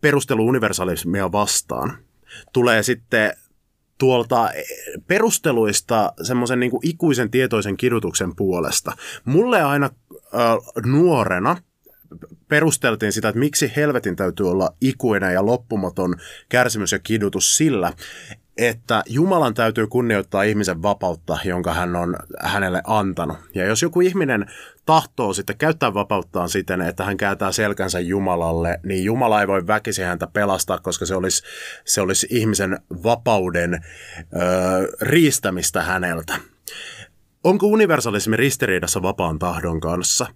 perustelu 0.00 0.46
universalismia 0.46 1.32
vastaan 1.32 1.98
tulee 2.52 2.82
sitten 2.82 3.32
tuolta 3.98 4.50
perusteluista 5.06 6.12
semmoisen 6.22 6.60
niin 6.60 6.72
ikuisen 6.82 7.30
tietoisen 7.30 7.76
kidutuksen 7.76 8.36
puolesta. 8.36 8.92
Mulle 9.24 9.62
aina 9.62 9.90
äh, 10.34 10.84
nuorena 10.86 11.56
perusteltiin 12.48 13.12
sitä, 13.12 13.28
että 13.28 13.38
miksi 13.38 13.72
helvetin 13.76 14.16
täytyy 14.16 14.50
olla 14.50 14.70
ikuinen 14.80 15.34
ja 15.34 15.46
loppumaton 15.46 16.16
kärsimys 16.48 16.92
ja 16.92 16.98
kidutus 16.98 17.56
sillä, 17.56 17.92
että 18.58 19.02
Jumalan 19.06 19.54
täytyy 19.54 19.86
kunnioittaa 19.86 20.42
ihmisen 20.42 20.82
vapautta, 20.82 21.38
jonka 21.44 21.74
hän 21.74 21.96
on 21.96 22.16
hänelle 22.40 22.82
antanut. 22.86 23.38
Ja 23.54 23.66
jos 23.66 23.82
joku 23.82 24.00
ihminen 24.00 24.46
tahtoo 24.86 25.32
sitten 25.32 25.58
käyttää 25.58 25.94
vapauttaan 25.94 26.48
siten, 26.48 26.80
että 26.80 27.04
hän 27.04 27.16
kääntää 27.16 27.52
selkänsä 27.52 28.00
Jumalalle, 28.00 28.80
niin 28.84 29.04
Jumala 29.04 29.40
ei 29.40 29.48
voi 29.48 29.66
väkisin 29.66 30.06
häntä 30.06 30.26
pelastaa, 30.26 30.78
koska 30.78 31.06
se 31.06 31.14
olisi, 31.14 31.42
se 31.84 32.00
olisi 32.00 32.26
ihmisen 32.30 32.78
vapauden 33.02 33.74
ö, 33.74 33.78
riistämistä 35.00 35.82
häneltä. 35.82 36.38
Onko 37.44 37.66
universalismi 37.66 38.36
ristiriidassa 38.36 39.02
vapaan 39.02 39.38
tahdon 39.38 39.80
kanssa? 39.80 40.26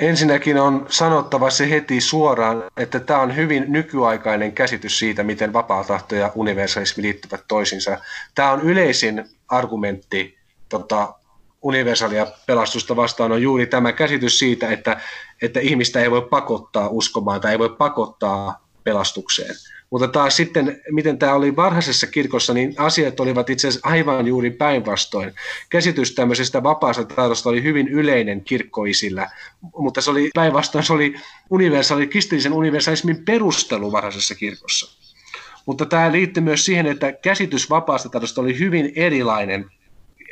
Ensinnäkin 0.00 0.60
on 0.60 0.86
sanottava 0.88 1.50
se 1.50 1.70
heti 1.70 2.00
suoraan, 2.00 2.64
että 2.76 3.00
tämä 3.00 3.20
on 3.20 3.36
hyvin 3.36 3.64
nykyaikainen 3.68 4.52
käsitys 4.52 4.98
siitä, 4.98 5.22
miten 5.22 5.52
vapaa 5.52 5.84
tahto 5.84 6.14
ja 6.14 6.32
universalismi 6.34 7.02
liittyvät 7.02 7.44
toisiinsa. 7.48 7.98
Tämä 8.34 8.50
on 8.50 8.60
yleisin 8.60 9.24
argumentti 9.48 10.38
tota, 10.68 11.14
universaalia 11.62 12.26
pelastusta 12.46 12.96
vastaan 12.96 13.32
on 13.32 13.42
juuri 13.42 13.66
tämä 13.66 13.92
käsitys 13.92 14.38
siitä, 14.38 14.70
että, 14.70 15.00
että 15.42 15.60
ihmistä 15.60 16.00
ei 16.00 16.10
voi 16.10 16.22
pakottaa 16.22 16.88
uskomaan 16.88 17.40
tai 17.40 17.52
ei 17.52 17.58
voi 17.58 17.76
pakottaa 17.78 18.66
pelastukseen. 18.84 19.54
Mutta 19.90 20.08
taas 20.08 20.36
sitten, 20.36 20.80
miten 20.90 21.18
tämä 21.18 21.34
oli 21.34 21.56
varhaisessa 21.56 22.06
kirkossa, 22.06 22.54
niin 22.54 22.74
asiat 22.76 23.20
olivat 23.20 23.50
itse 23.50 23.68
asiassa 23.68 23.88
aivan 23.88 24.26
juuri 24.26 24.50
päinvastoin. 24.50 25.32
Käsitys 25.70 26.14
tämmöisestä 26.14 26.62
vapaasta 26.62 27.04
tahdosta 27.04 27.48
oli 27.48 27.62
hyvin 27.62 27.88
yleinen 27.88 28.44
kirkkoisillä, 28.44 29.30
mutta 29.78 30.00
se 30.00 30.10
oli 30.10 30.30
päinvastoin, 30.34 30.84
se 30.84 30.92
oli 30.92 31.14
universaali, 31.50 32.06
kristillisen 32.06 32.52
universalismin 32.52 33.24
perustelu 33.24 33.92
varhaisessa 33.92 34.34
kirkossa. 34.34 34.96
Mutta 35.66 35.86
tämä 35.86 36.12
liittyy 36.12 36.42
myös 36.42 36.64
siihen, 36.64 36.86
että 36.86 37.12
käsitys 37.12 37.70
vapaasta 37.70 38.08
tahdosta 38.08 38.40
oli 38.40 38.58
hyvin 38.58 38.92
erilainen 38.96 39.70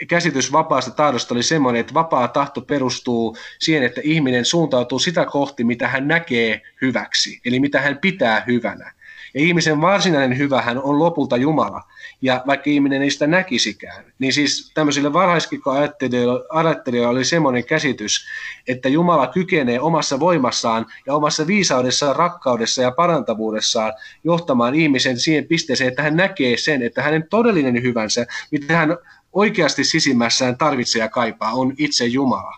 käsitys 0.09 0.53
vapaasta 0.53 0.91
tahdosta 0.91 1.35
oli 1.35 1.43
semmoinen, 1.43 1.81
että 1.81 1.95
vapaa 1.95 2.29
tahto 2.29 2.61
perustuu 2.61 3.37
siihen, 3.59 3.83
että 3.83 4.01
ihminen 4.05 4.45
suuntautuu 4.45 4.99
sitä 4.99 5.27
kohti, 5.27 5.65
mitä 5.65 5.89
hän 5.89 6.09
näkee 6.09 6.63
hyväksi, 6.83 7.41
eli 7.45 7.61
mitä 7.61 7.81
hän 7.81 7.99
pitää 7.99 8.45
hyvänä. 8.47 8.93
Ja 9.35 9.41
ihmisen 9.41 9.81
varsinainen 9.81 10.39
hyvähän 10.39 10.83
on 10.83 10.99
lopulta 10.99 11.37
Jumala. 11.37 11.83
Ja 12.23 12.43
vaikka 12.47 12.71
ihminen 12.71 13.03
ei 13.03 13.11
sitä 13.11 13.27
näkisikään, 13.27 14.05
niin 14.19 14.33
siis 14.33 14.71
tämmöisille 14.75 15.13
varhaiskikkoajattelijoille 15.13 17.07
oli 17.07 17.25
semmoinen 17.25 17.65
käsitys, 17.65 18.27
että 18.69 18.89
Jumala 18.89 19.27
kykenee 19.27 19.81
omassa 19.81 20.21
voimassaan 20.21 20.87
ja 21.07 21.15
omassa 21.15 21.47
viisaudessaan, 21.47 22.17
rakkaudessa 22.17 22.83
ja 22.83 22.91
parantavuudessaan 22.91 23.93
johtamaan 24.25 24.75
ihmisen 24.75 25.19
siihen 25.19 25.47
pisteeseen, 25.47 25.89
että 25.89 26.03
hän 26.03 26.17
näkee 26.17 26.57
sen, 26.57 26.83
että 26.83 27.03
hänen 27.03 27.27
todellinen 27.31 27.83
hyvänsä, 27.83 28.27
mitä 28.51 28.77
hän 28.77 28.97
oikeasti 29.33 29.85
sisimmässään 29.85 30.59
tarvitsee 30.59 31.03
ja 31.03 31.09
kaipaa, 31.09 31.53
on 31.53 31.75
itse 31.79 32.05
Jumala. 32.05 32.57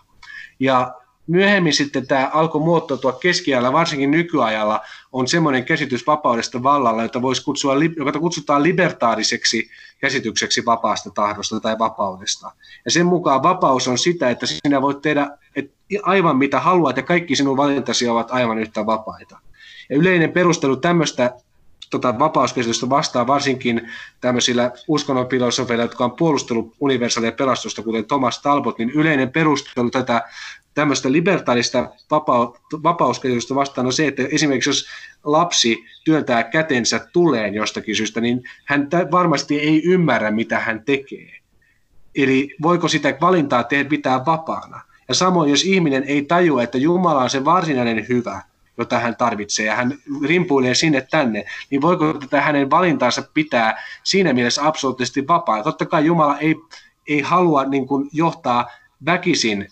Ja 0.59 0.93
myöhemmin 1.27 1.73
sitten 1.73 2.07
tämä 2.07 2.29
alkoi 2.33 2.61
muottoutua 2.61 3.13
keskiajalla, 3.13 3.73
varsinkin 3.73 4.11
nykyajalla, 4.11 4.81
on 5.11 5.27
semmoinen 5.27 5.65
käsitys 5.65 6.07
vapaudesta 6.07 6.63
vallalla, 6.63 7.03
jota, 7.03 7.21
voisi 7.21 7.43
kutsua, 7.43 7.73
jota 8.05 8.19
kutsutaan 8.19 8.63
libertaariseksi 8.63 9.69
käsitykseksi 9.99 10.65
vapaasta 10.65 11.09
tahdosta 11.09 11.59
tai 11.59 11.79
vapaudesta. 11.79 12.51
Ja 12.85 12.91
sen 12.91 13.05
mukaan 13.05 13.43
vapaus 13.43 13.87
on 13.87 13.97
sitä, 13.97 14.29
että 14.29 14.45
sinä 14.45 14.81
voit 14.81 15.01
tehdä 15.01 15.29
aivan 16.03 16.37
mitä 16.37 16.59
haluat 16.59 16.97
ja 16.97 17.03
kaikki 17.03 17.35
sinun 17.35 17.57
valintasi 17.57 18.09
ovat 18.09 18.31
aivan 18.31 18.59
yhtä 18.59 18.85
vapaita. 18.85 19.39
Ja 19.89 19.97
yleinen 19.97 20.31
perustelu 20.31 20.75
tämmöistä 20.75 21.33
tota, 21.89 22.19
vapauskäsitystä 22.19 22.89
vastaan 22.89 23.27
varsinkin 23.27 23.89
tämmöisillä 24.21 24.71
uskonnonfilosofeilla, 24.87 25.83
jotka 25.83 26.05
on 26.05 26.11
puolustellut 26.11 26.75
universaalia 26.79 27.31
pelastusta, 27.31 27.83
kuten 27.83 28.05
Thomas 28.05 28.41
Talbot, 28.41 28.77
niin 28.77 28.89
yleinen 28.89 29.31
perustelu 29.31 29.89
tätä 29.89 30.21
tämmöistä 30.77 31.11
libertaalista 31.11 31.89
vapa- 32.11 32.59
vapauskäsitystä 32.83 33.55
vastaan 33.55 33.87
on 33.87 33.93
se, 33.93 34.07
että 34.07 34.23
esimerkiksi 34.31 34.69
jos 34.69 34.87
lapsi 35.23 35.85
työntää 36.05 36.43
kätensä 36.43 37.07
tuleen 37.13 37.53
jostakin 37.53 37.95
syystä, 37.95 38.21
niin 38.21 38.43
hän 38.65 38.89
varmasti 39.11 39.59
ei 39.59 39.83
ymmärrä, 39.83 40.31
mitä 40.31 40.59
hän 40.59 40.83
tekee. 40.85 41.31
Eli 42.15 42.55
voiko 42.61 42.87
sitä 42.87 43.17
valintaa 43.21 43.63
tehdä 43.63 43.89
pitää 43.89 44.25
vapaana? 44.25 44.81
Ja 45.07 45.15
samoin, 45.15 45.49
jos 45.49 45.63
ihminen 45.63 46.03
ei 46.03 46.21
tajua, 46.21 46.63
että 46.63 46.77
Jumala 46.77 47.21
on 47.21 47.29
se 47.29 47.45
varsinainen 47.45 48.05
hyvä, 48.09 48.41
jota 48.77 48.99
hän 48.99 49.15
tarvitsee, 49.15 49.65
ja 49.65 49.75
hän 49.75 49.97
rimpuilee 50.23 50.75
sinne 50.75 51.07
tänne, 51.11 51.45
niin 51.69 51.81
voiko 51.81 52.13
tätä 52.13 52.41
hänen 52.41 52.69
valintaansa 52.69 53.23
pitää 53.33 53.83
siinä 54.03 54.33
mielessä 54.33 54.67
absoluuttisesti 54.67 55.27
vapaa? 55.27 55.63
Totta 55.63 55.85
kai 55.85 56.05
Jumala 56.05 56.37
ei, 56.37 56.55
ei 57.07 57.21
halua 57.21 57.65
niin 57.65 57.87
kuin, 57.87 58.09
johtaa 58.13 58.69
väkisin 59.05 59.67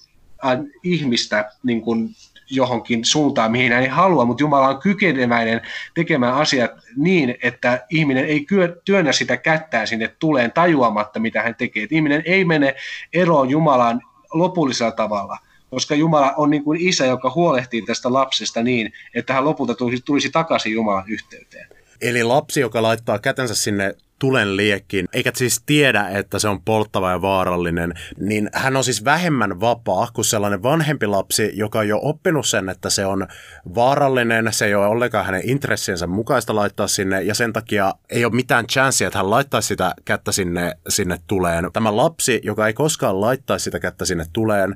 ihmistä 0.84 1.52
niin 1.64 1.82
kuin, 1.82 2.16
johonkin 2.50 3.06
suuntaan, 3.06 3.52
mihin 3.52 3.72
hän 3.72 3.82
ei 3.82 3.88
halua, 3.88 4.26
mutta 4.26 4.44
Jumala 4.44 4.68
on 4.68 4.82
kykeneväinen 4.82 5.62
tekemään 5.94 6.34
asiat 6.34 6.72
niin, 6.96 7.36
että 7.44 7.86
ihminen 7.90 8.26
ei 8.26 8.46
työnnä 8.86 9.12
sitä 9.12 9.38
kättää 9.38 9.86
sinne 9.86 10.08
tuleen 10.20 10.52
tajuamatta, 10.52 11.20
mitä 11.20 11.42
hän 11.42 11.56
tekee. 11.56 11.84
Että 11.84 11.96
ihminen 11.96 12.24
ei 12.26 12.46
mene 12.46 12.76
eroon 13.14 13.50
Jumalaan 13.50 14.02
lopullisella 14.34 14.92
tavalla, 14.92 15.38
koska 15.70 15.96
Jumala 15.96 16.34
on 16.38 16.50
niin 16.50 16.64
kuin 16.64 16.82
isä, 16.82 17.06
joka 17.06 17.32
huolehtii 17.36 17.82
tästä 17.82 18.14
lapsesta 18.14 18.64
niin, 18.64 18.94
että 19.16 19.34
hän 19.34 19.46
lopulta 19.46 19.76
tulisi, 19.76 20.04
tulisi 20.06 20.30
takaisin 20.30 20.74
Jumalan 20.74 21.06
yhteyteen. 21.08 21.68
Eli 22.02 22.24
lapsi, 22.24 22.60
joka 22.60 22.82
laittaa 22.82 23.20
kätensä 23.20 23.56
sinne 23.56 23.96
tulen 24.20 24.58
liekkiin, 24.58 25.06
eikä 25.14 25.32
siis 25.36 25.64
tiedä, 25.66 26.10
että 26.10 26.40
se 26.40 26.48
on 26.48 26.62
polttava 26.62 27.12
ja 27.12 27.22
vaarallinen, 27.22 27.94
niin 28.20 28.50
hän 28.54 28.78
on 28.78 28.84
siis 28.84 29.06
vähemmän 29.06 29.60
vapaa 29.60 30.08
kuin 30.14 30.26
sellainen 30.26 30.64
vanhempi 30.64 31.08
lapsi, 31.08 31.52
joka 31.54 31.80
on 31.80 31.88
jo 31.88 32.00
oppinut 32.02 32.48
sen, 32.48 32.70
että 32.70 32.90
se 32.90 33.06
on 33.06 33.28
vaarallinen, 33.76 34.54
se 34.54 34.66
ei 34.66 34.76
ole 34.76 34.86
ollenkaan 34.86 35.26
hänen 35.26 35.50
intressiensä 35.50 36.08
mukaista 36.08 36.56
laittaa 36.56 36.88
sinne, 36.88 37.22
ja 37.22 37.36
sen 37.36 37.54
takia 37.54 37.94
ei 38.10 38.26
ole 38.26 38.34
mitään 38.34 38.68
chanssia, 38.68 39.08
että 39.08 39.20
hän 39.20 39.30
laittaisi 39.30 39.68
sitä 39.68 39.94
kättä 40.06 40.32
sinne, 40.32 40.74
sinne 40.90 41.18
tuleen. 41.28 41.72
Tämä 41.74 41.98
lapsi, 41.98 42.42
joka 42.44 42.68
ei 42.68 42.74
koskaan 42.74 43.22
laittaisi 43.22 43.64
sitä 43.64 43.80
kättä 43.80 44.06
sinne 44.06 44.26
tuleen, 44.34 44.76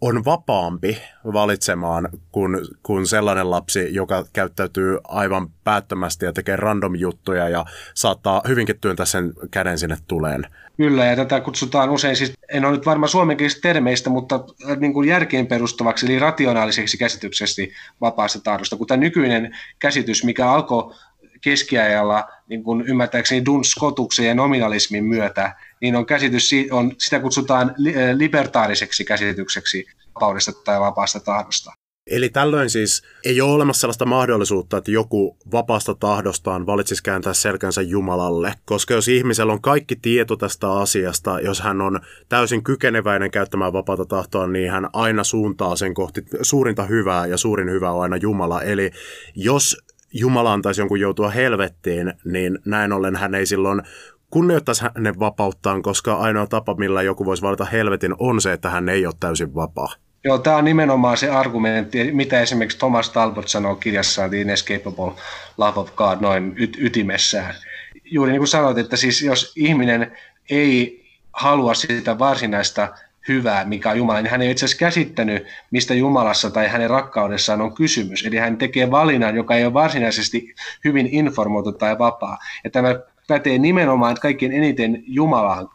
on 0.00 0.24
vapaampi 0.24 0.98
valitsemaan 1.32 2.08
kuin, 2.32 2.58
kuin 2.82 3.06
sellainen 3.06 3.50
lapsi, 3.50 3.94
joka 3.94 4.24
käyttäytyy 4.32 4.98
aivan 5.08 5.50
päättömästi 5.64 6.24
ja 6.24 6.32
tekee 6.32 6.56
random 6.56 6.94
juttuja 6.94 7.48
ja 7.48 7.64
saattaa 7.94 8.42
hyvinkin 8.48 8.80
työntää 8.80 9.06
sen 9.06 9.32
käden 9.50 9.78
sinne 9.78 9.96
tuleen. 10.06 10.46
Kyllä, 10.76 11.04
ja 11.04 11.16
tätä 11.16 11.40
kutsutaan 11.40 11.90
usein, 11.90 12.16
siis 12.16 12.32
en 12.48 12.64
ole 12.64 12.76
nyt 12.76 12.86
varma 12.86 13.06
suomenkielisistä 13.06 13.62
termeistä, 13.62 14.10
mutta 14.10 14.44
äh, 14.70 14.76
niin 14.78 14.92
kuin 14.92 15.08
järkeen 15.08 15.46
perustavaksi, 15.46 16.06
eli 16.06 16.18
rationaaliseksi 16.18 16.98
käsitykseksi 16.98 17.72
vapaasta 18.00 18.40
tahdosta, 18.40 18.76
kun 18.76 18.86
tämä 18.86 19.00
nykyinen 19.00 19.56
käsitys, 19.78 20.24
mikä 20.24 20.50
alkoi 20.50 20.94
keskiajalla 21.40 22.28
niin 22.48 22.62
kuin 22.62 22.80
ymmärtääkseni 22.80 23.44
Duns 23.44 23.70
Skotuksen 23.70 24.26
ja 24.26 24.34
nominalismin 24.34 25.04
myötä, 25.04 25.56
niin 25.80 25.96
on 25.96 26.06
käsitys, 26.06 26.50
on, 26.70 26.92
sitä 26.98 27.20
kutsutaan 27.20 27.74
libertaariseksi 28.14 29.04
käsitykseksi 29.04 29.86
vapaudesta 30.14 30.52
tai 30.64 30.80
vapaasta 30.80 31.20
tahdosta. 31.20 31.72
Eli 32.10 32.28
tällöin 32.28 32.70
siis 32.70 33.02
ei 33.24 33.40
ole 33.40 33.52
olemassa 33.52 33.80
sellaista 33.80 34.06
mahdollisuutta, 34.06 34.76
että 34.76 34.90
joku 34.90 35.36
vapaasta 35.52 35.94
tahdostaan 35.94 36.66
valitsisi 36.66 37.02
kääntää 37.02 37.34
selkänsä 37.34 37.82
Jumalalle, 37.82 38.54
koska 38.64 38.94
jos 38.94 39.08
ihmisellä 39.08 39.52
on 39.52 39.62
kaikki 39.62 39.96
tieto 39.96 40.36
tästä 40.36 40.72
asiasta, 40.72 41.40
jos 41.40 41.60
hän 41.60 41.80
on 41.80 42.00
täysin 42.28 42.64
kykeneväinen 42.64 43.30
käyttämään 43.30 43.72
vapaata 43.72 44.04
tahtoa, 44.04 44.46
niin 44.46 44.70
hän 44.70 44.88
aina 44.92 45.24
suuntaa 45.24 45.76
sen 45.76 45.94
kohti 45.94 46.22
suurinta 46.42 46.82
hyvää, 46.82 47.26
ja 47.26 47.36
suurin 47.36 47.70
hyvä 47.70 47.90
on 47.90 48.02
aina 48.02 48.16
Jumala. 48.16 48.62
Eli 48.62 48.90
jos 49.34 49.76
Jumala 50.12 50.52
antaisi 50.52 50.80
jonkun 50.80 51.00
joutua 51.00 51.30
helvettiin, 51.30 52.12
niin 52.24 52.58
näin 52.64 52.92
ollen 52.92 53.16
hän 53.16 53.34
ei 53.34 53.46
silloin 53.46 53.82
kunnioittaisi 54.30 54.84
hänen 54.94 55.18
vapauttaan, 55.18 55.82
koska 55.82 56.14
ainoa 56.14 56.46
tapa, 56.46 56.74
millä 56.74 57.02
joku 57.02 57.24
voisi 57.24 57.42
valita 57.42 57.64
helvetin, 57.64 58.14
on 58.18 58.40
se, 58.40 58.52
että 58.52 58.70
hän 58.70 58.88
ei 58.88 59.06
ole 59.06 59.14
täysin 59.20 59.54
vapaa. 59.54 59.92
Joo, 60.24 60.38
tämä 60.38 60.56
on 60.56 60.64
nimenomaan 60.64 61.16
se 61.16 61.30
argumentti, 61.30 62.12
mitä 62.12 62.40
esimerkiksi 62.40 62.78
Thomas 62.78 63.10
Talbot 63.10 63.48
sanoo 63.48 63.74
kirjassaan 63.74 64.30
The 64.30 64.40
Inescapable 64.40 65.12
Love 65.58 65.80
of 65.80 65.94
God 65.96 66.18
noin 66.20 66.54
y- 66.56 66.86
ytimessään. 66.86 67.54
Juuri 68.04 68.32
niin 68.32 68.40
kuin 68.40 68.48
sanoit, 68.48 68.78
että 68.78 68.96
siis 68.96 69.22
jos 69.22 69.52
ihminen 69.56 70.12
ei 70.50 71.04
halua 71.32 71.74
sitä 71.74 72.18
varsinaista 72.18 72.88
hyvää, 73.28 73.64
mikä 73.64 73.90
on 73.90 73.98
Jumala, 73.98 74.22
niin 74.22 74.30
hän 74.30 74.42
ei 74.42 74.50
itse 74.50 74.64
asiassa 74.64 74.78
käsittänyt, 74.80 75.46
mistä 75.70 75.94
Jumalassa 75.94 76.50
tai 76.50 76.68
hänen 76.68 76.90
rakkaudessaan 76.90 77.60
on 77.60 77.74
kysymys. 77.74 78.26
Eli 78.26 78.36
hän 78.36 78.56
tekee 78.56 78.90
valinnan, 78.90 79.36
joka 79.36 79.54
ei 79.54 79.64
ole 79.64 79.74
varsinaisesti 79.74 80.54
hyvin 80.84 81.08
informoitu 81.12 81.72
tai 81.72 81.98
vapaa. 81.98 82.38
Ja 82.64 82.70
tämä 82.70 83.00
pätee 83.28 83.58
nimenomaan 83.58 84.16
kaikkein 84.20 84.52
eniten 84.52 85.02
Jumalaan, 85.06 85.68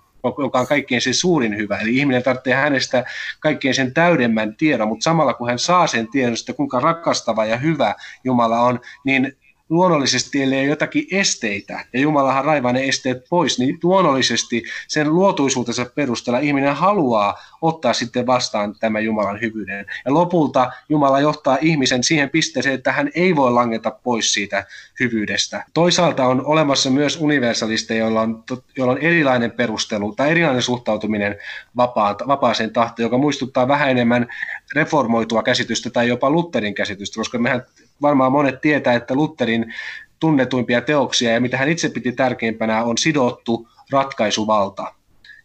joka 0.44 0.60
on 0.60 0.68
kaikkein 0.68 1.02
se 1.02 1.14
suurin 1.14 1.58
hyvä. 1.58 1.78
Eli 1.78 1.98
ihminen 1.98 2.24
tarvitsee 2.24 2.54
hänestä 2.54 3.06
kaikkein 3.40 3.76
sen 3.76 3.94
täydemmän 3.94 4.56
tiedon, 4.56 4.88
mutta 4.88 5.04
samalla 5.04 5.34
kun 5.34 5.50
hän 5.50 5.60
saa 5.60 5.88
sen 5.88 6.08
tiedon, 6.08 6.34
että 6.40 6.54
kuinka 6.54 6.80
rakastava 6.80 7.46
ja 7.46 7.58
hyvä 7.58 7.96
Jumala 8.24 8.60
on, 8.60 8.80
niin 9.06 9.38
luonnollisesti, 9.70 10.44
ellei 10.44 10.60
ole 10.60 10.68
jotakin 10.68 11.08
esteitä, 11.12 11.86
ja 11.94 12.00
Jumalahan 12.00 12.46
raivaa 12.46 12.74
ne 12.74 12.84
esteet 12.84 13.24
pois, 13.30 13.60
niin 13.60 13.80
luonnollisesti 13.84 14.64
sen 14.88 15.14
luotuisuutensa 15.14 15.86
perusteella 15.96 16.40
ihminen 16.40 16.76
haluaa 16.76 17.40
ottaa 17.62 17.94
sitten 17.94 18.28
vastaan 18.28 18.76
tämän 18.80 19.06
Jumalan 19.06 19.42
hyvyyden. 19.42 19.86
Ja 20.06 20.14
lopulta 20.14 20.72
Jumala 20.90 21.20
johtaa 21.20 21.58
ihmisen 21.62 22.04
siihen 22.04 22.30
pisteeseen, 22.30 22.76
että 22.76 22.92
hän 22.92 23.10
ei 23.16 23.36
voi 23.36 23.52
langeta 23.52 23.92
pois 23.92 24.34
siitä 24.34 24.66
hyvyydestä. 25.00 25.66
Toisaalta 25.74 26.26
on 26.26 26.46
olemassa 26.46 26.90
myös 26.90 27.18
universalisteja, 27.22 28.00
joilla 28.00 28.22
on, 28.22 28.44
joilla 28.78 28.94
on 28.94 29.00
erilainen 29.00 29.52
perustelu 29.52 30.16
tai 30.16 30.32
erilainen 30.32 30.62
suhtautuminen 30.62 31.36
vapaan, 31.76 32.16
vapaaseen 32.28 32.74
tahtoon, 32.74 33.06
joka 33.06 33.18
muistuttaa 33.18 33.68
vähän 33.68 33.90
enemmän 33.90 34.28
reformoitua 34.76 35.44
käsitystä 35.44 35.90
tai 35.90 36.08
jopa 36.08 36.30
Lutherin 36.30 36.76
käsitystä, 36.76 37.16
koska 37.16 37.40
mehän 37.40 37.66
varmaan 38.04 38.32
monet 38.32 38.62
tietää, 38.62 38.94
että 38.94 39.16
Lutherin 39.16 39.74
tunnetuimpia 40.20 40.82
teoksia 40.82 41.32
ja 41.32 41.42
mitä 41.42 41.58
hän 41.58 41.70
itse 41.70 41.90
piti 41.90 42.12
tärkeimpänä 42.12 42.84
on 42.84 42.98
sidottu 42.98 43.68
ratkaisuvalta, 43.92 44.94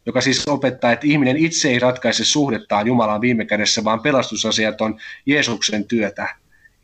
joka 0.07 0.21
siis 0.21 0.49
opettaa, 0.49 0.93
että 0.93 1.07
ihminen 1.07 1.37
itse 1.37 1.69
ei 1.69 1.79
ratkaise 1.79 2.25
suhdettaan 2.25 2.87
Jumalaan 2.87 3.21
viime 3.21 3.45
kädessä, 3.45 3.85
vaan 3.85 4.01
pelastusasiat 4.01 4.81
on 4.81 5.01
Jeesuksen 5.27 5.85
työtä. 5.85 6.35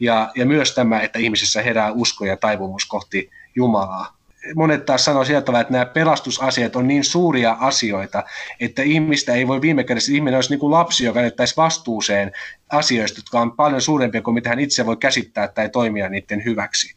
Ja, 0.01 0.33
ja 0.35 0.47
myös 0.47 0.75
tämä, 0.75 1.01
että 1.01 1.19
ihmisessä 1.19 1.63
herää 1.63 1.93
usko 1.93 2.25
ja 2.25 2.37
taipumus 2.37 2.85
kohti 2.85 3.31
Jumalaa 3.57 4.14
monet 4.55 4.85
taas 4.85 5.05
sanoo 5.05 5.25
sieltä 5.25 5.61
että 5.61 5.73
nämä 5.73 5.87
pelastusasiat 5.87 6.77
on 6.77 6.89
niin 6.89 7.05
suuria 7.05 7.57
asioita, 7.61 8.23
että 8.61 8.83
ihmistä 8.83 9.33
ei 9.33 9.49
voi 9.49 9.61
viime 9.61 9.85
kädessä, 9.85 10.13
ihminen 10.13 10.35
olisi 10.35 10.51
niin 10.51 10.61
kuin 10.61 10.71
lapsi, 10.71 11.05
joka 11.05 11.23
jättäisi 11.23 11.57
vastuuseen 11.57 12.33
asioista, 12.71 13.19
jotka 13.19 13.41
on 13.41 13.53
paljon 13.53 13.81
suurempia 13.81 14.23
kuin 14.23 14.35
mitä 14.35 14.49
hän 14.49 14.61
itse 14.61 14.87
voi 14.87 14.97
käsittää 14.97 15.49
tai 15.49 15.69
toimia 15.69 16.09
niiden 16.09 16.45
hyväksi. 16.45 16.95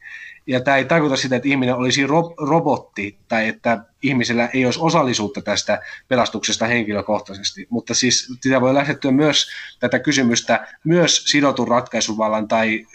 Ja 0.47 0.61
tämä 0.61 0.77
ei 0.77 0.85
tarkoita 0.85 1.17
sitä, 1.17 1.35
että 1.35 1.47
ihminen 1.47 1.75
olisi 1.75 2.07
ro- 2.07 2.47
robotti 2.49 3.17
tai 3.27 3.47
että 3.47 3.83
ihmisellä 4.03 4.49
ei 4.53 4.65
olisi 4.65 4.79
osallisuutta 4.81 5.41
tästä 5.41 5.81
pelastuksesta 6.07 6.67
henkilökohtaisesti, 6.67 7.67
mutta 7.69 7.93
siis 7.93 8.33
sitä 8.41 8.61
voi 8.61 8.73
lähestyä 8.73 9.11
myös 9.11 9.49
tätä 9.79 9.99
kysymystä 9.99 10.67
myös 10.83 11.25
sidotun 11.25 11.67
ratkaisuvallan 11.67 12.47
tai 12.47 12.85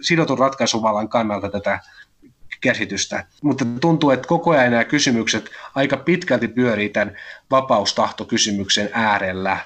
sidotun 0.00 0.38
ratkaisuvallan 0.38 1.08
kannalta 1.08 1.48
tätä 1.48 1.80
käsitystä. 2.60 3.24
Mutta 3.42 3.64
tuntuu, 3.80 4.10
että 4.10 4.28
koko 4.28 4.50
ajan 4.50 4.70
nämä 4.70 4.84
kysymykset 4.84 5.50
aika 5.74 5.96
pitkälti 5.96 6.48
pyörii 6.48 6.88
tämän 6.88 7.16
vapaustahtokysymyksen 7.50 8.90
äärellä. 8.92 9.58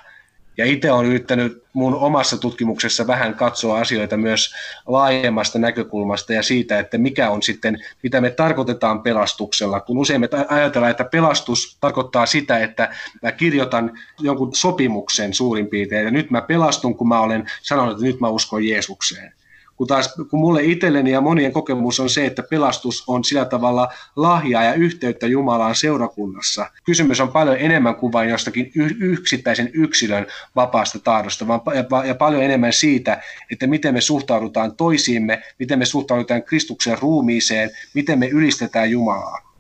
Ja 0.56 0.64
itse 0.64 0.92
olen 0.92 1.06
yrittänyt 1.06 1.64
mun 1.72 1.94
omassa 1.94 2.38
tutkimuksessa 2.38 3.06
vähän 3.06 3.34
katsoa 3.34 3.78
asioita 3.78 4.16
myös 4.16 4.54
laajemmasta 4.86 5.58
näkökulmasta 5.58 6.32
ja 6.32 6.42
siitä, 6.42 6.78
että 6.78 6.98
mikä 6.98 7.30
on 7.30 7.42
sitten, 7.42 7.78
mitä 8.02 8.20
me 8.20 8.30
tarkoitetaan 8.30 9.02
pelastuksella. 9.02 9.80
Kun 9.80 9.98
usein 9.98 10.20
me 10.20 10.28
ajatellaan, 10.48 10.90
että 10.90 11.04
pelastus 11.04 11.76
tarkoittaa 11.80 12.26
sitä, 12.26 12.58
että 12.58 12.94
mä 13.22 13.32
kirjoitan 13.32 13.98
jonkun 14.20 14.54
sopimuksen 14.54 15.34
suurin 15.34 15.66
piirtein, 15.66 16.04
ja 16.04 16.10
nyt 16.10 16.30
mä 16.30 16.42
pelastun, 16.42 16.96
kun 16.96 17.08
mä 17.08 17.20
olen 17.20 17.50
sanonut, 17.62 17.92
että 17.92 18.04
nyt 18.04 18.20
mä 18.20 18.28
uskon 18.28 18.64
Jeesukseen 18.64 19.32
kun 19.76 19.86
taas 19.86 20.14
kun 20.30 20.40
mulle 20.40 20.64
itselleni 20.64 21.10
ja 21.10 21.20
monien 21.20 21.52
kokemus 21.52 22.00
on 22.00 22.10
se, 22.10 22.26
että 22.26 22.42
pelastus 22.42 23.04
on 23.06 23.24
sillä 23.24 23.44
tavalla 23.44 23.88
lahjaa 24.16 24.64
ja 24.64 24.74
yhteyttä 24.74 25.26
Jumalaan 25.26 25.74
seurakunnassa. 25.74 26.70
Kysymys 26.84 27.20
on 27.20 27.32
paljon 27.32 27.56
enemmän 27.58 27.96
kuin 27.96 28.12
vain 28.12 28.30
jostakin 28.30 28.72
yksittäisen 29.00 29.70
yksilön 29.72 30.26
vapaasta 30.56 30.98
tahdosta, 30.98 31.46
vaan 31.48 31.60
ja 32.06 32.14
paljon 32.14 32.42
enemmän 32.42 32.72
siitä, 32.72 33.22
että 33.50 33.66
miten 33.66 33.94
me 33.94 34.00
suhtaudutaan 34.00 34.76
toisiimme, 34.76 35.42
miten 35.58 35.78
me 35.78 35.84
suhtaudutaan 35.84 36.42
Kristuksen 36.42 36.98
ruumiiseen, 36.98 37.70
miten 37.94 38.18
me 38.18 38.28
ylistetään 38.28 38.90
Jumalaa. 38.90 39.54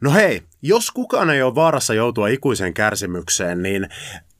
No 0.00 0.12
hei, 0.12 0.42
jos 0.62 0.90
kukaan 0.90 1.30
ei 1.30 1.42
ole 1.42 1.54
vaarassa 1.54 1.94
joutua 1.94 2.28
ikuiseen 2.28 2.74
kärsimykseen, 2.74 3.62
niin 3.62 3.88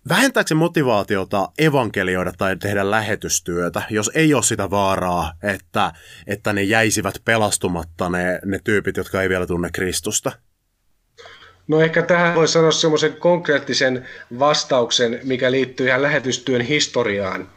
Vähentääkö 0.08 0.48
se 0.48 0.54
motivaatiota 0.54 1.48
evankelioida 1.58 2.32
tai 2.38 2.56
tehdä 2.56 2.90
lähetystyötä, 2.90 3.82
jos 3.90 4.10
ei 4.14 4.34
ole 4.34 4.42
sitä 4.42 4.70
vaaraa, 4.70 5.32
että, 5.42 5.92
että 6.26 6.52
ne 6.52 6.62
jäisivät 6.62 7.14
pelastumatta 7.24 8.08
ne, 8.08 8.40
ne 8.44 8.58
tyypit, 8.64 8.96
jotka 8.96 9.22
ei 9.22 9.28
vielä 9.28 9.46
tunne 9.46 9.68
Kristusta? 9.72 10.32
No 11.68 11.80
ehkä 11.80 12.02
tähän 12.02 12.34
voi 12.34 12.48
sanoa 12.48 12.70
semmoisen 12.70 13.16
konkreettisen 13.16 14.06
vastauksen, 14.38 15.20
mikä 15.22 15.50
liittyy 15.50 15.86
ihan 15.86 16.02
lähetystyön 16.02 16.60
historiaan. 16.60 17.50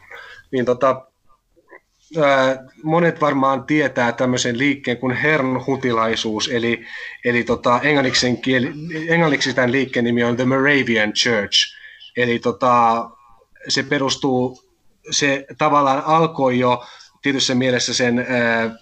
Niin 0.50 0.64
tota, 0.64 1.06
ää, 2.22 2.64
monet 2.82 3.20
varmaan 3.20 3.64
tietää 3.64 4.12
tämmöisen 4.12 4.58
liikkeen 4.58 4.96
kuin 4.96 5.16
hernhutilaisuus, 5.16 6.48
eli, 6.48 6.84
eli 7.24 7.44
tota, 7.44 7.80
englanniksi, 7.82 8.36
kieli, 8.36 8.72
englanniksi 9.08 9.54
tämän 9.54 9.72
liikkeen 9.72 10.04
nimi 10.04 10.24
on 10.24 10.36
The 10.36 10.44
Moravian 10.44 11.12
Church– 11.12 11.77
Eli 12.18 12.38
tota, 12.38 13.10
se 13.68 13.82
perustuu, 13.82 14.62
se 15.10 15.46
tavallaan 15.58 16.02
alkoi 16.04 16.58
jo 16.58 16.84
tietyssä 17.22 17.54
mielessä 17.54 17.94
sen 17.94 18.26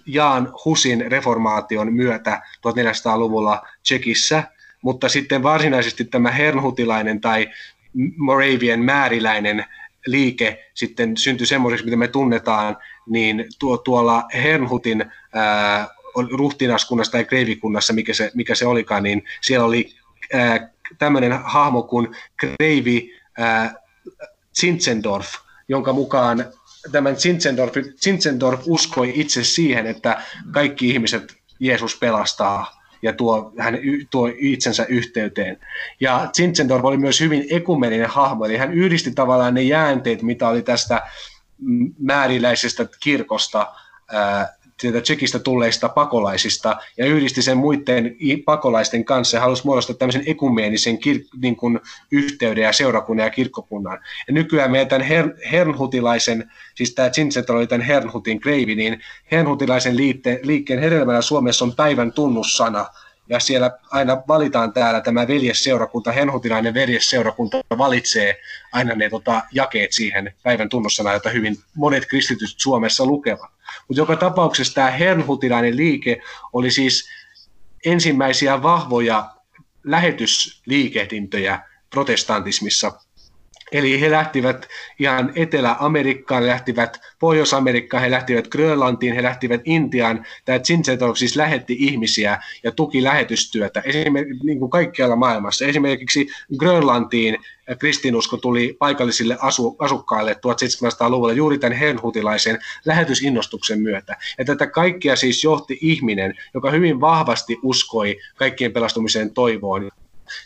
Jaan 0.06 0.52
Husin 0.64 1.10
reformaation 1.10 1.92
myötä 1.92 2.42
1400-luvulla 2.56 3.62
Tsekissä, 3.82 4.42
mutta 4.82 5.08
sitten 5.08 5.42
varsinaisesti 5.42 6.04
tämä 6.04 6.30
hernhutilainen 6.30 7.20
tai 7.20 7.48
Moravian 8.16 8.80
määriläinen 8.80 9.64
liike 10.06 10.70
sitten 10.74 11.16
syntyi 11.16 11.46
semmoiseksi, 11.46 11.84
mitä 11.84 11.96
me 11.96 12.08
tunnetaan, 12.08 12.76
niin 13.06 13.44
tuo, 13.58 13.76
tuolla 13.78 14.24
Hernhutin 14.34 15.04
ää, 15.32 15.88
ruhtinaskunnassa 16.30 17.12
tai 17.12 17.24
kreivikunnassa, 17.24 17.92
mikä 17.92 18.14
se, 18.14 18.30
mikä 18.34 18.54
se 18.54 18.66
olikaan, 18.66 19.02
niin 19.02 19.24
siellä 19.40 19.66
oli 19.66 19.94
tämmöinen 20.98 21.32
hahmo 21.44 21.82
kuin 21.82 22.16
kreivi 22.36 23.15
äh, 23.40 23.74
Zinzendorf, 24.60 25.26
jonka 25.68 25.92
mukaan 25.92 26.44
tämän 26.92 27.16
Zinzendorf, 27.16 27.74
Zinzendorf 28.02 28.60
uskoi 28.66 29.12
itse 29.14 29.44
siihen, 29.44 29.86
että 29.86 30.22
kaikki 30.50 30.90
ihmiset 30.90 31.36
Jeesus 31.60 31.96
pelastaa 31.96 32.82
ja 33.02 33.12
tuo, 33.12 33.52
hän 33.58 33.78
tuo 34.10 34.30
itsensä 34.38 34.86
yhteyteen. 34.88 35.60
Ja 36.00 36.30
Zinzendorf 36.36 36.84
oli 36.84 36.96
myös 36.96 37.20
hyvin 37.20 37.46
ekumeninen 37.50 38.08
hahmo, 38.08 38.44
eli 38.44 38.56
hän 38.56 38.72
yhdisti 38.72 39.10
tavallaan 39.10 39.54
ne 39.54 39.62
jäänteet, 39.62 40.22
mitä 40.22 40.48
oli 40.48 40.62
tästä 40.62 41.02
määriläisestä 41.98 42.86
kirkosta 43.00 43.72
sieltä 44.80 45.00
Tsekistä 45.00 45.38
tulleista 45.38 45.88
pakolaisista 45.88 46.76
ja 46.96 47.06
yhdisti 47.06 47.42
sen 47.42 47.56
muiden 47.56 48.16
pakolaisten 48.44 49.04
kanssa 49.04 49.36
ja 49.36 49.40
halusi 49.40 49.64
muodostaa 49.64 49.96
tämmöisen 49.96 50.22
ekumeenisen 50.26 50.96
kir- 50.96 51.28
niin 51.40 51.56
kuin 51.56 51.80
yhteyden 52.10 52.64
ja 52.64 52.72
seurakunnan 52.72 53.24
ja 53.24 53.30
kirkkokunnan. 53.30 53.98
Ja 54.28 54.34
nykyään 54.34 54.70
meidän 54.70 54.88
tämän 54.88 55.08
her- 55.08 55.48
hernhutilaisen, 55.52 56.50
siis 56.74 56.94
tämä 56.94 57.10
Zinset 57.10 57.50
oli 57.50 57.66
tämän 57.66 57.86
hernhutin 57.86 58.40
kreivi, 58.40 58.74
niin 58.74 59.00
hernhutilaisen 59.32 59.96
liikkeen, 59.96 60.38
liikkeen 60.42 60.80
hedelmänä 60.80 61.22
Suomessa 61.22 61.64
on 61.64 61.76
päivän 61.76 62.12
tunnussana, 62.12 62.86
ja 63.28 63.40
siellä 63.40 63.70
aina 63.90 64.22
valitaan 64.28 64.72
täällä 64.72 65.00
tämä 65.00 65.28
veljesseurakunta, 65.28 66.12
henhutilainen 66.12 66.74
veljesseurakunta 66.74 67.60
valitsee 67.78 68.40
aina 68.72 68.94
ne 68.94 69.10
tota, 69.10 69.42
jakeet 69.52 69.92
siihen 69.92 70.34
päivän 70.42 70.68
tunnussana, 70.68 71.12
jota 71.12 71.30
hyvin 71.30 71.56
monet 71.74 72.06
kristityt 72.06 72.54
Suomessa 72.56 73.06
lukevat. 73.06 73.50
Mutta 73.88 74.00
joka 74.00 74.16
tapauksessa 74.16 74.74
tämä 74.74 74.90
henhutilainen 74.90 75.76
liike 75.76 76.20
oli 76.52 76.70
siis 76.70 77.08
ensimmäisiä 77.84 78.62
vahvoja 78.62 79.30
lähetysliikehdintöjä 79.84 81.60
protestantismissa 81.90 82.92
Eli 83.72 84.00
he 84.00 84.10
lähtivät 84.10 84.68
ihan 84.98 85.32
Etelä-Amerikkaan, 85.34 86.46
lähtivät 86.46 87.00
Pohjois-Amerikkaan, 87.18 88.02
he 88.02 88.10
lähtivät 88.10 88.48
Grönlantiin, 88.48 89.14
he 89.14 89.22
lähtivät 89.22 89.60
Intiaan. 89.64 90.26
Tämä 90.44 90.58
Zinzetorf 90.58 91.16
siis 91.16 91.36
lähetti 91.36 91.76
ihmisiä 91.78 92.38
ja 92.64 92.72
tuki 92.72 93.02
lähetystyötä 93.02 93.82
esimerkiksi 93.84 94.46
niin 94.46 94.58
kuin 94.58 94.70
kaikkialla 94.70 95.16
maailmassa. 95.16 95.64
Esimerkiksi 95.64 96.28
Grönlantiin 96.58 97.38
kristinusko 97.78 98.36
tuli 98.36 98.76
paikallisille 98.78 99.38
asu, 99.40 99.76
asukkaille 99.78 100.32
1700-luvulla 100.32 101.32
juuri 101.32 101.58
tämän 101.58 101.78
hernhutilaisen 101.78 102.58
lähetysinnostuksen 102.84 103.80
myötä. 103.80 104.16
Ja 104.38 104.44
tätä 104.44 104.66
kaikkea 104.66 105.16
siis 105.16 105.44
johti 105.44 105.78
ihminen, 105.80 106.34
joka 106.54 106.70
hyvin 106.70 107.00
vahvasti 107.00 107.58
uskoi 107.62 108.18
kaikkien 108.36 108.72
pelastumiseen 108.72 109.34
toivoon. 109.34 109.90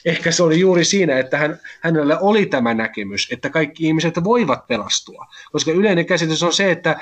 Ehkä 0.04 0.30
se 0.30 0.42
oli 0.42 0.60
juuri 0.60 0.84
siinä, 0.84 1.18
että 1.18 1.38
hän, 1.38 1.60
hänellä 1.80 2.18
oli 2.18 2.46
tämä 2.46 2.74
näkemys, 2.74 3.28
että 3.32 3.50
kaikki 3.50 3.86
ihmiset 3.86 4.24
voivat 4.24 4.66
pelastua. 4.66 5.26
Koska 5.52 5.72
yleinen 5.72 6.06
käsitys 6.06 6.42
on 6.42 6.52
se, 6.52 6.70
että 6.70 7.00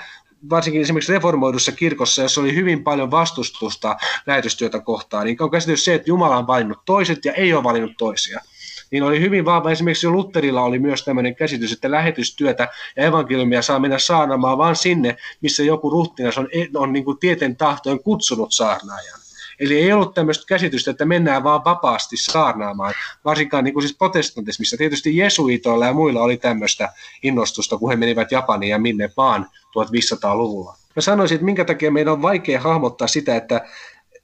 varsinkin 0.50 0.82
esimerkiksi 0.82 1.12
reformoidussa 1.12 1.72
kirkossa, 1.72 2.22
jossa 2.22 2.40
oli 2.40 2.54
hyvin 2.54 2.84
paljon 2.84 3.10
vastustusta 3.10 3.96
lähetystyötä 4.26 4.80
kohtaan, 4.80 5.26
niin 5.26 5.42
on 5.42 5.50
käsitys 5.50 5.84
se, 5.84 5.94
että 5.94 6.10
Jumala 6.10 6.36
on 6.36 6.46
valinnut 6.46 6.84
toiset 6.84 7.24
ja 7.24 7.32
ei 7.32 7.54
ole 7.54 7.64
valinnut 7.64 7.96
toisia 7.98 8.40
niin 8.90 9.02
oli 9.02 9.20
hyvin 9.20 9.44
vahva. 9.44 9.70
Esimerkiksi 9.70 10.06
jo 10.06 10.10
Lutterilla 10.10 10.62
oli 10.62 10.78
myös 10.78 11.04
tämmöinen 11.04 11.34
käsitys, 11.34 11.72
että 11.72 11.90
lähetystyötä 11.90 12.68
ja 12.96 13.04
evankeliumia 13.04 13.62
saa 13.62 13.78
mennä 13.78 13.98
saarnaamaan 13.98 14.58
vain 14.58 14.76
sinne, 14.76 15.16
missä 15.40 15.62
joku 15.62 15.90
ruhtinas 15.90 16.38
on, 16.38 16.48
on 16.76 16.92
niin 16.92 17.04
kuin 17.04 17.18
tieten 17.18 17.56
tahtojen 17.56 18.02
kutsunut 18.02 18.52
saarnaajan. 18.52 19.20
Eli 19.60 19.78
ei 19.78 19.92
ollut 19.92 20.14
tämmöistä 20.14 20.44
käsitystä, 20.46 20.90
että 20.90 21.04
mennään 21.04 21.44
vaan 21.44 21.64
vapaasti 21.64 22.16
saarnaamaan, 22.16 22.94
varsinkaan 23.24 23.64
niin 23.64 23.74
kuin 23.74 23.82
siis 23.82 23.96
protestantismissa. 23.96 24.76
Tietysti 24.76 25.16
jesuitoilla 25.16 25.86
ja 25.86 25.92
muilla 25.92 26.22
oli 26.22 26.36
tämmöistä 26.36 26.92
innostusta, 27.22 27.78
kun 27.78 27.90
he 27.90 27.96
menivät 27.96 28.32
Japaniin 28.32 28.70
ja 28.70 28.78
minne 28.78 29.10
vaan 29.16 29.46
1500-luvulla. 29.66 30.76
Mä 30.96 31.02
sanoisin, 31.02 31.34
että 31.34 31.44
minkä 31.44 31.64
takia 31.64 31.90
meidän 31.90 32.12
on 32.12 32.22
vaikea 32.22 32.60
hahmottaa 32.60 33.08
sitä, 33.08 33.36
että 33.36 33.66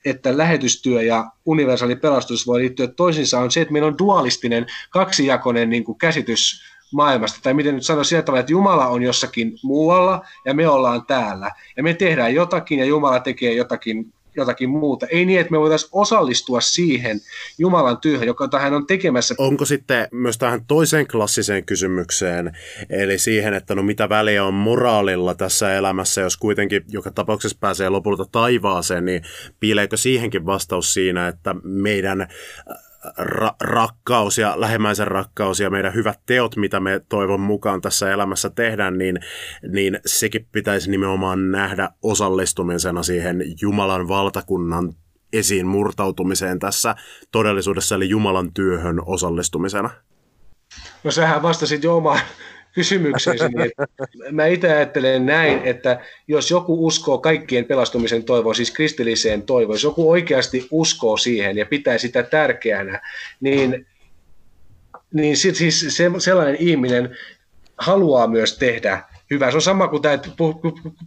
että 0.05 0.39
lähetystyö 0.39 1.03
ja 1.03 1.30
universaali 1.47 1.97
pelastus 1.97 2.47
voi 2.47 2.61
liittyä 2.61 2.87
toisiinsa, 2.87 3.41
on 3.41 3.51
se, 3.51 3.61
että 3.61 3.72
meillä 3.72 3.89
on 3.89 3.99
dualistinen, 3.99 4.66
kaksijakoinen 4.91 5.70
niin 5.70 5.85
kuin 5.85 5.99
käsitys 5.99 6.62
maailmasta, 6.93 7.39
tai 7.43 7.55
miten 7.55 7.74
nyt 7.74 7.85
sanoisi 7.85 8.09
sillä 8.09 8.41
että 8.41 8.53
Jumala 8.53 8.87
on 8.87 9.03
jossakin 9.03 9.59
muualla 9.62 10.24
ja 10.45 10.55
me 10.55 10.68
ollaan 10.68 11.07
täällä. 11.07 11.51
Ja 11.76 11.82
me 11.82 11.95
tehdään 11.95 12.35
jotakin 12.35 12.78
ja 12.78 12.85
Jumala 12.85 13.20
tekee 13.20 13.53
jotakin 13.53 14.12
jotakin 14.37 14.70
muuta. 14.70 15.07
Ei 15.07 15.24
niin, 15.24 15.41
että 15.41 15.51
me 15.51 15.61
voitaisiin 15.61 15.91
osallistua 15.93 16.61
siihen 16.61 17.20
Jumalan 17.59 17.99
työhön, 17.99 18.26
joka 18.26 18.49
hän 18.59 18.74
on 18.74 18.87
tekemässä. 18.87 19.35
Onko 19.39 19.64
sitten 19.64 20.09
myös 20.12 20.39
tähän 20.39 20.64
toiseen 20.66 21.07
klassiseen 21.07 21.64
kysymykseen, 21.64 22.53
eli 22.91 23.18
siihen, 23.18 23.55
että 23.55 23.74
no 23.74 23.82
mitä 23.82 24.09
väliä 24.09 24.45
on 24.45 24.55
moraalilla 24.55 25.35
tässä 25.35 25.74
elämässä, 25.74 26.20
jos 26.20 26.37
kuitenkin 26.37 26.85
joka 26.89 27.11
tapauksessa 27.11 27.59
pääsee 27.61 27.89
lopulta 27.89 28.24
taivaaseen, 28.32 29.05
niin 29.05 29.22
piileekö 29.61 29.97
siihenkin 29.97 30.47
vastaus 30.47 30.95
siinä, 30.95 31.28
että 31.28 31.55
meidän 31.62 32.28
ra- 33.18 33.57
rakkaus 33.61 34.38
ja 34.38 34.61
lähimmäisen 34.61 35.07
rakkaus 35.07 35.61
ja 35.61 35.70
meidän 35.70 35.94
hyvät 35.94 36.20
teot, 36.26 36.57
mitä 36.57 36.80
me 36.80 37.00
toivon 37.09 37.40
mukaan 37.40 37.80
tässä 37.80 38.12
elämässä 38.12 38.50
tehdään, 38.50 38.98
niin, 38.98 39.20
niin 39.68 40.00
sekin 40.07 40.48
pitäisi 40.52 40.90
nimenomaan 40.90 41.50
nähdä 41.50 41.90
osallistumisena 42.02 43.02
siihen 43.02 43.42
Jumalan 43.61 44.09
valtakunnan 44.09 44.92
esiin 45.32 45.66
murtautumiseen 45.66 46.59
tässä 46.59 46.94
todellisuudessa, 47.32 47.94
eli 47.94 48.09
Jumalan 48.09 48.52
työhön 48.52 49.00
osallistumisena. 49.07 49.90
No 51.05 51.11
sähän 51.11 51.42
vastasit 51.42 51.84
jo 51.84 51.96
omaan 51.96 52.20
kysymykseesi, 52.75 53.45
niin 53.49 53.72
mä 54.31 54.47
itse 54.47 54.72
ajattelen 54.72 55.27
näin, 55.27 55.61
että 55.64 56.01
jos 56.29 56.51
joku 56.51 56.87
uskoo 56.87 57.18
kaikkien 57.18 57.64
pelastumisen 57.64 58.25
toivoon, 58.25 58.55
siis 58.55 58.70
kristilliseen 58.70 59.43
toivoon, 59.43 59.75
jos 59.75 59.83
joku 59.83 60.11
oikeasti 60.11 60.68
uskoo 60.70 61.16
siihen 61.16 61.57
ja 61.57 61.66
pitää 61.66 61.99
sitä 61.99 62.22
tärkeänä, 62.22 63.01
niin, 63.41 63.87
niin 65.12 65.37
siis 65.37 65.87
se, 65.89 66.11
sellainen 66.18 66.57
ihminen 66.59 67.16
haluaa 67.79 68.27
myös 68.27 68.59
tehdä 68.59 69.03
hyvää. 69.31 69.51
Se 69.51 69.57
on 69.57 69.62
sama 69.62 69.89
kuin 69.89 70.03
tämä, 70.03 70.14
että 70.14 70.29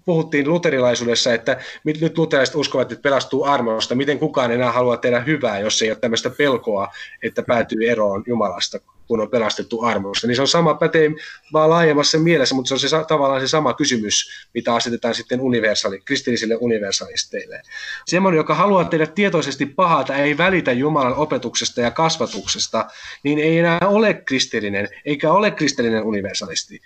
puhuttiin 0.06 0.50
luterilaisuudessa, 0.50 1.34
että 1.34 1.58
nyt 1.84 2.18
luterilaiset 2.18 2.56
uskovat, 2.56 2.92
että 2.92 3.02
pelastuu 3.02 3.44
armosta. 3.44 3.96
Miten 3.96 4.20
kukaan 4.20 4.52
enää 4.52 4.72
haluaa 4.72 4.98
tehdä 4.98 5.20
hyvää, 5.20 5.60
jos 5.60 5.82
ei 5.82 5.92
ole 5.92 5.98
tämmöistä 6.00 6.30
pelkoa, 6.30 6.88
että 7.24 7.44
päätyy 7.44 7.90
eroon 7.90 8.24
Jumalasta 8.28 8.80
kun 9.08 9.22
on 9.22 9.30
pelastettu 9.30 9.82
armosta. 9.82 10.28
Niin 10.28 10.36
se 10.36 10.42
on 10.42 10.48
sama 10.48 10.74
pätee 10.74 11.12
vaan 11.54 11.70
laajemmassa 11.70 12.18
mielessä, 12.20 12.56
mutta 12.56 12.68
se 12.68 12.74
on 12.74 12.80
se, 12.80 13.06
tavallaan 13.08 13.42
se 13.42 13.48
sama 13.48 13.74
kysymys, 13.74 14.48
mitä 14.54 14.76
asetetaan 14.76 15.16
sitten 15.16 15.42
universaali, 15.42 16.00
kristillisille 16.06 16.56
universalisteille. 16.60 17.62
Semmoinen, 18.06 18.38
joka 18.38 18.56
haluaa 18.56 18.86
tehdä 18.86 19.06
tietoisesti 19.06 19.66
pahaa 19.66 20.04
tai 20.04 20.22
ei 20.22 20.38
välitä 20.38 20.72
Jumalan 20.72 21.16
opetuksesta 21.16 21.82
ja 21.82 21.92
kasvatuksesta, 21.92 22.86
niin 23.24 23.40
ei 23.40 23.60
enää 23.60 23.80
ole 23.86 24.14
kristillinen, 24.14 24.88
eikä 25.06 25.32
ole 25.32 25.52
kristillinen 25.52 26.04
universalisti. 26.04 26.82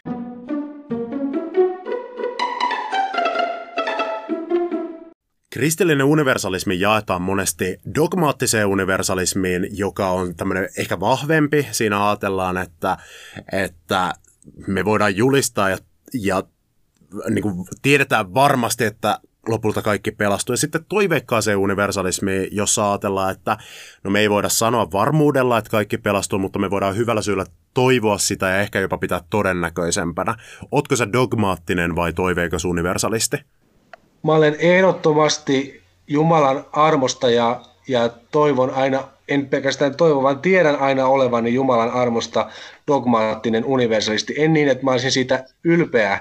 Kristillinen 5.53 6.05
universalismi 6.05 6.79
jaetaan 6.79 7.21
monesti 7.21 7.79
dogmaattiseen 7.95 8.67
universalismiin, 8.67 9.67
joka 9.71 10.09
on 10.09 10.35
tämmöinen 10.35 10.69
ehkä 10.77 10.99
vahvempi. 10.99 11.67
Siinä 11.71 12.07
ajatellaan, 12.07 12.57
että, 12.57 12.97
että 13.51 14.13
me 14.67 14.85
voidaan 14.85 15.15
julistaa 15.15 15.69
ja, 15.69 15.77
ja 16.13 16.43
niin 17.29 17.41
kuin 17.41 17.65
tiedetään 17.81 18.33
varmasti, 18.33 18.85
että 18.85 19.19
lopulta 19.47 19.81
kaikki 19.81 20.11
pelastuu. 20.11 20.53
Ja 20.53 20.57
sitten 20.57 20.85
toiveikkaaseen 20.89 21.57
universalismiin, 21.57 22.47
jossa 22.51 22.91
ajatellaan, 22.91 23.31
että 23.31 23.57
no 24.03 24.11
me 24.11 24.19
ei 24.19 24.29
voida 24.29 24.49
sanoa 24.49 24.91
varmuudella, 24.91 25.57
että 25.57 25.71
kaikki 25.71 25.97
pelastuu, 25.97 26.39
mutta 26.39 26.59
me 26.59 26.69
voidaan 26.69 26.95
hyvällä 26.95 27.21
syyllä 27.21 27.45
toivoa 27.73 28.17
sitä 28.17 28.49
ja 28.49 28.59
ehkä 28.59 28.79
jopa 28.79 28.97
pitää 28.97 29.21
todennäköisempänä. 29.29 30.35
Ootko 30.71 30.95
se 30.95 31.07
dogmaattinen 31.13 31.95
vai 31.95 32.13
toiveikas 32.13 32.65
universalisti? 32.65 33.37
Mä 34.23 34.33
olen 34.33 34.55
ehdottomasti 34.59 35.81
Jumalan 36.07 36.65
armosta 36.71 37.29
ja, 37.29 37.61
ja 37.87 38.09
toivon 38.31 38.69
aina, 38.69 39.07
en 39.27 39.47
pelkästään 39.47 39.95
toivo, 39.95 40.23
vaan 40.23 40.39
tiedän 40.39 40.75
aina 40.75 41.07
olevani 41.07 41.53
Jumalan 41.53 41.91
armosta 41.91 42.49
dogmaattinen 42.87 43.65
universalisti. 43.65 44.33
En 44.37 44.53
niin, 44.53 44.69
että 44.69 44.83
mä 44.83 44.91
olisin 44.91 45.11
siitä 45.11 45.45
ylpeä, 45.63 46.19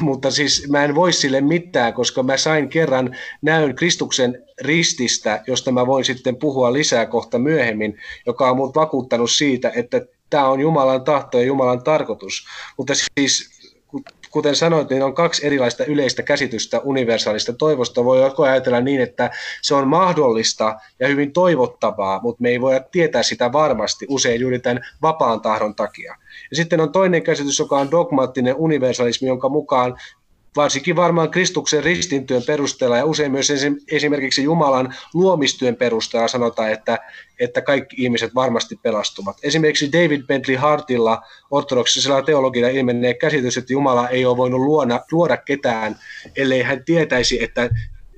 mutta 0.00 0.30
siis 0.30 0.68
mä 0.70 0.84
en 0.84 0.94
voi 0.94 1.12
sille 1.12 1.40
mitään, 1.40 1.92
koska 1.92 2.22
mä 2.22 2.36
sain 2.36 2.68
kerran 2.68 3.16
näyn 3.42 3.74
Kristuksen 3.74 4.44
rististä, 4.60 5.42
josta 5.46 5.72
mä 5.72 5.86
voin 5.86 6.04
sitten 6.04 6.36
puhua 6.36 6.72
lisää 6.72 7.06
kohta 7.06 7.38
myöhemmin, 7.38 7.98
joka 8.26 8.50
on 8.50 8.56
mut 8.56 8.74
vakuuttanut 8.74 9.30
siitä, 9.30 9.72
että 9.74 10.00
tämä 10.30 10.48
on 10.48 10.60
Jumalan 10.60 11.04
tahto 11.04 11.38
ja 11.38 11.44
Jumalan 11.44 11.82
tarkoitus. 11.82 12.46
Mutta 12.76 12.92
siis 13.20 13.53
kuten 14.34 14.56
sanoit, 14.56 14.90
niin 14.90 15.02
on 15.02 15.14
kaksi 15.14 15.46
erilaista 15.46 15.84
yleistä 15.84 16.22
käsitystä 16.22 16.80
universaalista 16.80 17.52
toivosta. 17.52 18.04
Voi 18.04 18.22
joko 18.22 18.42
ajatella 18.42 18.80
niin, 18.80 19.00
että 19.00 19.30
se 19.62 19.74
on 19.74 19.88
mahdollista 19.88 20.76
ja 21.00 21.08
hyvin 21.08 21.32
toivottavaa, 21.32 22.20
mutta 22.22 22.42
me 22.42 22.48
ei 22.48 22.60
voida 22.60 22.80
tietää 22.80 23.22
sitä 23.22 23.52
varmasti 23.52 24.06
usein 24.08 24.40
juuri 24.40 24.58
tämän 24.58 24.86
vapaan 25.02 25.40
tahdon 25.40 25.74
takia. 25.74 26.16
Ja 26.50 26.56
sitten 26.56 26.80
on 26.80 26.92
toinen 26.92 27.22
käsitys, 27.22 27.58
joka 27.58 27.78
on 27.78 27.90
dogmaattinen 27.90 28.54
universalismi, 28.56 29.28
jonka 29.28 29.48
mukaan 29.48 29.96
varsinkin 30.56 30.96
varmaan 30.96 31.30
Kristuksen 31.30 31.84
ristintyön 31.84 32.42
perusteella 32.46 32.96
ja 32.96 33.04
usein 33.04 33.32
myös 33.32 33.52
esimerkiksi 33.90 34.42
Jumalan 34.42 34.94
luomistyön 35.14 35.76
perusteella 35.76 36.28
sanotaan, 36.28 36.72
että, 36.72 36.98
että 37.40 37.60
kaikki 37.60 37.96
ihmiset 37.98 38.34
varmasti 38.34 38.78
pelastuvat. 38.82 39.36
Esimerkiksi 39.42 39.92
David 39.92 40.22
Bentley 40.22 40.56
Hartilla 40.56 41.22
ortodoksisella 41.50 42.22
teologilla 42.22 42.68
ilmenee 42.68 43.14
käsitys, 43.14 43.56
että 43.56 43.72
Jumala 43.72 44.08
ei 44.08 44.26
ole 44.26 44.36
voinut 44.36 44.60
luoda, 44.60 45.00
luoda 45.12 45.36
ketään, 45.36 45.98
ellei 46.36 46.62
hän 46.62 46.84
tietäisi, 46.84 47.42
että 47.42 47.70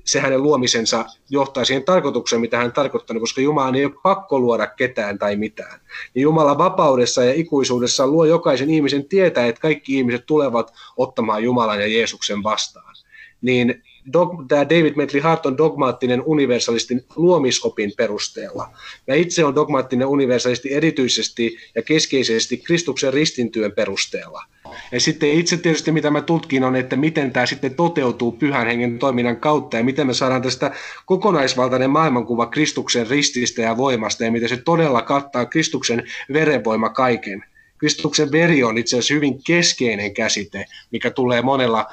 se 0.07 0.19
hänen 0.19 0.43
luomisensa 0.43 1.05
johtaa 1.29 1.65
siihen 1.65 1.83
tarkoitukseen, 1.83 2.41
mitä 2.41 2.57
hän 2.57 2.71
tarkoittanut, 2.71 3.21
koska 3.21 3.41
Jumala 3.41 3.77
ei 3.77 3.85
ole 3.85 3.93
pakko 4.03 4.39
luoda 4.39 4.67
ketään 4.67 5.19
tai 5.19 5.35
mitään. 5.35 5.79
Ja 6.15 6.21
Jumala 6.21 6.57
vapaudessa 6.57 7.23
ja 7.23 7.33
ikuisuudessa 7.33 8.07
luo 8.07 8.25
jokaisen 8.25 8.69
ihmisen 8.69 9.05
tietää, 9.05 9.47
että 9.47 9.61
kaikki 9.61 9.97
ihmiset 9.97 10.25
tulevat 10.25 10.73
ottamaan 10.97 11.43
Jumalan 11.43 11.81
ja 11.81 11.87
Jeesuksen 11.87 12.43
vastaan. 12.43 12.95
Niin 13.41 13.83
dog, 14.13 14.47
tämä 14.47 14.69
David 14.69 14.93
Medley 14.95 15.21
Hart 15.21 15.45
on 15.45 15.57
dogmaattinen 15.57 16.23
universalistin 16.25 17.05
luomisopin 17.15 17.91
perusteella. 17.97 18.69
Mä 19.07 19.13
itse 19.13 19.45
on 19.45 19.55
dogmaattinen 19.55 20.07
universalisti 20.07 20.73
erityisesti 20.73 21.57
ja 21.75 21.81
keskeisesti 21.81 22.57
Kristuksen 22.57 23.13
ristintyön 23.13 23.71
perusteella. 23.71 24.43
Ja 24.91 24.99
sitten 24.99 25.31
itse 25.31 25.57
tietysti 25.57 25.91
mitä 25.91 26.11
mä 26.11 26.21
tutkin 26.21 26.63
on, 26.63 26.75
että 26.75 26.95
miten 26.95 27.31
tämä 27.31 27.45
sitten 27.45 27.75
toteutuu 27.75 28.31
pyhän 28.31 28.67
hengen 28.67 28.99
toiminnan 28.99 29.37
kautta 29.37 29.77
ja 29.77 29.83
miten 29.83 30.07
me 30.07 30.13
saadaan 30.13 30.41
tästä 30.41 30.71
kokonaisvaltainen 31.05 31.89
maailmankuva 31.89 32.45
Kristuksen 32.45 33.07
rististä 33.07 33.61
ja 33.61 33.77
voimasta 33.77 34.25
ja 34.25 34.31
miten 34.31 34.49
se 34.49 34.57
todella 34.57 35.01
kattaa 35.01 35.45
Kristuksen 35.45 36.03
verenvoima 36.33 36.89
kaiken. 36.89 37.43
Kristuksen 37.77 38.31
veri 38.31 38.63
on 38.63 38.77
itse 38.77 38.95
asiassa 38.95 39.13
hyvin 39.13 39.43
keskeinen 39.43 40.13
käsite, 40.13 40.65
mikä 40.91 41.09
tulee 41.09 41.41
monella 41.41 41.85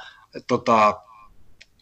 tota, 0.46 1.00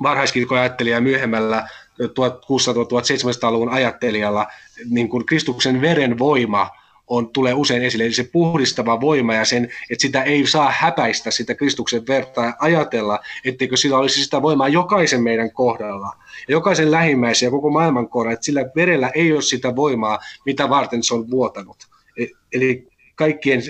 varhaiskirkkoajattelija 0.03 1.01
myöhemmällä 1.01 1.69
1600-1700-luvun 2.03 3.69
ajattelijalla 3.69 4.47
niin 4.91 5.09
kuin 5.09 5.27
Kristuksen 5.27 5.81
veren 5.81 6.19
voima 6.19 6.71
on, 7.07 7.29
tulee 7.29 7.55
usein 7.55 7.83
esille, 7.83 8.05
eli 8.05 8.13
se 8.13 8.29
puhdistava 8.33 9.01
voima 9.01 9.35
ja 9.35 9.45
sen, 9.45 9.65
että 9.65 10.03
sitä 10.03 10.23
ei 10.23 10.47
saa 10.47 10.73
häpäistä 10.79 11.31
sitä 11.31 11.55
Kristuksen 11.55 12.07
vertaa 12.09 12.55
ajatella, 12.59 13.19
etteikö 13.45 13.77
sillä 13.77 13.99
olisi 13.99 14.25
sitä 14.25 14.43
voimaa 14.43 14.69
jokaisen 14.69 15.23
meidän 15.23 15.53
kohdalla 15.53 16.17
ja 16.49 16.53
jokaisen 16.53 16.91
lähimmäisen 16.91 17.47
ja 17.47 17.51
koko 17.51 17.71
maailman 17.71 18.09
kohdalla, 18.09 18.33
että 18.33 18.45
sillä 18.45 18.65
verellä 18.77 19.09
ei 19.15 19.33
ole 19.33 19.43
sitä 19.43 19.77
voimaa, 19.77 20.19
mitä 20.47 20.69
varten 20.69 21.03
se 21.03 21.15
on 21.15 21.31
vuotanut. 21.31 21.77
E, 22.19 22.27
eli 22.53 22.89
kaikkien 23.15 23.63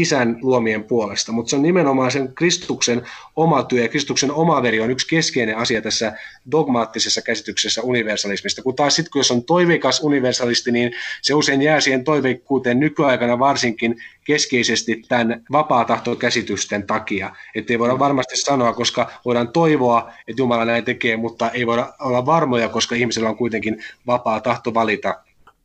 isän 0.00 0.38
luomien 0.42 0.84
puolesta, 0.84 1.32
mutta 1.32 1.50
se 1.50 1.56
on 1.56 1.62
nimenomaan 1.62 2.10
sen 2.10 2.34
Kristuksen 2.34 3.02
oma 3.36 3.62
työ 3.62 3.82
ja 3.82 3.88
Kristuksen 3.88 4.32
oma 4.32 4.62
veri 4.62 4.80
on 4.80 4.90
yksi 4.90 5.06
keskeinen 5.08 5.56
asia 5.56 5.82
tässä 5.82 6.12
dogmaattisessa 6.50 7.22
käsityksessä 7.22 7.82
universalismista, 7.82 8.62
kun 8.62 8.76
taas 8.76 8.96
sitten 8.96 9.20
jos 9.20 9.30
on 9.30 9.44
toiveikas 9.44 10.00
universalisti, 10.00 10.72
niin 10.72 10.92
se 11.22 11.34
usein 11.34 11.62
jää 11.62 11.80
siihen 11.80 12.04
toiveikkuuteen 12.04 12.80
nykyaikana 12.80 13.38
varsinkin 13.38 13.96
keskeisesti 14.24 15.02
tämän 15.08 15.42
vapaa-tahtokäsitysten 15.52 16.86
takia. 16.86 17.30
Että 17.54 17.72
ei 17.72 17.78
voida 17.78 17.98
varmasti 17.98 18.36
sanoa, 18.36 18.72
koska 18.72 19.10
voidaan 19.24 19.48
toivoa, 19.48 20.12
että 20.28 20.42
Jumala 20.42 20.64
näin 20.64 20.84
tekee, 20.84 21.16
mutta 21.16 21.50
ei 21.50 21.66
voida 21.66 21.92
olla 22.00 22.26
varmoja, 22.26 22.68
koska 22.68 22.94
ihmisellä 22.94 23.28
on 23.28 23.36
kuitenkin 23.36 23.84
vapaa 24.06 24.40
tahto 24.40 24.74
valita 24.74 25.14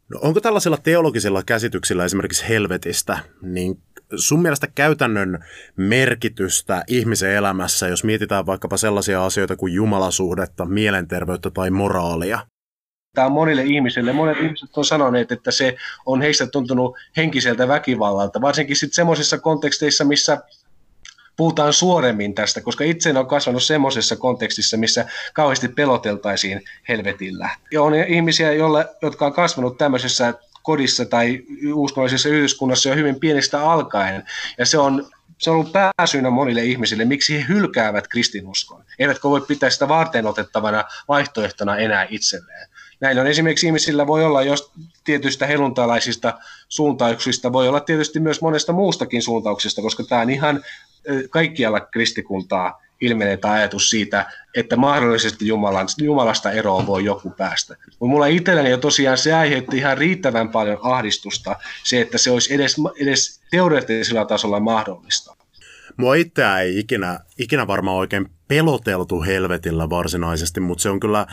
No 0.09 0.19
onko 0.21 0.41
tällaisilla 0.41 0.77
teologisilla 0.77 1.43
käsityksillä 1.45 2.05
esimerkiksi 2.05 2.49
helvetistä, 2.49 3.19
niin 3.41 3.81
sun 4.15 4.41
mielestä 4.41 4.67
käytännön 4.75 5.45
merkitystä 5.75 6.83
ihmisen 6.87 7.31
elämässä, 7.31 7.87
jos 7.87 8.03
mietitään 8.03 8.45
vaikkapa 8.45 8.77
sellaisia 8.77 9.25
asioita 9.25 9.55
kuin 9.55 9.73
jumalasuhdetta, 9.73 10.65
mielenterveyttä 10.65 11.49
tai 11.49 11.69
moraalia? 11.69 12.39
Tämä 13.15 13.27
on 13.27 13.31
monille 13.31 13.63
ihmisille. 13.63 14.13
Monet 14.13 14.37
ihmiset 14.37 14.77
on 14.77 14.85
sanoneet, 14.85 15.31
että 15.31 15.51
se 15.51 15.75
on 16.05 16.21
heistä 16.21 16.47
tuntunut 16.47 16.95
henkiseltä 17.17 17.67
väkivallalta, 17.67 18.41
varsinkin 18.41 18.75
sitten 18.75 18.95
semmoisissa 18.95 19.37
konteksteissa, 19.37 20.03
missä 20.03 20.41
puhutaan 21.37 21.73
suoremmin 21.73 22.35
tästä, 22.35 22.61
koska 22.61 22.83
itse 22.83 23.09
ole 23.09 23.25
kasvanut 23.25 23.63
semmoisessa 23.63 24.15
kontekstissa, 24.15 24.77
missä 24.77 25.05
kauheasti 25.33 25.67
peloteltaisiin 25.67 26.61
helvetillä. 26.87 27.49
Ja 27.71 27.81
on 27.81 27.95
ihmisiä, 27.95 28.53
jolle, 28.53 28.85
jotka 29.01 29.25
on 29.25 29.33
kasvanut 29.33 29.77
tämmöisessä 29.77 30.33
kodissa 30.63 31.05
tai 31.05 31.43
uskonnollisessa 31.73 32.29
yhdyskunnassa 32.29 32.89
jo 32.89 32.95
hyvin 32.95 33.19
pienestä 33.19 33.71
alkaen. 33.71 34.23
Ja 34.57 34.65
se 34.65 34.77
on, 34.77 35.09
se 35.37 35.49
on 35.49 35.55
ollut 35.55 35.73
pääsyynä 35.97 36.29
monille 36.29 36.63
ihmisille, 36.63 37.05
miksi 37.05 37.37
he 37.37 37.45
hylkäävät 37.47 38.07
kristinuskon. 38.07 38.83
Eivätkä 38.99 39.29
voi 39.29 39.41
pitää 39.41 39.69
sitä 39.69 39.87
varten 39.87 40.25
otettavana 40.25 40.83
vaihtoehtona 41.07 41.77
enää 41.77 42.07
itselleen. 42.09 42.69
Näillä 42.99 43.21
on 43.21 43.27
esimerkiksi 43.27 43.65
ihmisillä 43.65 44.07
voi 44.07 44.25
olla, 44.25 44.43
jos 44.43 44.71
tietystä 45.03 45.45
helluntalaisista 45.45 46.33
suuntauksista, 46.69 47.53
voi 47.53 47.67
olla 47.67 47.79
tietysti 47.79 48.19
myös 48.19 48.41
monesta 48.41 48.73
muustakin 48.73 49.21
suuntauksesta, 49.21 49.81
koska 49.81 50.03
tämä 50.03 50.21
on 50.21 50.29
ihan 50.29 50.63
kaikkialla 51.29 51.79
kristikuntaa 51.79 52.83
ilmenee 53.01 53.37
tämä 53.37 53.53
ajatus 53.53 53.89
siitä, 53.89 54.25
että 54.55 54.75
mahdollisesti 54.75 55.47
Jumalan, 55.47 55.87
Jumalasta 56.01 56.51
eroon 56.51 56.87
voi 56.87 57.05
joku 57.05 57.29
päästä. 57.29 57.75
Mutta 57.85 58.05
mulla 58.05 58.27
itselläni 58.27 58.69
jo 58.69 58.77
tosiaan 58.77 59.17
se 59.17 59.33
aiheutti 59.33 59.77
ihan 59.77 59.97
riittävän 59.97 60.49
paljon 60.49 60.79
ahdistusta, 60.81 61.55
se, 61.83 62.01
että 62.01 62.17
se 62.17 62.31
olisi 62.31 62.53
edes, 62.53 62.75
edes 63.01 63.41
teoreettisella 63.51 64.25
tasolla 64.25 64.59
mahdollista. 64.59 65.35
Mua 65.97 66.15
itseä 66.15 66.59
ei 66.59 66.79
ikinä, 66.79 67.19
ikinä 67.39 67.67
varmaan 67.67 67.97
oikein 67.97 68.29
peloteltu 68.47 69.21
helvetillä 69.21 69.89
varsinaisesti, 69.89 70.59
mutta 70.59 70.81
se 70.81 70.89
on 70.89 70.99
kyllä 70.99 71.27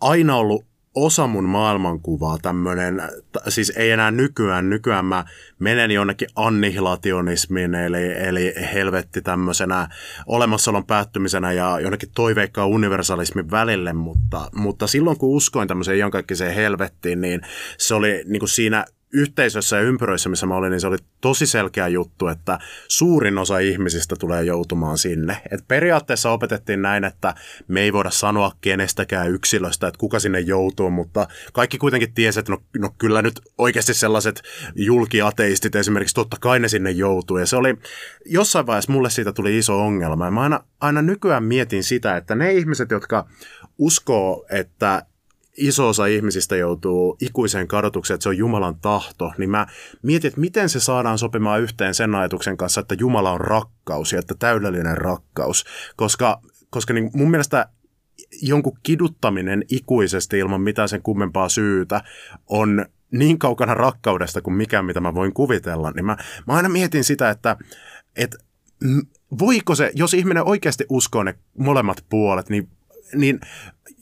aina 0.00 0.36
ollut 0.36 0.64
osa 0.96 1.26
mun 1.26 1.44
maailmankuvaa 1.44 2.38
tämmöinen, 2.42 3.02
siis 3.48 3.70
ei 3.76 3.90
enää 3.90 4.10
nykyään, 4.10 4.70
nykyään 4.70 5.04
mä 5.04 5.24
menen 5.58 5.90
jonnekin 5.90 6.28
annihilationismiin, 6.36 7.74
eli, 7.74 8.12
eli 8.12 8.54
helvetti 8.72 9.22
tämmöisenä 9.22 9.88
olemassaolon 10.26 10.86
päättymisenä 10.86 11.52
ja 11.52 11.80
jonnekin 11.80 12.08
toiveikkaan 12.14 12.68
universalismin 12.68 13.50
välille, 13.50 13.92
mutta, 13.92 14.50
mutta 14.54 14.86
silloin 14.86 15.18
kun 15.18 15.36
uskoin 15.36 15.68
tämmöiseen 15.68 15.98
jonkaikkiseen 15.98 16.54
helvettiin, 16.54 17.20
niin 17.20 17.40
se 17.78 17.94
oli 17.94 18.22
niin 18.26 18.40
kuin 18.40 18.48
siinä 18.48 18.84
yhteisössä 19.16 19.76
ja 19.76 19.82
ympyröissä, 19.82 20.28
missä 20.28 20.46
mä 20.46 20.56
olin, 20.56 20.70
niin 20.70 20.80
se 20.80 20.86
oli 20.86 20.96
tosi 21.20 21.46
selkeä 21.46 21.88
juttu, 21.88 22.28
että 22.28 22.58
suurin 22.88 23.38
osa 23.38 23.58
ihmisistä 23.58 24.16
tulee 24.16 24.44
joutumaan 24.44 24.98
sinne. 24.98 25.42
Et 25.50 25.68
periaatteessa 25.68 26.30
opetettiin 26.30 26.82
näin, 26.82 27.04
että 27.04 27.34
me 27.68 27.80
ei 27.80 27.92
voida 27.92 28.10
sanoa 28.10 28.52
kenestäkään 28.60 29.30
yksilöstä, 29.30 29.86
että 29.86 29.98
kuka 29.98 30.18
sinne 30.18 30.40
joutuu, 30.40 30.90
mutta 30.90 31.28
kaikki 31.52 31.78
kuitenkin 31.78 32.14
tiesi, 32.14 32.38
että 32.38 32.52
no, 32.52 32.62
no 32.78 32.90
kyllä 32.98 33.22
nyt 33.22 33.40
oikeasti 33.58 33.94
sellaiset 33.94 34.42
julkiateistit 34.74 35.74
esimerkiksi, 35.74 36.14
totta 36.14 36.36
kai 36.40 36.58
ne 36.58 36.68
sinne 36.68 36.90
joutuu. 36.90 37.38
Ja 37.38 37.46
se 37.46 37.56
oli, 37.56 37.74
jossain 38.26 38.66
vaiheessa 38.66 38.92
mulle 38.92 39.10
siitä 39.10 39.32
tuli 39.32 39.58
iso 39.58 39.80
ongelma. 39.80 40.24
Ja 40.24 40.30
mä 40.30 40.40
aina, 40.40 40.60
aina 40.80 41.02
nykyään 41.02 41.44
mietin 41.44 41.84
sitä, 41.84 42.16
että 42.16 42.34
ne 42.34 42.52
ihmiset, 42.52 42.90
jotka 42.90 43.28
uskoo, 43.78 44.46
että 44.50 45.02
iso 45.56 45.88
osa 45.88 46.06
ihmisistä 46.06 46.56
joutuu 46.56 47.16
ikuiseen 47.20 47.68
kadotukseen, 47.68 48.14
että 48.14 48.22
se 48.22 48.28
on 48.28 48.36
Jumalan 48.36 48.80
tahto, 48.80 49.32
niin 49.38 49.50
mä 49.50 49.66
mietin, 50.02 50.28
että 50.28 50.40
miten 50.40 50.68
se 50.68 50.80
saadaan 50.80 51.18
sopimaan 51.18 51.60
yhteen 51.60 51.94
sen 51.94 52.14
ajatuksen 52.14 52.56
kanssa, 52.56 52.80
että 52.80 52.94
Jumala 52.98 53.32
on 53.32 53.40
rakkaus 53.40 54.12
ja 54.12 54.18
että 54.18 54.34
täydellinen 54.38 54.98
rakkaus, 54.98 55.64
koska, 55.96 56.40
koska 56.70 56.94
niin 56.94 57.10
mun 57.14 57.30
mielestä 57.30 57.68
jonkun 58.42 58.78
kiduttaminen 58.82 59.64
ikuisesti 59.70 60.38
ilman 60.38 60.60
mitään 60.60 60.88
sen 60.88 61.02
kummempaa 61.02 61.48
syytä 61.48 62.02
on 62.46 62.86
niin 63.10 63.38
kaukana 63.38 63.74
rakkaudesta 63.74 64.42
kuin 64.42 64.54
mikään, 64.54 64.84
mitä 64.84 65.00
mä 65.00 65.14
voin 65.14 65.34
kuvitella, 65.34 65.90
niin 65.90 66.04
mä, 66.04 66.16
mä 66.46 66.52
aina 66.52 66.68
mietin 66.68 67.04
sitä, 67.04 67.30
että, 67.30 67.56
että 68.16 68.38
voiko 69.38 69.74
se, 69.74 69.92
jos 69.94 70.14
ihminen 70.14 70.44
oikeasti 70.44 70.84
uskoo 70.88 71.22
ne 71.22 71.34
molemmat 71.58 72.04
puolet, 72.08 72.48
niin 72.48 72.68
niin 73.14 73.40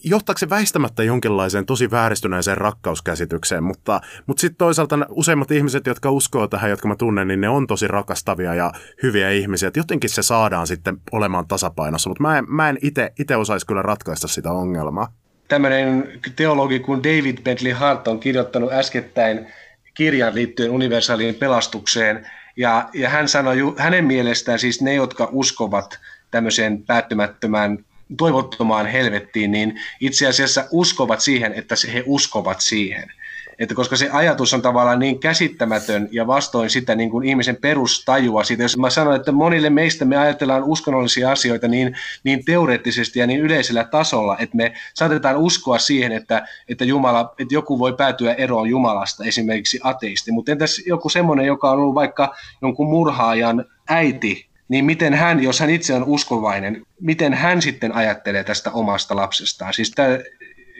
johtaako 0.04 0.38
se 0.38 0.50
väistämättä 0.50 1.02
jonkinlaiseen 1.02 1.66
tosi 1.66 1.90
vääristyneeseen 1.90 2.58
rakkauskäsitykseen, 2.58 3.64
mutta, 3.64 4.00
mutta 4.26 4.40
sitten 4.40 4.58
toisaalta 4.58 4.98
useimmat 5.08 5.50
ihmiset, 5.50 5.86
jotka 5.86 6.10
uskoo 6.10 6.48
tähän, 6.48 6.70
jotka 6.70 6.88
mä 6.88 6.96
tunnen, 6.96 7.28
niin 7.28 7.40
ne 7.40 7.48
on 7.48 7.66
tosi 7.66 7.88
rakastavia 7.88 8.54
ja 8.54 8.72
hyviä 9.02 9.30
ihmisiä, 9.30 9.66
että 9.68 9.80
jotenkin 9.80 10.10
se 10.10 10.22
saadaan 10.22 10.66
sitten 10.66 10.96
olemaan 11.12 11.48
tasapainossa, 11.48 12.10
mutta 12.10 12.22
mä 12.22 12.38
en, 12.38 12.44
mä 12.48 12.68
en 12.68 12.78
itse 13.18 13.36
osaisi 13.36 13.66
kyllä 13.66 13.82
ratkaista 13.82 14.28
sitä 14.28 14.52
ongelmaa. 14.52 15.12
Tämmöinen 15.48 16.20
teologi 16.36 16.80
kuin 16.80 17.02
David 17.02 17.38
Bentley 17.42 17.72
Hart 17.72 18.08
on 18.08 18.20
kirjoittanut 18.20 18.72
äskettäin 18.72 19.46
kirjan 19.94 20.34
liittyen 20.34 20.70
universaaliin 20.70 21.34
pelastukseen, 21.34 22.26
ja, 22.56 22.88
ja 22.94 23.08
hän 23.08 23.28
sanoi, 23.28 23.56
hänen 23.76 24.04
mielestään 24.04 24.58
siis 24.58 24.82
ne, 24.82 24.94
jotka 24.94 25.28
uskovat 25.32 25.98
tämmöiseen 26.30 26.82
päättymättömään 26.82 27.84
toivottomaan 28.16 28.86
helvettiin, 28.86 29.50
niin 29.50 29.80
itse 30.00 30.26
asiassa 30.26 30.64
uskovat 30.70 31.20
siihen, 31.20 31.52
että 31.52 31.74
he 31.92 32.02
uskovat 32.06 32.60
siihen. 32.60 33.12
Että 33.58 33.74
koska 33.74 33.96
se 33.96 34.10
ajatus 34.10 34.54
on 34.54 34.62
tavallaan 34.62 34.98
niin 34.98 35.18
käsittämätön 35.18 36.08
ja 36.12 36.26
vastoin 36.26 36.70
sitä 36.70 36.94
niin 36.94 37.10
kuin 37.10 37.28
ihmisen 37.28 37.56
perustajua 37.56 38.44
siitä. 38.44 38.62
Jos 38.62 38.76
mä 38.76 38.90
sanon, 38.90 39.16
että 39.16 39.32
monille 39.32 39.70
meistä 39.70 40.04
me 40.04 40.16
ajatellaan 40.16 40.64
uskonnollisia 40.64 41.30
asioita 41.30 41.68
niin, 41.68 41.96
niin 42.24 42.44
teoreettisesti 42.44 43.18
ja 43.18 43.26
niin 43.26 43.40
yleisellä 43.40 43.84
tasolla, 43.84 44.36
että 44.38 44.56
me 44.56 44.74
saatetaan 44.94 45.36
uskoa 45.36 45.78
siihen, 45.78 46.12
että, 46.12 46.46
että, 46.68 46.84
Jumala, 46.84 47.34
että 47.38 47.54
joku 47.54 47.78
voi 47.78 47.92
päätyä 47.92 48.34
eroon 48.34 48.68
Jumalasta, 48.70 49.24
esimerkiksi 49.24 49.80
ateisti. 49.82 50.32
Mutta 50.32 50.52
entäs 50.52 50.82
joku 50.86 51.08
semmoinen, 51.08 51.46
joka 51.46 51.70
on 51.70 51.78
ollut 51.78 51.94
vaikka 51.94 52.34
jonkun 52.62 52.90
murhaajan 52.90 53.64
äiti, 53.88 54.46
niin 54.74 54.84
miten 54.84 55.14
hän, 55.14 55.42
jos 55.42 55.60
hän 55.60 55.70
itse 55.70 55.94
on 55.94 56.04
uskovainen, 56.04 56.82
miten 57.00 57.34
hän 57.34 57.62
sitten 57.62 57.94
ajattelee 57.94 58.44
tästä 58.44 58.70
omasta 58.70 59.16
lapsestaan. 59.16 59.74
Siis 59.74 59.90
tämä, 59.90 60.08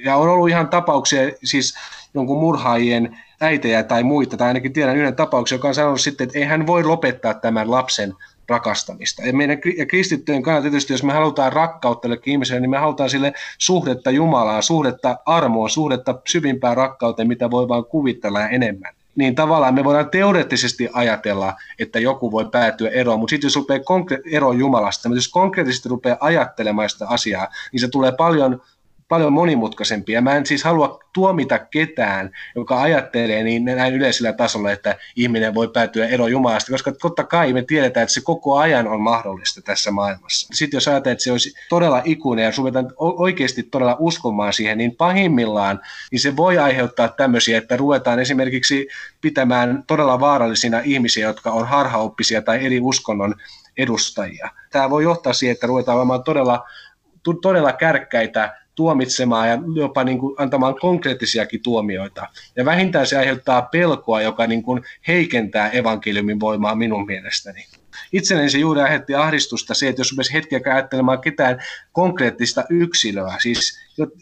ja 0.05 0.17
on 0.17 0.29
ollut 0.29 0.49
ihan 0.49 0.69
tapauksia, 0.69 1.21
siis 1.45 1.75
jonkun 2.15 2.41
murhaajien 2.41 3.19
äitejä 3.41 3.83
tai 3.83 4.03
muita, 4.03 4.37
tai 4.37 4.49
ainakin 4.49 4.73
tiedän 4.73 4.97
yhden 4.97 5.17
tapauksen, 5.17 5.57
joka 5.57 5.69
on 5.69 5.75
sanonut 5.75 6.01
sitten, 6.01 6.25
että 6.25 6.39
ei 6.39 6.45
hän 6.45 6.67
voi 6.67 6.85
lopettaa 6.85 7.35
tämän 7.35 7.71
lapsen 7.71 8.15
rakastamista. 8.49 9.23
Ja 9.23 9.33
meidän 9.33 9.59
ja 9.77 9.87
kristittyjen 9.87 10.43
kannalta 10.43 10.63
tietysti, 10.71 10.93
jos 10.93 11.03
me 11.03 11.13
halutaan 11.13 11.53
rakkautta 11.53 12.09
ihmiselle, 12.27 12.61
niin 12.61 12.71
me 12.71 12.79
halutaan 12.79 13.11
sille 13.11 13.33
suhdetta 13.59 14.11
Jumalaan, 14.11 14.63
suhdetta 14.63 15.17
armoon, 15.27 15.71
suhdetta 15.71 16.21
syvimpään 16.29 16.77
rakkauteen, 16.77 17.29
mitä 17.29 17.51
voi 17.51 17.69
vain 17.69 17.85
kuvitella 17.85 18.49
enemmän 18.49 18.95
niin 19.17 19.35
tavallaan 19.35 19.75
me 19.75 19.85
voidaan 19.85 20.11
teoreettisesti 20.11 20.89
ajatella, 20.93 21.55
että 21.79 21.99
joku 21.99 22.33
voi 22.33 22.49
päätyä 22.53 22.91
eroon, 22.91 23.21
mutta 23.21 23.31
sitten 23.31 23.47
jos 23.47 23.57
rupeaa 23.57 23.79
konkre- 23.79 24.23
eroon 24.33 24.59
Jumalasta, 24.59 25.09
mutta 25.09 25.19
jos 25.19 25.29
konkreettisesti 25.29 25.89
rupeaa 25.89 26.17
ajattelemaan 26.21 26.91
sitä 26.91 27.09
asiaa, 27.09 27.49
niin 27.73 27.81
se 27.81 27.89
tulee 27.89 28.13
paljon 28.13 28.63
paljon 29.15 29.33
monimutkaisempia. 29.33 30.21
Mä 30.21 30.37
en 30.37 30.47
siis 30.47 30.65
halua 30.65 31.01
tuomita 31.13 31.59
ketään, 31.59 32.31
joka 32.55 32.83
ajattelee 32.83 33.43
niin 33.43 33.65
näin 33.65 33.95
yleisellä 33.95 34.33
tasolla, 34.33 34.73
että 34.73 34.97
ihminen 35.17 35.55
voi 35.55 35.69
päätyä 35.69 36.07
ero 36.07 36.27
Jumalasta, 36.27 36.73
koska 36.73 36.93
totta 36.93 37.25
kai 37.25 37.53
me 37.53 37.63
tiedetään, 37.63 38.03
että 38.03 38.15
se 38.15 38.21
koko 38.21 38.57
ajan 38.59 38.89
on 38.89 39.01
mahdollista 39.01 39.63
tässä 39.63 39.91
maailmassa. 39.91 40.49
Sitten 40.53 40.77
jos 40.77 40.89
ajatellaan, 40.89 41.13
että 41.13 41.25
se 41.25 41.33
olisi 41.33 41.55
todella 41.69 42.03
ikuinen 42.05 42.45
ja 42.45 42.53
ruvetaan 42.59 42.93
oikeasti 42.99 43.63
todella 43.63 43.97
uskomaan 43.99 44.53
siihen, 44.53 44.79
niin 44.79 44.97
pahimmillaan 44.97 45.81
niin 46.11 46.21
se 46.21 46.37
voi 46.37 46.59
aiheuttaa 46.59 47.09
tämmöisiä, 47.09 47.59
että 47.59 47.77
ruvetaan 47.77 48.19
esimerkiksi 48.19 48.89
pitämään 49.21 49.85
todella 49.87 50.21
vaarallisina 50.21 50.81
ihmisiä, 50.85 51.27
jotka 51.27 51.51
on 51.51 51.69
harhaoppisia 51.69 52.43
tai 52.43 52.67
eri 52.67 52.81
uskonnon 52.81 53.35
edustajia. 53.77 54.51
Tämä 54.71 54.91
voi 54.91 55.03
johtaa 55.03 55.33
siihen, 55.33 55.53
että 55.53 55.67
ruvetaan 55.67 55.99
olemaan 55.99 56.25
todella, 56.25 56.65
todella 57.43 57.73
kärkkäitä 57.73 58.64
tuomitsemaan 58.75 59.49
ja 59.49 59.59
jopa 59.77 60.05
niin 60.05 60.19
kuin 60.19 60.35
antamaan 60.39 60.75
konkreettisiakin 60.81 61.63
tuomioita. 61.63 62.29
Ja 62.57 62.65
vähintään 62.65 63.07
se 63.07 63.19
aiheuttaa 63.19 63.63
pelkoa, 63.63 64.23
joka 64.23 64.47
niin 64.47 64.63
kuin 64.63 64.83
heikentää 65.09 65.71
evankeliumin 65.71 66.41
voimaa 66.41 66.75
minun 66.75 67.07
mielestäni. 67.07 67.67
Itselleni 68.13 68.51
se 68.51 68.59
juuri 68.59 68.81
aiheutti 68.81 69.15
ahdistusta 69.15 69.75
se, 69.75 69.89
että 69.89 70.01
jos 70.01 70.13
rupesi 70.13 70.33
hetkeä 70.33 70.61
ajattelemaan 70.65 71.21
ketään 71.21 71.63
konkreettista 71.93 72.65
yksilöä, 72.71 73.35
siis, 73.39 73.79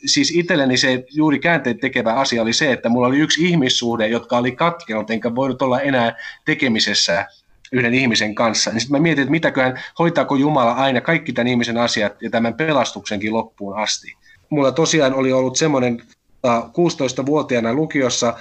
siis 0.07 0.30
itselleni 0.36 0.76
se 0.76 1.05
juuri 1.11 1.38
käänteen 1.38 1.78
tekevä 1.78 2.12
asia 2.12 2.42
oli 2.42 2.53
se, 2.53 2.72
että 2.72 2.88
mulla 2.88 3.07
oli 3.07 3.18
yksi 3.18 3.48
ihmissuhde, 3.48 4.09
jotka 4.09 4.36
oli 4.36 4.53
katkenut, 4.53 5.11
enkä 5.11 5.34
voinut 5.34 5.62
olla 5.62 5.80
enää 5.80 6.16
tekemisessä 6.44 7.26
yhden 7.72 7.94
ihmisen 7.94 8.34
kanssa. 8.34 8.70
Niin 8.70 8.80
sitten 8.80 8.98
mä 8.98 9.03
mietin, 9.03 9.22
että 9.22 9.30
mitäköhän, 9.30 9.82
hoitaako 9.98 10.36
Jumala 10.36 10.72
aina 10.72 11.00
kaikki 11.00 11.32
tämän 11.32 11.48
ihmisen 11.48 11.78
asiat 11.78 12.22
ja 12.22 12.30
tämän 12.30 12.55
pelastuksenkin 12.55 13.32
loppuun 13.32 13.78
asti. 13.78 14.16
Mulla 14.53 14.72
tosiaan 14.72 15.14
oli 15.14 15.32
ollut 15.32 15.57
semmoinen 15.57 16.03
16-vuotiaana 16.46 17.68
äh, 17.68 17.74
lukiossa 17.74 18.34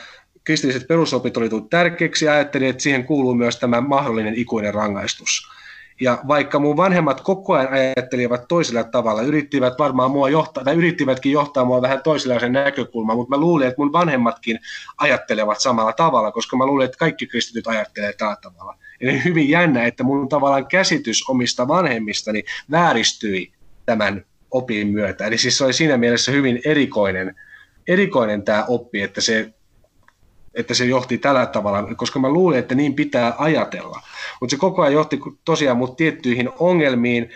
kristilliset 0.43 0.87
perusopit 0.87 1.37
oli 1.37 1.49
tullut 1.49 1.69
tärkeäksi 1.69 2.25
ja 2.25 2.31
ajattelin, 2.31 2.69
että 2.69 2.83
siihen 2.83 3.03
kuuluu 3.03 3.35
myös 3.35 3.59
tämä 3.59 3.81
mahdollinen 3.81 4.35
ikuinen 4.35 4.73
rangaistus. 4.73 5.47
Ja 6.01 6.19
vaikka 6.27 6.59
mun 6.59 6.77
vanhemmat 6.77 7.21
koko 7.21 7.53
ajan 7.53 7.73
ajattelivat 7.73 8.47
toisella 8.47 8.83
tavalla, 8.83 9.21
yrittivät 9.21 9.73
varmaan 9.79 10.11
mua 10.11 10.29
johtaa, 10.29 10.63
tai 10.63 10.75
yrittivätkin 10.75 11.31
johtaa 11.31 11.65
mua 11.65 11.81
vähän 11.81 12.03
toisenlaisen 12.03 12.51
näkökulman, 12.51 13.17
mutta 13.17 13.37
mä 13.37 13.41
luulin, 13.41 13.67
että 13.67 13.81
mun 13.81 13.93
vanhemmatkin 13.93 14.59
ajattelevat 14.97 15.59
samalla 15.59 15.93
tavalla, 15.93 16.31
koska 16.31 16.57
mä 16.57 16.65
luulin, 16.65 16.85
että 16.85 16.97
kaikki 16.97 17.27
kristityt 17.27 17.67
ajattelevat 17.67 18.17
tällä 18.17 18.37
tavalla. 18.41 18.75
Eli 19.01 19.23
hyvin 19.23 19.49
jännä, 19.49 19.85
että 19.85 20.03
mun 20.03 20.29
tavallaan 20.29 20.67
käsitys 20.67 21.29
omista 21.29 21.67
vanhemmistani 21.67 22.43
vääristyi 22.71 23.51
tämän 23.85 24.25
opin 24.51 24.87
myötä. 24.87 25.25
Eli 25.25 25.37
siis 25.37 25.57
se 25.57 25.65
oli 25.65 25.73
siinä 25.73 25.97
mielessä 25.97 26.31
hyvin 26.31 26.61
erikoinen, 26.65 27.35
erikoinen 27.87 28.43
tämä 28.43 28.65
oppi, 28.67 29.01
että 29.01 29.21
se, 29.21 29.53
että 30.53 30.73
se 30.73 30.85
johti 30.85 31.17
tällä 31.17 31.45
tavalla, 31.45 31.95
koska 31.95 32.19
mä 32.19 32.29
luulin, 32.29 32.59
että 32.59 32.75
niin 32.75 32.93
pitää 32.93 33.33
ajatella. 33.37 34.01
Mutta 34.41 34.51
se 34.51 34.59
koko 34.59 34.81
ajan 34.81 34.93
johti 34.93 35.19
tosiaan 35.45 35.77
mut 35.77 35.97
tiettyihin 35.97 36.49
ongelmiin. 36.59 37.29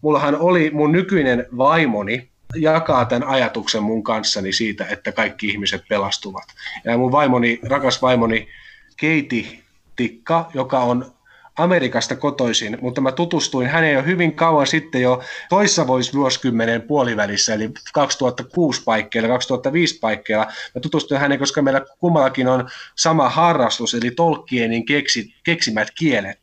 Mullahan 0.00 0.36
oli 0.40 0.70
mun 0.70 0.92
nykyinen 0.92 1.46
vaimoni, 1.56 2.28
jakaa 2.54 3.04
tämän 3.04 3.28
ajatuksen 3.28 3.82
mun 3.82 4.02
kanssani 4.02 4.52
siitä, 4.52 4.86
että 4.86 5.12
kaikki 5.12 5.48
ihmiset 5.48 5.82
pelastuvat. 5.88 6.44
Ja 6.84 6.98
mun 6.98 7.12
vaimoni, 7.12 7.60
rakas 7.68 8.02
vaimoni 8.02 8.48
Keiti 8.96 9.62
Tikka, 9.96 10.50
joka 10.54 10.78
on 10.78 11.15
Amerikasta 11.56 12.16
kotoisin, 12.16 12.78
mutta 12.80 13.00
mä 13.00 13.12
tutustuin 13.12 13.68
häneen 13.68 13.94
jo 13.94 14.02
hyvin 14.02 14.34
kauan 14.34 14.66
sitten 14.66 15.02
jo 15.02 15.22
toissa 15.48 15.86
vuosikymmenen 15.86 16.82
puolivälissä, 16.82 17.54
eli 17.54 17.70
2006 17.92 18.82
paikkeilla, 18.84 19.28
2005 19.28 19.98
paikkeilla. 19.98 20.46
Mä 20.74 20.80
tutustuin 20.80 21.20
häneen, 21.20 21.38
koska 21.38 21.62
meillä 21.62 21.80
kummallakin 21.98 22.48
on 22.48 22.68
sama 22.96 23.28
harrastus, 23.28 23.94
eli 23.94 24.10
Tolkienin 24.10 24.86
keksi, 24.86 25.34
keksimät 25.44 25.88
kielet, 25.98 26.40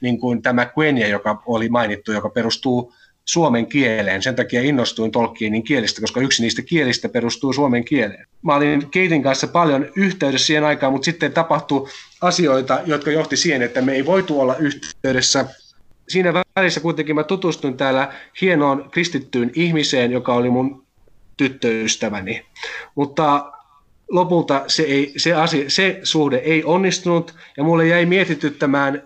niin 0.00 0.18
kuin 0.18 0.42
tämä 0.42 0.70
Quenya, 0.78 1.08
joka 1.08 1.42
oli 1.46 1.68
mainittu, 1.68 2.12
joka 2.12 2.30
perustuu 2.30 2.92
suomen 3.24 3.66
kieleen. 3.66 4.22
Sen 4.22 4.36
takia 4.36 4.62
innostuin 4.62 5.10
Tolkienin 5.10 5.62
kielistä, 5.62 6.00
koska 6.00 6.20
yksi 6.20 6.42
niistä 6.42 6.62
kielistä 6.62 7.08
perustuu 7.08 7.52
suomen 7.52 7.84
kieleen. 7.84 8.26
Mä 8.42 8.54
olin 8.54 8.90
Keitin 8.90 9.22
kanssa 9.22 9.46
paljon 9.46 9.86
yhteydessä 9.96 10.46
siihen 10.46 10.64
aikaan, 10.64 10.92
mutta 10.92 11.04
sitten 11.04 11.32
tapahtui 11.32 11.88
asioita, 12.20 12.80
jotka 12.86 13.10
johti 13.10 13.36
siihen, 13.36 13.62
että 13.62 13.82
me 13.82 13.92
ei 13.92 14.06
voitu 14.06 14.40
olla 14.40 14.56
yhteydessä. 14.56 15.44
Siinä 16.08 16.34
välissä 16.56 16.80
kuitenkin 16.80 17.14
mä 17.14 17.24
tutustuin 17.24 17.76
täällä 17.76 18.12
hienoon 18.40 18.90
kristittyyn 18.90 19.50
ihmiseen, 19.54 20.12
joka 20.12 20.34
oli 20.34 20.50
mun 20.50 20.86
tyttöystäväni. 21.36 22.46
Mutta 22.94 23.52
lopulta 24.10 24.64
se, 24.66 24.82
ei, 24.82 25.12
se, 25.16 25.32
asia, 25.34 25.70
se 25.70 26.00
suhde 26.02 26.36
ei 26.36 26.64
onnistunut 26.64 27.34
ja 27.56 27.64
mulle 27.64 27.86
jäi 27.86 28.06
mietityttämään 28.06 29.02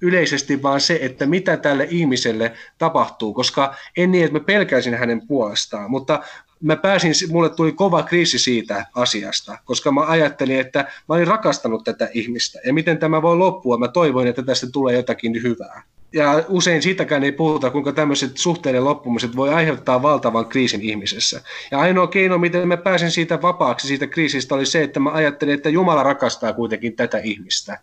yleisesti 0.00 0.62
vaan 0.62 0.80
se, 0.80 0.98
että 1.02 1.26
mitä 1.26 1.56
tälle 1.56 1.86
ihmiselle 1.90 2.52
tapahtuu, 2.78 3.34
koska 3.34 3.74
en 3.96 4.10
niin, 4.10 4.24
että 4.24 4.38
mä 4.38 4.44
pelkäisin 4.44 4.94
hänen 4.94 5.26
puolestaan, 5.26 5.90
mutta 5.90 6.22
mä 6.60 6.76
pääsin, 6.76 7.12
mulle 7.30 7.50
tuli 7.50 7.72
kova 7.72 8.02
kriisi 8.02 8.38
siitä 8.38 8.86
asiasta, 8.94 9.58
koska 9.64 9.92
mä 9.92 10.06
ajattelin, 10.06 10.60
että 10.60 10.78
mä 11.08 11.14
olin 11.14 11.26
rakastanut 11.26 11.84
tätä 11.84 12.08
ihmistä 12.14 12.58
ja 12.66 12.72
miten 12.72 12.98
tämä 12.98 13.22
voi 13.22 13.36
loppua. 13.36 13.78
Mä 13.78 13.88
toivoin, 13.88 14.28
että 14.28 14.42
tästä 14.42 14.66
tulee 14.72 14.96
jotakin 14.96 15.42
hyvää. 15.42 15.82
Ja 16.12 16.44
usein 16.48 16.82
siitäkään 16.82 17.24
ei 17.24 17.32
puhuta, 17.32 17.70
kuinka 17.70 17.92
tämmöiset 17.92 18.36
suhteiden 18.36 18.84
loppumiset 18.84 19.36
voi 19.36 19.54
aiheuttaa 19.54 20.02
valtavan 20.02 20.46
kriisin 20.46 20.82
ihmisessä. 20.82 21.42
Ja 21.70 21.78
ainoa 21.78 22.06
keino, 22.06 22.38
miten 22.38 22.68
mä 22.68 22.76
pääsin 22.76 23.10
siitä 23.10 23.42
vapaaksi 23.42 23.86
siitä 23.86 24.06
kriisistä, 24.06 24.54
oli 24.54 24.66
se, 24.66 24.82
että 24.82 25.00
mä 25.00 25.10
ajattelin, 25.10 25.54
että 25.54 25.68
Jumala 25.68 26.02
rakastaa 26.02 26.52
kuitenkin 26.52 26.96
tätä 26.96 27.18
ihmistä 27.18 27.78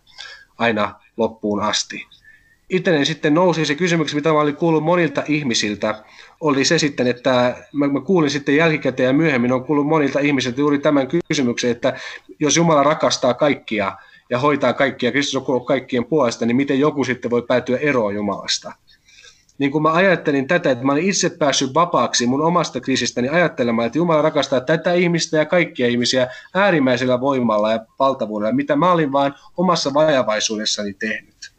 aina 0.58 0.94
loppuun 1.16 1.62
asti. 1.62 2.06
Itselleni 2.70 3.04
sitten 3.04 3.34
nousi 3.34 3.66
se 3.66 3.74
kysymys, 3.74 4.14
mitä 4.14 4.32
mä 4.32 4.40
olin 4.40 4.56
kuullut 4.56 4.84
monilta 4.84 5.22
ihmisiltä, 5.28 6.04
oli 6.40 6.64
se 6.64 6.78
sitten, 6.78 7.06
että 7.06 7.56
mä, 7.72 7.88
mä 7.88 8.00
kuulin 8.00 8.30
sitten 8.30 8.56
jälkikäteen 8.56 9.06
ja 9.06 9.12
myöhemmin 9.12 9.52
on 9.52 9.64
kuullut 9.64 9.86
monilta 9.86 10.20
ihmisiltä 10.20 10.60
juuri 10.60 10.78
tämän 10.78 11.08
kysymyksen, 11.28 11.70
että 11.70 11.98
jos 12.40 12.56
Jumala 12.56 12.82
rakastaa 12.82 13.34
kaikkia 13.34 13.92
ja 14.30 14.38
hoitaa 14.38 14.72
kaikkia, 14.72 15.12
Kristus 15.12 15.48
on 15.48 15.66
kaikkien 15.66 16.04
puolesta, 16.04 16.46
niin 16.46 16.56
miten 16.56 16.80
joku 16.80 17.04
sitten 17.04 17.30
voi 17.30 17.42
päätyä 17.42 17.78
eroon 17.78 18.14
Jumalasta? 18.14 18.72
Niin 19.58 19.70
kun 19.70 19.82
mä 19.82 19.92
ajattelin 19.92 20.48
tätä, 20.48 20.70
että 20.70 20.84
mä 20.84 20.92
olin 20.92 21.10
itse 21.10 21.30
päässyt 21.30 21.74
vapaaksi 21.74 22.26
mun 22.26 22.42
omasta 22.42 22.80
kriisistäni 22.80 23.28
ajattelemaan, 23.28 23.86
että 23.86 23.98
Jumala 23.98 24.22
rakastaa 24.22 24.60
tätä 24.60 24.92
ihmistä 24.92 25.36
ja 25.36 25.44
kaikkia 25.44 25.86
ihmisiä 25.86 26.28
äärimmäisellä 26.54 27.20
voimalla 27.20 27.72
ja 27.72 27.86
valtavuudella, 27.98 28.54
mitä 28.54 28.76
mä 28.76 28.92
olin 28.92 29.12
vain 29.12 29.32
omassa 29.56 29.94
vajavaisuudessani 29.94 30.92
tehnyt. 30.92 31.52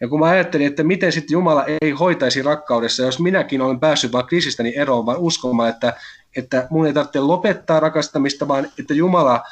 Ja 0.00 0.08
kun 0.08 0.20
mä 0.20 0.26
ajattelin, 0.26 0.66
että 0.66 0.82
miten 0.82 1.12
sitten 1.12 1.34
Jumala 1.34 1.64
ei 1.82 1.90
hoitaisi 1.90 2.42
rakkaudessa, 2.42 3.02
jos 3.02 3.20
minäkin 3.20 3.60
olen 3.62 3.80
päässyt 3.80 4.12
vaan 4.12 4.26
kriisistäni 4.26 4.72
eroon, 4.76 5.06
vaan 5.06 5.18
uskomaan, 5.18 5.70
että, 5.70 5.92
että 6.36 6.66
mun 6.70 6.86
ei 6.86 6.92
tarvitse 6.92 7.20
lopettaa 7.20 7.80
rakastamista, 7.80 8.48
vaan 8.48 8.68
että 8.78 8.94
Jumala 8.94 9.42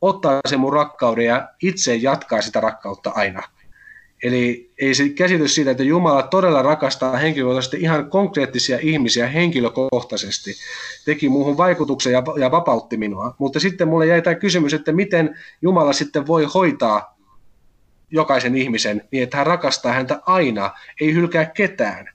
ottaa 0.00 0.40
sen 0.48 0.60
mun 0.60 0.72
rakkauden 0.72 1.24
ja 1.24 1.48
itse 1.62 1.94
jatkaa 1.94 2.42
sitä 2.42 2.60
rakkautta 2.60 3.10
aina. 3.14 3.42
Eli 4.22 4.72
ei 4.78 4.94
se 4.94 5.08
käsitys 5.08 5.54
siitä, 5.54 5.70
että 5.70 5.82
Jumala 5.82 6.22
todella 6.22 6.62
rakastaa 6.62 7.16
henkilökohtaisesti 7.16 7.76
ihan 7.80 8.10
konkreettisia 8.10 8.78
ihmisiä 8.82 9.28
henkilökohtaisesti, 9.28 10.54
teki 11.04 11.28
muuhun 11.28 11.56
vaikutuksen 11.56 12.12
ja, 12.12 12.22
ja 12.38 12.50
vapautti 12.50 12.96
minua. 12.96 13.34
Mutta 13.38 13.60
sitten 13.60 13.88
mulle 13.88 14.06
jäi 14.06 14.22
tämä 14.22 14.34
kysymys, 14.34 14.74
että 14.74 14.92
miten 14.92 15.38
Jumala 15.62 15.92
sitten 15.92 16.26
voi 16.26 16.44
hoitaa 16.54 17.16
jokaisen 18.10 18.56
ihmisen 18.56 19.08
niin, 19.10 19.22
että 19.22 19.36
hän 19.36 19.46
rakastaa 19.46 19.92
häntä 19.92 20.20
aina, 20.26 20.70
ei 21.00 21.14
hylkää 21.14 21.44
ketään. 21.44 22.08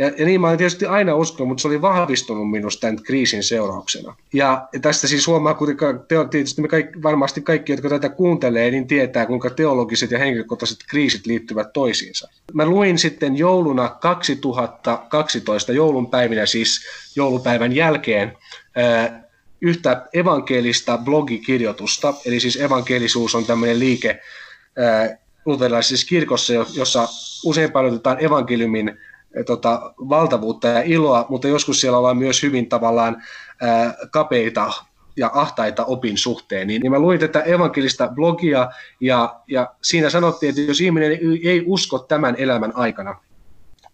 Ja, 0.00 0.10
ja 0.18 0.26
niin 0.26 0.40
mä 0.40 0.46
olen 0.46 0.58
tietysti 0.58 0.86
aina 0.86 1.14
uskonut, 1.14 1.48
mutta 1.48 1.62
se 1.62 1.68
oli 1.68 1.82
vahvistunut 1.82 2.50
minusta 2.50 2.80
tämän 2.80 3.02
kriisin 3.02 3.42
seurauksena. 3.42 4.16
Ja, 4.32 4.68
tästä 4.82 5.08
siis 5.08 5.26
huomaa, 5.26 5.54
kuitenkaan 5.54 6.00
teo, 6.08 6.24
tietysti 6.24 6.62
me 6.62 6.68
kaikki, 6.68 7.02
varmasti 7.02 7.40
kaikki, 7.42 7.72
jotka 7.72 7.88
tätä 7.88 8.08
kuuntelee, 8.08 8.70
niin 8.70 8.86
tietää, 8.86 9.26
kuinka 9.26 9.50
teologiset 9.50 10.10
ja 10.10 10.18
henkilökohtaiset 10.18 10.78
kriisit 10.88 11.26
liittyvät 11.26 11.72
toisiinsa. 11.72 12.28
Mä 12.52 12.66
luin 12.66 12.98
sitten 12.98 13.36
jouluna 13.36 13.88
2012, 13.88 15.72
joulun 15.72 16.10
päivinä 16.10 16.46
siis 16.46 16.80
joulupäivän 17.16 17.72
jälkeen, 17.72 18.36
yhtä 19.60 20.08
evankelista 20.12 20.98
blogikirjoitusta, 20.98 22.14
eli 22.26 22.40
siis 22.40 22.60
evankelisuus 22.60 23.34
on 23.34 23.44
tämmöinen 23.44 23.78
liike, 23.78 24.20
luterilaisessa 25.44 26.06
kirkossa, 26.06 26.52
jossa 26.54 27.08
usein 27.44 27.72
painotetaan 27.72 28.24
evankeliumin 28.24 28.98
tota, 29.46 29.92
valtavuutta 29.96 30.68
ja 30.68 30.82
iloa, 30.82 31.26
mutta 31.28 31.48
joskus 31.48 31.80
siellä 31.80 31.98
ollaan 31.98 32.16
myös 32.16 32.42
hyvin 32.42 32.68
tavallaan 32.68 33.22
ää, 33.60 33.94
kapeita 34.10 34.72
ja 35.16 35.30
ahtaita 35.34 35.84
opin 35.84 36.18
suhteen. 36.18 36.66
Niin, 36.66 36.82
niin 36.82 36.92
mä 36.92 36.98
luin 36.98 37.20
tätä 37.20 37.40
evankelista 37.40 38.08
blogia 38.08 38.70
ja, 39.00 39.40
ja 39.46 39.74
siinä 39.82 40.10
sanottiin, 40.10 40.50
että 40.50 40.62
jos 40.62 40.80
ihminen 40.80 41.10
ei, 41.10 41.48
ei 41.48 41.62
usko 41.66 41.98
tämän 41.98 42.34
elämän 42.38 42.76
aikana, 42.76 43.16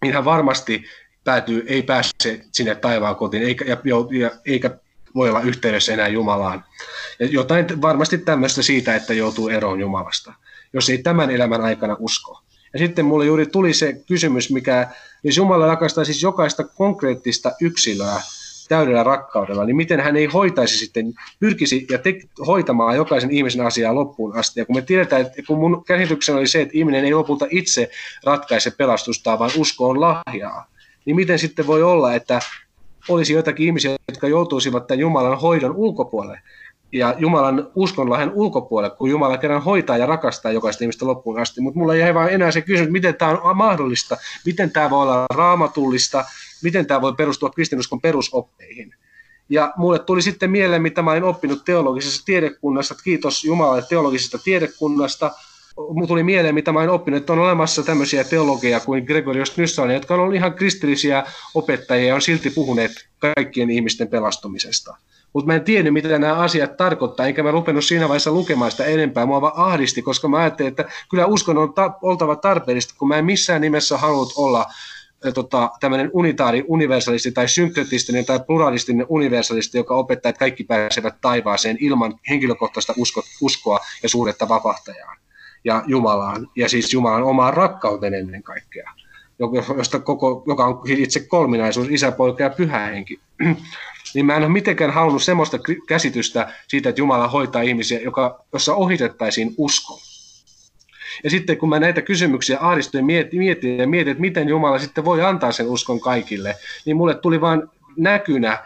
niin 0.01 0.13
hän 0.13 0.25
varmasti 0.25 0.83
päätyy, 1.23 1.65
ei 1.67 1.83
pääse 1.83 2.11
sinne 2.51 2.75
taivaan 2.75 3.15
kotiin, 3.15 3.43
eikä, 3.43 3.65
ja, 3.65 3.77
ja, 4.19 4.31
eikä 4.45 4.77
voi 5.15 5.29
olla 5.29 5.41
yhteydessä 5.41 5.93
enää 5.93 6.07
Jumalaan. 6.07 6.63
Ja 7.19 7.25
jotain 7.25 7.81
varmasti 7.81 8.17
tämmöistä 8.17 8.61
siitä, 8.61 8.95
että 8.95 9.13
joutuu 9.13 9.49
eroon 9.49 9.79
Jumalasta, 9.79 10.33
jos 10.73 10.89
ei 10.89 10.97
tämän 10.97 11.29
elämän 11.29 11.61
aikana 11.61 11.95
usko. 11.99 12.41
Ja 12.73 12.79
sitten 12.79 13.05
mulle 13.05 13.25
juuri 13.25 13.45
tuli 13.45 13.73
se 13.73 13.93
kysymys, 14.07 14.51
mikä, 14.51 14.87
jos 15.23 15.37
Jumala 15.37 15.67
rakastaa 15.67 16.05
siis 16.05 16.23
jokaista 16.23 16.63
konkreettista 16.63 17.51
yksilöä 17.61 18.21
täydellä 18.69 19.03
rakkaudella, 19.03 19.65
niin 19.65 19.75
miten 19.75 19.99
hän 19.99 20.15
ei 20.15 20.25
hoitaisi 20.25 20.77
sitten, 20.77 21.13
pyrkisi 21.39 21.87
ja 21.91 21.97
te, 21.97 22.19
hoitamaan 22.47 22.95
jokaisen 22.95 23.31
ihmisen 23.31 23.65
asiaa 23.65 23.95
loppuun 23.95 24.37
asti. 24.37 24.59
Ja 24.59 24.65
kun 24.65 24.75
me 24.75 24.81
tiedetään, 24.81 25.21
että 25.21 25.41
kun 25.47 25.59
mun 25.59 25.83
käsitykseni 25.85 26.37
oli 26.37 26.47
se, 26.47 26.61
että 26.61 26.77
ihminen 26.77 27.05
ei 27.05 27.13
lopulta 27.13 27.47
itse 27.49 27.89
ratkaise 28.23 28.71
pelastusta, 28.71 29.39
vaan 29.39 29.51
usko 29.57 29.89
on 29.89 30.01
lahjaa, 30.01 30.67
niin 31.05 31.15
miten 31.15 31.39
sitten 31.39 31.67
voi 31.67 31.83
olla, 31.83 32.13
että 32.13 32.39
olisi 33.09 33.33
joitakin 33.33 33.65
ihmisiä, 33.65 33.95
jotka 34.07 34.27
joutuisivat 34.27 34.87
tämän 34.87 34.99
Jumalan 34.99 35.39
hoidon 35.39 35.75
ulkopuolelle 35.75 36.41
ja 36.91 37.15
Jumalan 37.17 37.71
uskonlahen 37.75 38.31
ulkopuolelle, 38.31 38.95
kun 38.95 39.09
Jumala 39.09 39.37
kerran 39.37 39.63
hoitaa 39.63 39.97
ja 39.97 40.05
rakastaa 40.05 40.51
jokaista 40.51 40.83
ihmistä 40.83 41.07
loppuun 41.07 41.39
asti. 41.39 41.61
Mutta 41.61 41.79
mulla 41.79 41.95
jäi 41.95 42.13
vain 42.13 42.33
enää 42.33 42.51
se 42.51 42.61
kysymys, 42.61 42.91
miten 42.91 43.15
tämä 43.15 43.31
on 43.31 43.57
mahdollista, 43.57 44.17
miten 44.45 44.71
tämä 44.71 44.89
voi 44.89 45.01
olla 45.01 45.25
raamatullista, 45.33 46.25
miten 46.63 46.85
tämä 46.85 47.01
voi 47.01 47.13
perustua 47.13 47.49
kristinuskon 47.49 48.01
perusoppeihin. 48.01 48.95
Ja 49.49 49.73
mulle 49.77 49.99
tuli 49.99 50.21
sitten 50.21 50.51
mieleen, 50.51 50.81
mitä 50.81 51.01
mä 51.01 51.11
olin 51.11 51.23
oppinut 51.23 51.65
teologisessa 51.65 52.25
tiedekunnassa, 52.25 52.95
kiitos 53.03 53.43
Jumalalle 53.43 53.83
teologisesta 53.89 54.37
tiedekunnasta, 54.37 55.31
Mulle 55.77 56.07
tuli 56.07 56.23
mieleen, 56.23 56.55
mitä 56.55 56.71
mä 56.71 56.79
olin 56.79 56.89
oppinut, 56.89 57.17
että 57.17 57.33
on 57.33 57.39
olemassa 57.39 57.83
tämmöisiä 57.83 58.23
teologeja 58.23 58.79
kuin 58.79 59.03
Gregorius 59.03 59.57
Nyssalin, 59.57 59.93
jotka 59.93 60.13
on 60.13 60.19
ollut 60.19 60.35
ihan 60.35 60.53
kristillisiä 60.53 61.23
opettajia 61.53 62.07
ja 62.07 62.15
on 62.15 62.21
silti 62.21 62.49
puhuneet 62.49 62.91
kaikkien 63.19 63.69
ihmisten 63.69 64.07
pelastumisesta. 64.07 64.97
Mutta 65.37 65.47
mä 65.47 65.55
en 65.55 65.63
tiennyt, 65.63 65.93
mitä 65.93 66.19
nämä 66.19 66.33
asiat 66.33 66.77
tarkoittaa, 66.77 67.27
enkä 67.27 67.43
mä 67.43 67.51
rupenut 67.51 67.85
siinä 67.85 68.07
vaiheessa 68.07 68.31
lukemaan 68.31 68.71
sitä 68.71 68.85
enempää. 68.85 69.25
Mua 69.25 69.41
vaan 69.41 69.53
ahdisti, 69.55 70.01
koska 70.01 70.27
mä 70.27 70.37
ajattelin, 70.37 70.69
että 70.69 70.85
kyllä 71.09 71.25
uskon 71.25 71.57
on 71.57 71.73
ta- 71.73 71.93
oltava 72.01 72.35
tarpeellista, 72.35 72.93
kun 72.97 73.07
mä 73.07 73.17
en 73.17 73.25
missään 73.25 73.61
nimessä 73.61 73.97
halunnut 73.97 74.33
olla 74.35 74.65
tota, 75.33 75.71
tämmöinen 75.79 76.09
unitaari 76.13 76.65
universalisti 76.67 77.31
tai 77.31 77.47
synkretistinen 77.47 78.25
tai 78.25 78.39
pluralistinen 78.47 79.05
universalisti, 79.09 79.77
joka 79.77 79.95
opettaa, 79.95 80.29
että 80.29 80.39
kaikki 80.39 80.63
pääsevät 80.63 81.21
taivaaseen 81.21 81.77
ilman 81.79 82.19
henkilökohtaista 82.29 82.93
usko, 82.97 83.23
uskoa 83.41 83.79
ja 84.03 84.09
suuretta 84.09 84.49
vapahtajaan 84.49 85.17
ja 85.63 85.83
Jumalaan, 85.87 86.47
ja 86.55 86.69
siis 86.69 86.93
Jumalan 86.93 87.23
omaan 87.23 87.53
rakkauteen 87.53 88.13
ennen 88.13 88.43
kaikkea, 88.43 88.91
josta 89.77 89.99
koko, 89.99 90.43
joka 90.47 90.65
on 90.65 90.81
itse 90.87 91.19
kolminaisuus, 91.19 91.87
isä, 91.89 92.11
poika 92.11 92.43
ja 92.43 92.49
pyhä 92.49 92.79
henki. 92.79 93.19
Niin 94.17 94.25
mä 94.25 94.35
en 94.35 94.43
ole 94.43 94.51
mitenkään 94.51 94.91
halunnut 94.91 95.23
semmoista 95.23 95.59
käsitystä 95.87 96.53
siitä, 96.67 96.89
että 96.89 97.01
Jumala 97.01 97.27
hoitaa 97.27 97.61
ihmisiä, 97.61 97.99
joka, 97.99 98.45
jossa 98.53 98.75
ohitettaisiin 98.75 99.53
usko. 99.57 99.99
Ja 101.23 101.29
sitten 101.29 101.57
kun 101.57 101.69
mä 101.69 101.79
näitä 101.79 102.01
kysymyksiä 102.01 102.57
ahdistuin 102.61 103.05
mietin, 103.05 103.39
mietin 103.39 103.77
ja 103.77 103.87
mietin, 103.87 104.11
että 104.11 104.21
miten 104.21 104.49
Jumala 104.49 104.79
sitten 104.79 105.05
voi 105.05 105.21
antaa 105.21 105.51
sen 105.51 105.67
uskon 105.67 105.99
kaikille, 105.99 106.55
niin 106.85 106.97
mulle 106.97 107.15
tuli 107.15 107.41
vain 107.41 107.63
näkynä 107.97 108.65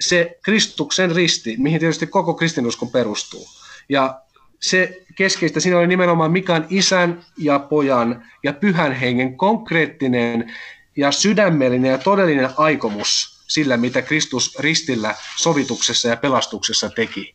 se 0.00 0.38
Kristuksen 0.42 1.16
risti, 1.16 1.56
mihin 1.58 1.80
tietysti 1.80 2.06
koko 2.06 2.34
kristinuskon 2.34 2.90
perustuu. 2.90 3.46
Ja 3.88 4.20
se 4.60 5.02
keskeistä 5.16 5.60
siinä 5.60 5.78
oli 5.78 5.86
nimenomaan 5.86 6.32
mikä 6.32 6.54
on 6.54 6.66
isän 6.70 7.24
ja 7.38 7.58
pojan 7.58 8.24
ja 8.42 8.52
pyhän 8.52 8.92
hengen 8.92 9.36
konkreettinen 9.36 10.52
ja 10.96 11.12
sydämellinen 11.12 11.90
ja 11.90 11.98
todellinen 11.98 12.50
aikomus 12.56 13.35
sillä, 13.46 13.76
mitä 13.76 14.02
Kristus 14.02 14.56
ristillä 14.58 15.14
sovituksessa 15.36 16.08
ja 16.08 16.16
pelastuksessa 16.16 16.90
teki. 16.90 17.34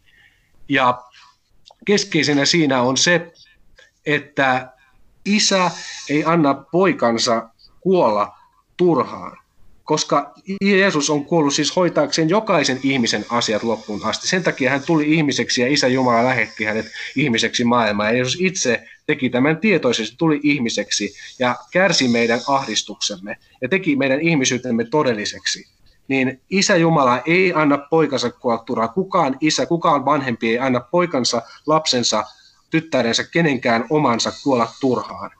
Ja 0.69 1.03
keskeisenä 1.85 2.45
siinä 2.45 2.81
on 2.81 2.97
se, 2.97 3.31
että 4.05 4.73
isä 5.25 5.71
ei 6.09 6.23
anna 6.25 6.53
poikansa 6.53 7.49
kuolla 7.81 8.37
turhaan, 8.77 9.37
koska 9.83 10.33
Jeesus 10.61 11.09
on 11.09 11.25
kuollut 11.25 11.53
siis 11.53 11.75
hoitaakseen 11.75 12.29
jokaisen 12.29 12.79
ihmisen 12.83 13.25
asiat 13.29 13.63
loppuun 13.63 14.05
asti. 14.05 14.27
Sen 14.27 14.43
takia 14.43 14.69
hän 14.69 14.83
tuli 14.85 15.13
ihmiseksi 15.13 15.61
ja 15.61 15.67
Isä 15.67 15.87
Jumala 15.87 16.23
lähetti 16.23 16.63
hänet 16.63 16.85
ihmiseksi 17.15 17.63
maailmaan. 17.63 18.09
Ja 18.09 18.15
Jeesus 18.15 18.37
itse 18.41 18.83
teki 19.05 19.29
tämän 19.29 19.57
tietoisesti, 19.57 20.15
tuli 20.17 20.39
ihmiseksi 20.43 21.15
ja 21.39 21.55
kärsi 21.71 22.07
meidän 22.07 22.39
ahdistuksemme 22.47 23.37
ja 23.61 23.69
teki 23.69 23.95
meidän 23.95 24.21
ihmisyytemme 24.21 24.85
todelliseksi. 24.85 25.67
Niin 26.07 26.41
Isä 26.49 26.75
Jumala 26.75 27.21
ei 27.25 27.53
anna 27.53 27.77
poikansa 27.77 28.31
kuolturaa. 28.31 28.87
Kukaan 28.87 29.37
isä, 29.41 29.65
kukaan 29.65 30.05
vanhempi 30.05 30.49
ei 30.49 30.59
anna 30.59 30.79
poikansa, 30.79 31.41
lapsensa, 31.67 32.23
tyttärensä, 32.69 33.23
kenenkään 33.23 33.85
omansa 33.89 34.31
kuolla 34.43 34.67
turhaan 34.81 35.31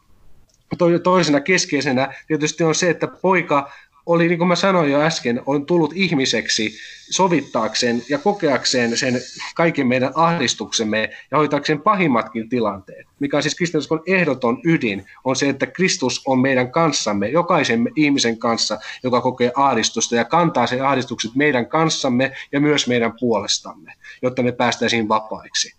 toisena 1.03 1.39
keskeisenä 1.39 2.13
tietysti 2.27 2.63
on 2.63 2.75
se, 2.75 2.89
että 2.89 3.07
poika 3.07 3.71
oli, 4.05 4.27
niin 4.27 4.37
kuin 4.37 4.47
mä 4.47 4.55
sanoin 4.55 4.91
jo 4.91 5.01
äsken, 5.01 5.41
on 5.45 5.65
tullut 5.65 5.93
ihmiseksi 5.95 6.75
sovittaakseen 7.09 8.03
ja 8.09 8.17
kokeakseen 8.17 8.97
sen 8.97 9.21
kaiken 9.55 9.87
meidän 9.87 10.11
ahdistuksemme 10.15 11.09
ja 11.31 11.37
hoitaakseen 11.37 11.81
pahimmatkin 11.81 12.49
tilanteet. 12.49 13.07
Mikä 13.19 13.37
on 13.37 13.43
siis 13.43 13.55
kristinuskon 13.55 14.03
ehdoton 14.07 14.61
ydin, 14.63 15.05
on 15.23 15.35
se, 15.35 15.49
että 15.49 15.67
Kristus 15.67 16.21
on 16.25 16.39
meidän 16.39 16.71
kanssamme, 16.71 17.29
jokaisen 17.29 17.87
ihmisen 17.95 18.37
kanssa, 18.37 18.79
joka 19.03 19.21
kokee 19.21 19.51
ahdistusta 19.55 20.15
ja 20.15 20.25
kantaa 20.25 20.67
sen 20.67 20.85
ahdistukset 20.85 21.35
meidän 21.35 21.67
kanssamme 21.67 22.31
ja 22.51 22.59
myös 22.59 22.87
meidän 22.87 23.13
puolestamme, 23.19 23.93
jotta 24.21 24.43
me 24.43 24.51
päästäisiin 24.51 25.09
vapaiksi. 25.09 25.75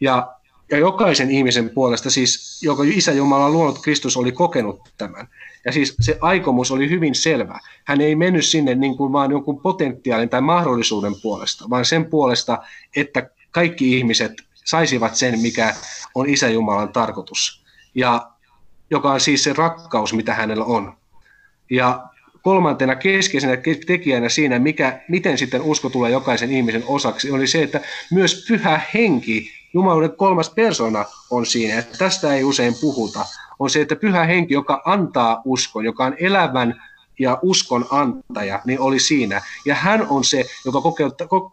Ja 0.00 0.41
ja 0.72 0.78
jokaisen 0.78 1.30
ihmisen 1.30 1.70
puolesta, 1.70 2.10
siis 2.10 2.62
joka 2.62 2.82
Isä 2.86 3.12
Jumala 3.12 3.50
luonut 3.50 3.82
Kristus 3.82 4.16
oli 4.16 4.32
kokenut 4.32 4.80
tämän. 4.98 5.28
Ja 5.64 5.72
siis 5.72 5.96
se 6.00 6.18
aikomus 6.20 6.70
oli 6.70 6.90
hyvin 6.90 7.14
selvä. 7.14 7.58
Hän 7.84 8.00
ei 8.00 8.14
mennyt 8.14 8.44
sinne 8.44 8.74
niin 8.74 8.96
kuin 8.96 9.12
vaan 9.12 9.30
jonkun 9.30 9.60
potentiaalin 9.60 10.28
tai 10.28 10.40
mahdollisuuden 10.40 11.12
puolesta, 11.22 11.70
vaan 11.70 11.84
sen 11.84 12.04
puolesta, 12.04 12.58
että 12.96 13.30
kaikki 13.50 13.98
ihmiset 13.98 14.32
saisivat 14.64 15.14
sen, 15.14 15.40
mikä 15.40 15.74
on 16.14 16.28
Isä 16.28 16.48
Jumalan 16.48 16.92
tarkoitus. 16.92 17.64
Ja 17.94 18.30
joka 18.90 19.12
on 19.12 19.20
siis 19.20 19.44
se 19.44 19.52
rakkaus, 19.52 20.12
mitä 20.12 20.34
hänellä 20.34 20.64
on. 20.64 20.96
Ja 21.70 22.06
kolmantena 22.42 22.96
keskeisenä 22.96 23.56
tekijänä 23.86 24.28
siinä, 24.28 24.58
mikä, 24.58 25.00
miten 25.08 25.38
sitten 25.38 25.62
usko 25.62 25.90
tulee 25.90 26.10
jokaisen 26.10 26.50
ihmisen 26.50 26.84
osaksi, 26.86 27.30
oli 27.30 27.46
se, 27.46 27.62
että 27.62 27.80
myös 28.10 28.44
pyhä 28.48 28.80
henki, 28.94 29.61
Jumaluuden 29.74 30.16
kolmas 30.16 30.50
persona 30.50 31.04
on 31.30 31.46
siinä, 31.46 31.78
että 31.78 31.98
tästä 31.98 32.34
ei 32.34 32.44
usein 32.44 32.74
puhuta, 32.80 33.24
on 33.58 33.70
se, 33.70 33.80
että 33.80 33.96
pyhä 33.96 34.24
henki, 34.24 34.54
joka 34.54 34.82
antaa 34.84 35.42
uskon, 35.44 35.84
joka 35.84 36.04
on 36.04 36.16
elävän 36.18 36.82
ja 37.18 37.38
uskon 37.42 37.86
antaja, 37.90 38.60
niin 38.64 38.80
oli 38.80 39.00
siinä. 39.00 39.40
Ja 39.66 39.74
hän 39.74 40.06
on 40.08 40.24
se, 40.24 40.44
joka 40.64 40.82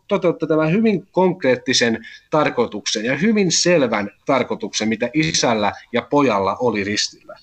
toteuttaa 0.08 0.48
tämän 0.48 0.72
hyvin 0.72 1.08
konkreettisen 1.12 2.08
tarkoituksen 2.30 3.06
ja 3.06 3.18
hyvin 3.18 3.52
selvän 3.52 4.10
tarkoituksen, 4.26 4.90
mitä 4.90 5.10
isällä 5.14 5.72
ja 5.94 6.02
pojalla 6.02 6.58
oli 6.60 6.84
ristillä. 6.84 7.36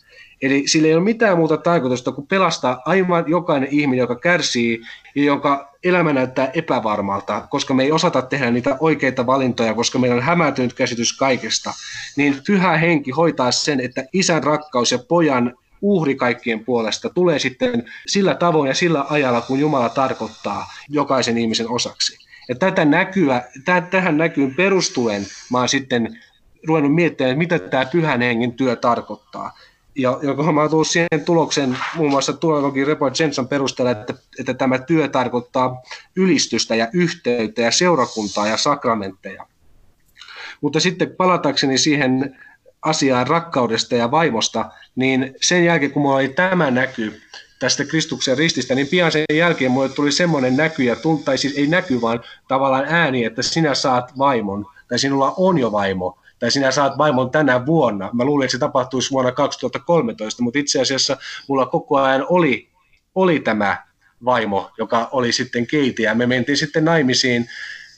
Eli 0.43 0.63
sillä 0.67 0.89
ei 0.89 0.95
ole 0.95 1.05
mitään 1.05 1.39
muuta 1.39 1.57
tarkoitusta 1.57 2.13
kuin 2.13 2.27
pelastaa 2.27 2.83
aivan 2.85 3.25
jokainen 3.27 3.69
ihminen, 3.73 4.03
joka 4.03 4.17
kärsii 4.17 4.81
ja 5.15 5.25
jonka 5.25 5.73
elämä 5.85 6.13
näyttää 6.13 6.51
epävarmalta, 6.55 7.47
koska 7.51 7.75
me 7.75 7.83
ei 7.83 7.93
osata 7.93 8.23
tehdä 8.23 8.51
niitä 8.51 8.77
oikeita 8.81 9.27
valintoja, 9.27 9.75
koska 9.75 9.99
meillä 9.99 10.17
on 10.17 10.23
hämätynyt 10.23 10.73
käsitys 10.73 11.17
kaikesta, 11.19 11.73
niin 12.17 12.41
pyhä 12.47 12.77
henki 12.77 13.11
hoitaa 13.11 13.53
sen, 13.53 13.81
että 13.81 14.05
isän 14.13 14.45
rakkaus 14.45 14.93
ja 14.93 14.99
pojan 14.99 15.55
uhri 15.81 16.15
kaikkien 16.15 16.65
puolesta 16.65 17.11
tulee 17.11 17.39
sitten 17.39 17.85
sillä 18.07 18.35
tavoin 18.35 18.69
ja 18.69 18.75
sillä 18.75 19.07
ajalla, 19.11 19.41
kun 19.41 19.61
Jumala 19.61 19.89
tarkoittaa 19.89 20.73
jokaisen 20.89 21.39
ihmisen 21.39 21.71
osaksi. 21.71 22.27
Ja 22.49 22.55
tätä 22.55 22.85
näkyä, 22.85 23.43
tähän 23.91 24.19
näkyyn 24.19 24.55
perustuen 24.55 25.27
mä 25.51 25.59
oon 25.59 25.69
sitten 25.69 26.19
ruvennut 26.67 26.95
miettimään, 26.95 27.39
mitä 27.39 27.59
tämä 27.59 27.85
pyhän 27.85 28.23
hengen 28.23 28.53
työ 28.53 28.77
tarkoittaa 28.77 29.59
ja, 29.97 30.19
mä 30.53 30.61
oon 30.61 30.71
tullut 30.71 30.89
siihen 30.89 31.25
tuloksen 31.25 31.79
muun 31.95 32.11
muassa 32.11 32.33
tuologin 32.33 32.87
Report 32.87 33.21
Jensen 33.21 33.49
perusteella, 33.49 33.91
että, 33.91 34.15
että 34.39 34.55
tämä 34.55 34.79
työ 34.79 35.09
tarkoittaa 35.09 35.83
ylistystä 36.17 36.75
ja 36.75 36.89
yhteyttä 36.93 37.63
ja 37.63 37.71
seurakuntaa 37.71 38.47
ja 38.47 38.57
sakramentteja. 38.57 39.47
Mutta 40.61 40.81
sitten 40.81 41.11
palatakseni 41.17 41.79
siihen 41.79 42.39
asiaan 42.83 43.27
rakkaudesta 43.27 43.95
ja 43.95 44.11
vaimosta, 44.11 44.71
niin 44.97 45.35
sen 45.43 45.65
jälkeen 45.65 45.93
kun 45.93 46.03
mulla 46.03 46.17
oli 46.17 46.29
tämä 46.29 46.71
näky 46.71 47.21
tästä 47.59 47.85
Kristuksen 47.85 48.39
rististä, 48.39 48.75
niin 48.75 48.87
pian 48.87 49.13
sen 49.13 49.25
jälkeen 49.33 49.71
mulle 49.71 49.89
tuli 49.89 50.13
semmoinen 50.13 50.57
näky, 50.57 50.85
ja 50.85 50.97
tunt, 50.97 51.25
tai 51.25 51.39
siis 51.39 51.57
ei 51.59 51.67
näky, 51.67 52.01
vaan 52.01 52.21
tavallaan 52.49 52.85
ääni, 52.89 53.25
että 53.25 53.43
sinä 53.43 53.75
saat 53.75 54.19
vaimon, 54.19 54.67
tai 54.89 54.99
sinulla 54.99 55.35
on 55.37 55.59
jo 55.59 55.73
vaimo, 55.73 56.19
tai 56.39 56.51
sinä 56.51 56.71
saat 56.71 56.99
vaimon 56.99 57.31
tänä 57.31 57.67
vuonna. 57.67 58.11
Mä 58.13 58.25
luulin, 58.25 58.45
että 58.45 58.53
se 58.53 58.59
tapahtuisi 58.59 59.11
vuonna 59.11 59.33
2013, 59.33 60.43
mutta 60.43 60.59
itse 60.59 60.81
asiassa 60.81 61.17
mulla 61.49 61.67
koko 61.67 61.97
ajan 61.97 62.27
oli, 62.29 62.69
oli 63.15 63.41
tämä 63.41 63.87
vaimo, 64.25 64.71
joka 64.79 65.09
oli 65.13 65.33
sitten 65.33 65.67
Keiti, 65.67 66.03
ja 66.03 66.15
me 66.15 66.27
mentiin 66.27 66.57
sitten 66.57 66.85
naimisiin, 66.85 67.49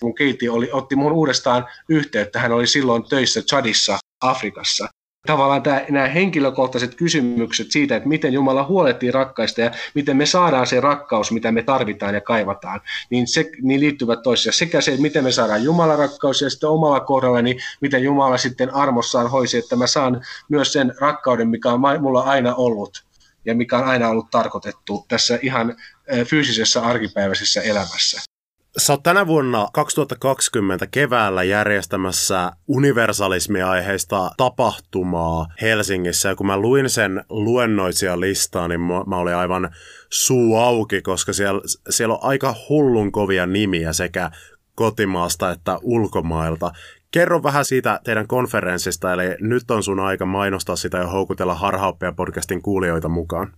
kun 0.00 0.14
Keiti 0.14 0.48
oli, 0.48 0.68
otti 0.72 0.96
mun 0.96 1.12
uudestaan 1.12 1.66
yhteyttä, 1.88 2.40
hän 2.40 2.52
oli 2.52 2.66
silloin 2.66 3.04
töissä 3.08 3.42
Chadissa, 3.42 3.98
Afrikassa 4.20 4.88
tavallaan 5.28 5.62
tämä, 5.62 5.84
nämä 5.90 6.06
henkilökohtaiset 6.06 6.94
kysymykset 6.94 7.70
siitä, 7.70 7.96
että 7.96 8.08
miten 8.08 8.32
Jumala 8.32 8.64
huolehtii 8.64 9.10
rakkaista 9.10 9.60
ja 9.60 9.70
miten 9.94 10.16
me 10.16 10.26
saadaan 10.26 10.66
se 10.66 10.80
rakkaus, 10.80 11.32
mitä 11.32 11.52
me 11.52 11.62
tarvitaan 11.62 12.14
ja 12.14 12.20
kaivataan, 12.20 12.80
niin, 13.10 13.26
se, 13.26 13.50
niin 13.62 13.80
liittyvät 13.80 14.22
toisiaan. 14.22 14.54
Sekä 14.54 14.80
se, 14.80 14.90
että 14.90 15.02
miten 15.02 15.24
me 15.24 15.32
saadaan 15.32 15.64
Jumalan 15.64 15.98
rakkaus 15.98 16.42
ja 16.42 16.50
sitten 16.50 16.68
omalla 16.68 17.00
kohdalla, 17.00 17.42
niin 17.42 17.56
miten 17.80 18.02
Jumala 18.02 18.38
sitten 18.38 18.74
armossaan 18.74 19.30
hoisi, 19.30 19.58
että 19.58 19.76
mä 19.76 19.86
saan 19.86 20.22
myös 20.48 20.72
sen 20.72 20.94
rakkauden, 21.00 21.48
mikä 21.48 21.72
on 21.72 21.80
mulla 22.00 22.20
aina 22.20 22.54
ollut 22.54 23.04
ja 23.44 23.54
mikä 23.54 23.78
on 23.78 23.84
aina 23.84 24.08
ollut 24.08 24.30
tarkoitettu 24.30 25.04
tässä 25.08 25.38
ihan 25.42 25.76
fyysisessä 26.24 26.82
arkipäiväisessä 26.82 27.62
elämässä. 27.62 28.37
Sä 28.78 28.92
oot 28.92 29.02
tänä 29.02 29.26
vuonna 29.26 29.68
2020 29.72 30.86
keväällä 30.86 31.42
järjestämässä 31.42 32.52
universalismiaiheista 32.68 34.30
tapahtumaa 34.36 35.46
Helsingissä. 35.60 36.28
Ja 36.28 36.36
kun 36.36 36.46
mä 36.46 36.56
luin 36.56 36.90
sen 36.90 37.24
luennoitsijalistaa, 37.28 38.68
niin 38.68 38.80
mä, 38.80 39.04
mä 39.06 39.16
olin 39.16 39.34
aivan 39.34 39.70
suu 40.10 40.56
auki, 40.56 41.02
koska 41.02 41.32
siellä, 41.32 41.60
siellä 41.90 42.14
on 42.14 42.20
aika 42.22 42.54
hullun 42.68 43.12
kovia 43.12 43.46
nimiä 43.46 43.92
sekä 43.92 44.30
kotimaasta 44.74 45.50
että 45.50 45.78
ulkomailta. 45.82 46.70
Kerro 47.10 47.42
vähän 47.42 47.64
siitä 47.64 48.00
teidän 48.04 48.26
konferenssista, 48.26 49.12
eli 49.12 49.36
nyt 49.40 49.70
on 49.70 49.82
sun 49.82 50.00
aika 50.00 50.26
mainostaa 50.26 50.76
sitä 50.76 50.98
ja 50.98 51.06
houkutella 51.06 51.54
Harhaoppia 51.54 52.12
podcastin 52.12 52.62
kuulijoita 52.62 53.08
mukaan. 53.08 53.52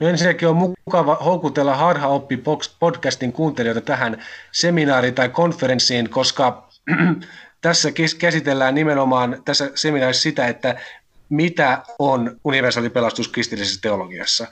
No 0.00 0.08
ensinnäkin 0.08 0.48
on 0.48 0.56
mukava 0.56 1.14
houkutella 1.14 1.76
Harhaoppi 1.76 2.42
podcastin 2.78 3.32
kuuntelijoita 3.32 3.80
tähän 3.80 4.24
seminaariin 4.52 5.14
tai 5.14 5.28
konferenssiin, 5.28 6.10
koska 6.10 6.68
tässä 7.60 7.88
käsitellään 8.18 8.74
nimenomaan 8.74 9.42
tässä 9.44 9.70
seminaarissa 9.74 10.22
sitä, 10.22 10.46
että 10.46 10.80
mitä 11.28 11.82
on 11.98 12.40
universaali 12.44 12.90
pelastus 12.90 13.28
kristillisessä 13.28 13.80
teologiassa. 13.82 14.46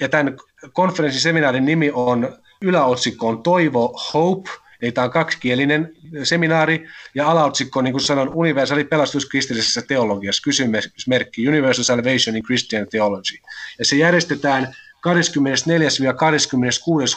Ja 0.00 0.08
tämän 0.08 0.36
konferenssin 0.72 1.22
seminaarin 1.22 1.64
nimi 1.64 1.90
on, 1.94 2.38
yläotsikko 2.62 3.28
on 3.28 3.42
Toivo 3.42 4.00
Hope– 4.14 4.50
Eli 4.82 4.92
tämä 4.92 5.04
on 5.04 5.10
kaksikielinen 5.10 5.92
seminaari 6.22 6.88
ja 7.14 7.30
alaotsikko, 7.30 7.82
niin 7.82 7.92
kuin 7.92 8.02
sanon, 8.02 8.34
universaali 8.34 8.84
pelastus 8.84 9.26
kristillisessä 9.26 9.82
teologiassa, 9.82 10.42
kysymysmerkki 10.42 11.48
Universal 11.48 11.84
Salvation 11.84 12.36
in 12.36 12.42
Christian 12.42 12.86
Theology. 12.88 13.36
Ja 13.78 13.84
se 13.84 13.96
järjestetään 13.96 14.74
24-26. 15.00 15.00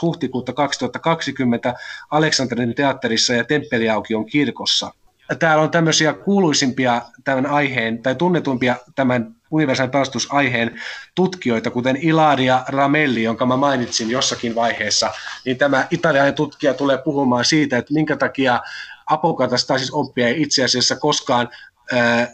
huhtikuuta 0.02 0.54
2020 0.54 1.74
Aleksanterin 2.12 2.76
teatterissa 2.76 3.34
ja 3.34 3.44
Temppeliaukion 3.44 4.26
kirkossa. 4.26 4.94
Täällä 5.40 5.64
on 5.64 5.72
tämmöisiä 5.72 6.14
kuuluisimpia 6.14 7.02
tämän 7.24 7.46
aiheen 7.46 8.02
tai 8.04 8.16
tunnetumpia 8.16 8.76
tämän 8.96 9.36
universaalin 9.54 9.92
pelastusaiheen 9.92 10.82
tutkijoita, 11.16 11.72
kuten 11.72 11.98
Ilaria 12.02 12.64
Ramelli, 12.68 13.24
jonka 13.24 13.46
mä 13.46 13.58
mainitsin 13.58 14.10
jossakin 14.10 14.56
vaiheessa, 14.56 15.12
niin 15.46 15.58
tämä 15.58 15.88
italialainen 15.92 16.36
tutkija 16.36 16.74
tulee 16.74 16.98
puhumaan 16.98 17.46
siitä, 17.46 17.78
että 17.78 17.94
minkä 17.94 18.16
takia 18.16 18.60
apokatastasis 19.06 19.92
oppia 19.92 20.28
ei 20.28 20.42
itse 20.42 20.64
asiassa 20.64 20.96
koskaan 20.96 21.50
ää, 21.92 22.32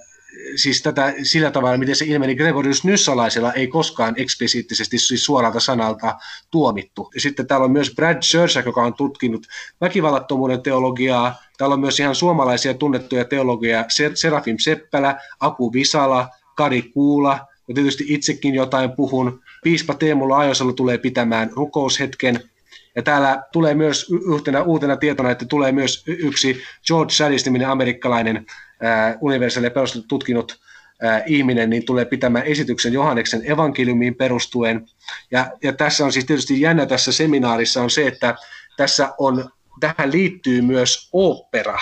siis 0.55 0.81
tätä 0.81 1.13
sillä 1.23 1.51
tavalla, 1.51 1.77
miten 1.77 1.95
se 1.95 2.05
ilmeni 2.05 2.35
Gregorius 2.35 2.83
Nyssalaisella, 2.83 3.53
ei 3.53 3.67
koskaan 3.67 4.13
eksplisiittisesti 4.17 4.97
siis 4.97 5.25
suoralta 5.25 5.59
sanalta 5.59 6.15
tuomittu. 6.51 7.11
Ja 7.15 7.21
sitten 7.21 7.47
täällä 7.47 7.63
on 7.63 7.71
myös 7.71 7.95
Brad 7.95 8.23
Shersack, 8.23 8.65
joka 8.65 8.83
on 8.83 8.93
tutkinut 8.93 9.47
väkivallattomuuden 9.81 10.61
teologiaa. 10.61 11.35
Täällä 11.57 11.73
on 11.73 11.79
myös 11.79 11.99
ihan 11.99 12.15
suomalaisia 12.15 12.73
tunnettuja 12.73 13.25
teologiaa, 13.25 13.85
Serafim 14.13 14.57
Seppälä, 14.59 15.21
Aku 15.39 15.73
Visala, 15.73 16.29
Kari 16.59 16.81
Kuula, 16.81 17.39
ja 17.67 17.73
tietysti 17.73 18.03
itsekin 18.07 18.55
jotain 18.55 18.91
puhun. 18.91 19.41
Piispa 19.63 19.93
Teemulla 19.93 20.37
Ajosalo 20.37 20.73
tulee 20.73 20.97
pitämään 20.97 21.49
rukoushetken. 21.53 22.39
Ja 22.95 23.03
täällä 23.03 23.43
tulee 23.51 23.73
myös 23.73 24.07
yhtenä 24.35 24.63
uutena 24.63 24.97
tietona, 24.97 25.31
että 25.31 25.45
tulee 25.45 25.71
myös 25.71 26.03
yksi 26.07 26.61
George 26.87 27.13
Sadis-niminen 27.13 27.69
amerikkalainen 27.69 28.45
äh, 28.83 29.15
universaali 29.21 29.67
tutkinut 30.07 30.59
äh, 31.03 31.23
ihminen, 31.25 31.69
niin 31.69 31.85
tulee 31.85 32.05
pitämään 32.05 32.45
esityksen 32.45 32.93
Johanneksen 32.93 33.51
evankeliumiin 33.51 34.15
perustuen. 34.15 34.85
Ja, 35.31 35.51
ja 35.63 35.73
tässä 35.73 36.05
on 36.05 36.11
siis 36.11 36.25
tietysti 36.25 36.61
jännä 36.61 36.85
tässä 36.85 37.11
seminaarissa 37.11 37.81
on 37.81 37.89
se, 37.89 38.07
että 38.07 38.35
tässä 38.77 39.13
on, 39.17 39.49
tähän 39.79 40.11
liittyy 40.11 40.61
myös 40.61 41.09
opera. 41.13 41.79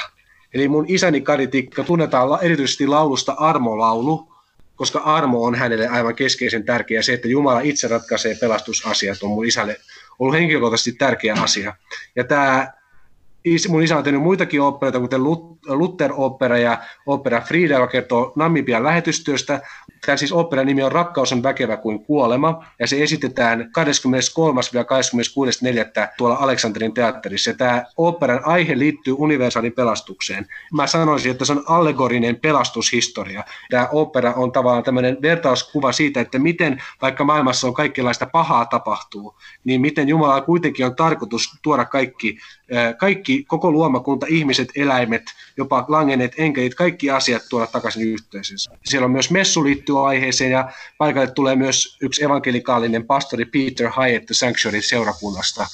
Eli 0.54 0.68
mun 0.68 0.86
isäni 0.88 1.22
Karitikka 1.22 1.84
tunnetaan 1.84 2.44
erityisesti 2.44 2.88
laulusta 2.88 3.32
Armolaulu, 3.32 4.37
koska 4.78 5.00
armo 5.00 5.44
on 5.44 5.56
hänelle 5.56 5.88
aivan 5.88 6.16
keskeisen 6.16 6.64
tärkeä. 6.64 7.02
Se, 7.02 7.14
että 7.14 7.28
Jumala 7.28 7.60
itse 7.60 7.88
ratkaisee 7.88 8.36
pelastusasiat, 8.36 9.24
on 9.24 9.30
mun 9.30 9.46
isälle 9.46 9.78
ollut 10.20 10.36
henkilökohtaisesti 10.36 10.92
tärkeä 10.92 11.36
asia. 11.42 11.74
Ja 12.16 12.24
tämä 12.24 12.74
mun 13.70 13.84
isä 13.84 13.98
on 13.98 14.04
tehnyt 14.04 14.22
muitakin 14.22 14.62
operoita, 14.62 15.00
kuten 15.00 15.24
Luther-opera 15.68 16.58
ja 16.58 16.78
opera 17.06 17.42
Frida, 17.42 17.74
joka 17.74 17.88
kertoo 17.88 18.34
Namibian 18.36 18.84
lähetystyöstä. 18.84 19.62
Tämä 20.06 20.18
siis 20.18 20.32
operan 20.32 20.66
nimi 20.66 20.84
on 20.84 20.92
Rakkaus 20.92 21.34
on 21.34 21.44
väkevä 21.44 21.78
kuin 21.78 22.06
kuolema, 22.06 22.66
ja 22.80 22.88
se 22.88 23.04
esitetään 23.04 23.62
23-26.4. 23.62 23.64
tuolla 26.18 26.36
Aleksanterin 26.40 26.94
teatterissa. 26.94 27.50
Ja 27.50 27.54
tämä 27.54 27.84
operan 27.98 28.40
aihe 28.46 28.80
liittyy 28.80 29.16
universaalin 29.18 29.74
pelastukseen. 29.74 30.46
Mä 30.74 30.88
sanoisin, 30.88 31.32
että 31.32 31.46
se 31.46 31.54
on 31.54 31.64
allegorinen 31.68 32.36
pelastushistoria. 32.36 33.44
Tämä 33.70 33.90
opera 33.92 34.34
on 34.34 34.52
tavallaan 34.52 34.84
tämmöinen 34.84 35.18
vertauskuva 35.22 35.92
siitä, 35.92 36.22
että 36.22 36.40
miten 36.40 36.84
vaikka 37.02 37.24
maailmassa 37.24 37.68
on 37.68 37.74
kaikenlaista 37.74 38.26
pahaa 38.26 38.66
tapahtuu, 38.66 39.36
niin 39.64 39.82
miten 39.82 40.10
Jumala 40.10 40.42
kuitenkin 40.42 40.86
on 40.86 40.96
tarkoitus 40.96 41.60
tuoda 41.62 41.86
kaikki, 41.86 42.38
kaikki 42.98 43.44
koko 43.48 43.72
luomakunta, 43.72 44.26
ihmiset, 44.30 44.70
eläimet, 44.76 45.24
jopa 45.58 45.86
langenneet 45.88 46.34
enkelit, 46.38 46.76
kaikki 46.76 47.10
asiat 47.10 47.42
tuoda 47.50 47.68
takaisin 47.68 48.08
yhteisönsä. 48.08 48.72
Siellä 48.86 49.06
on 49.06 49.12
myös 49.12 49.32
messu 49.32 49.64
liittyy 49.64 50.10
aiheeseen 50.10 50.52
ja 50.52 50.72
paikalle 50.98 51.32
tulee 51.32 51.56
myös 51.56 51.98
yksi 52.02 52.24
evankelikaalinen 52.24 53.08
pastori 53.08 53.46
Peter 53.46 53.92
Hyatt 53.92 54.28
Sanctuary 54.32 54.82
seurakunnasta 54.82 55.68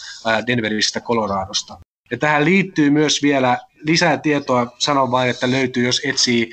Denveristä, 0.48 1.02
Coloradosta. 1.02 1.78
Ja 2.12 2.18
tähän 2.18 2.46
liittyy 2.46 2.90
myös 2.90 3.24
vielä 3.24 3.58
lisää 3.84 4.18
tietoa, 4.18 4.76
sanon 4.80 5.12
vain, 5.12 5.30
että 5.30 5.52
löytyy, 5.52 5.86
jos 5.86 6.02
etsii 6.06 6.50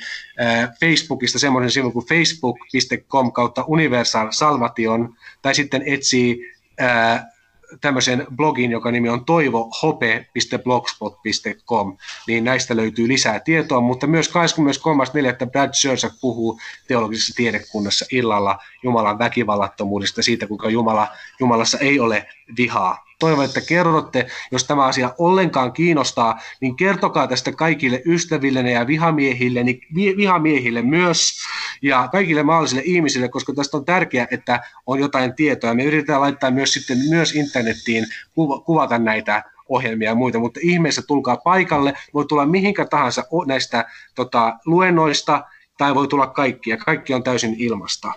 Facebookista 0.81 1.39
semmoisen 1.39 1.71
sivun 1.71 1.93
kuin 1.93 2.07
facebook.com 2.07 3.33
kautta 3.33 3.65
Universal 3.67 4.29
Salvation, 4.31 5.15
tai 5.43 5.55
sitten 5.55 5.83
etsii 5.87 6.53
tämmöisen 7.81 8.27
blogin, 8.37 8.71
joka 8.71 8.91
nimi 8.91 9.09
on 9.09 9.25
toivohope.blogspot.com, 9.25 11.97
niin 12.27 12.45
näistä 12.45 12.77
löytyy 12.77 13.09
lisää 13.09 13.41
tietoa, 13.41 13.81
mutta 13.81 14.07
myös 14.07 14.29
23.4. 14.29 14.35
Brad 15.51 15.75
Shersack 15.75 16.15
puhuu 16.21 16.61
teologisessa 16.89 17.35
tiedekunnassa 17.37 18.07
illalla 18.13 18.59
Jumalan 18.83 19.19
väkivallattomuudesta, 19.19 20.23
siitä 20.23 20.47
kuinka 20.47 20.71
Jumala, 20.71 21.09
Jumalassa 21.41 21.79
ei 21.79 22.01
ole 22.01 22.27
vihaa 22.57 23.10
toivon, 23.21 23.45
että 23.45 23.61
kerrotte, 23.61 24.27
jos 24.53 24.65
tämä 24.65 24.85
asia 24.85 25.15
ollenkaan 25.19 25.73
kiinnostaa, 25.73 26.41
niin 26.61 26.77
kertokaa 26.77 27.27
tästä 27.27 27.53
kaikille 27.53 28.03
ystäville 28.07 28.71
ja 28.71 28.87
vihamiehille, 28.87 29.63
niin 29.63 29.81
vihamiehille 29.95 30.83
myös 30.83 31.33
ja 31.83 32.09
kaikille 32.13 32.43
mahdollisille 32.43 32.83
ihmisille, 32.85 33.29
koska 33.29 33.53
tästä 33.53 33.77
on 33.77 33.85
tärkeää, 33.85 34.27
että 34.31 34.61
on 34.87 35.01
jotain 35.01 35.35
tietoa. 35.35 35.75
Me 35.75 35.85
yritetään 35.85 36.21
laittaa 36.21 36.51
myös 36.51 36.73
sitten 36.73 36.99
myös 37.11 37.35
internettiin 37.35 38.07
kuvata 38.65 38.99
näitä 38.99 39.43
ohjelmia 39.69 40.11
ja 40.11 40.15
muita, 40.15 40.39
mutta 40.39 40.61
ihmeessä 40.63 41.03
tulkaa 41.03 41.37
paikalle, 41.37 41.95
voi 42.15 42.27
tulla 42.27 42.47
mihinkä 42.47 42.85
tahansa 42.85 43.25
näistä 43.47 43.85
tota, 44.15 44.59
luennoista, 44.67 45.45
tai 45.79 45.95
voi 45.95 46.09
tulla 46.09 46.27
kaikki, 46.27 46.71
ja 46.71 46.77
kaikki 46.77 47.15
on 47.15 47.23
täysin 47.23 47.55
ilmasta 47.59 48.13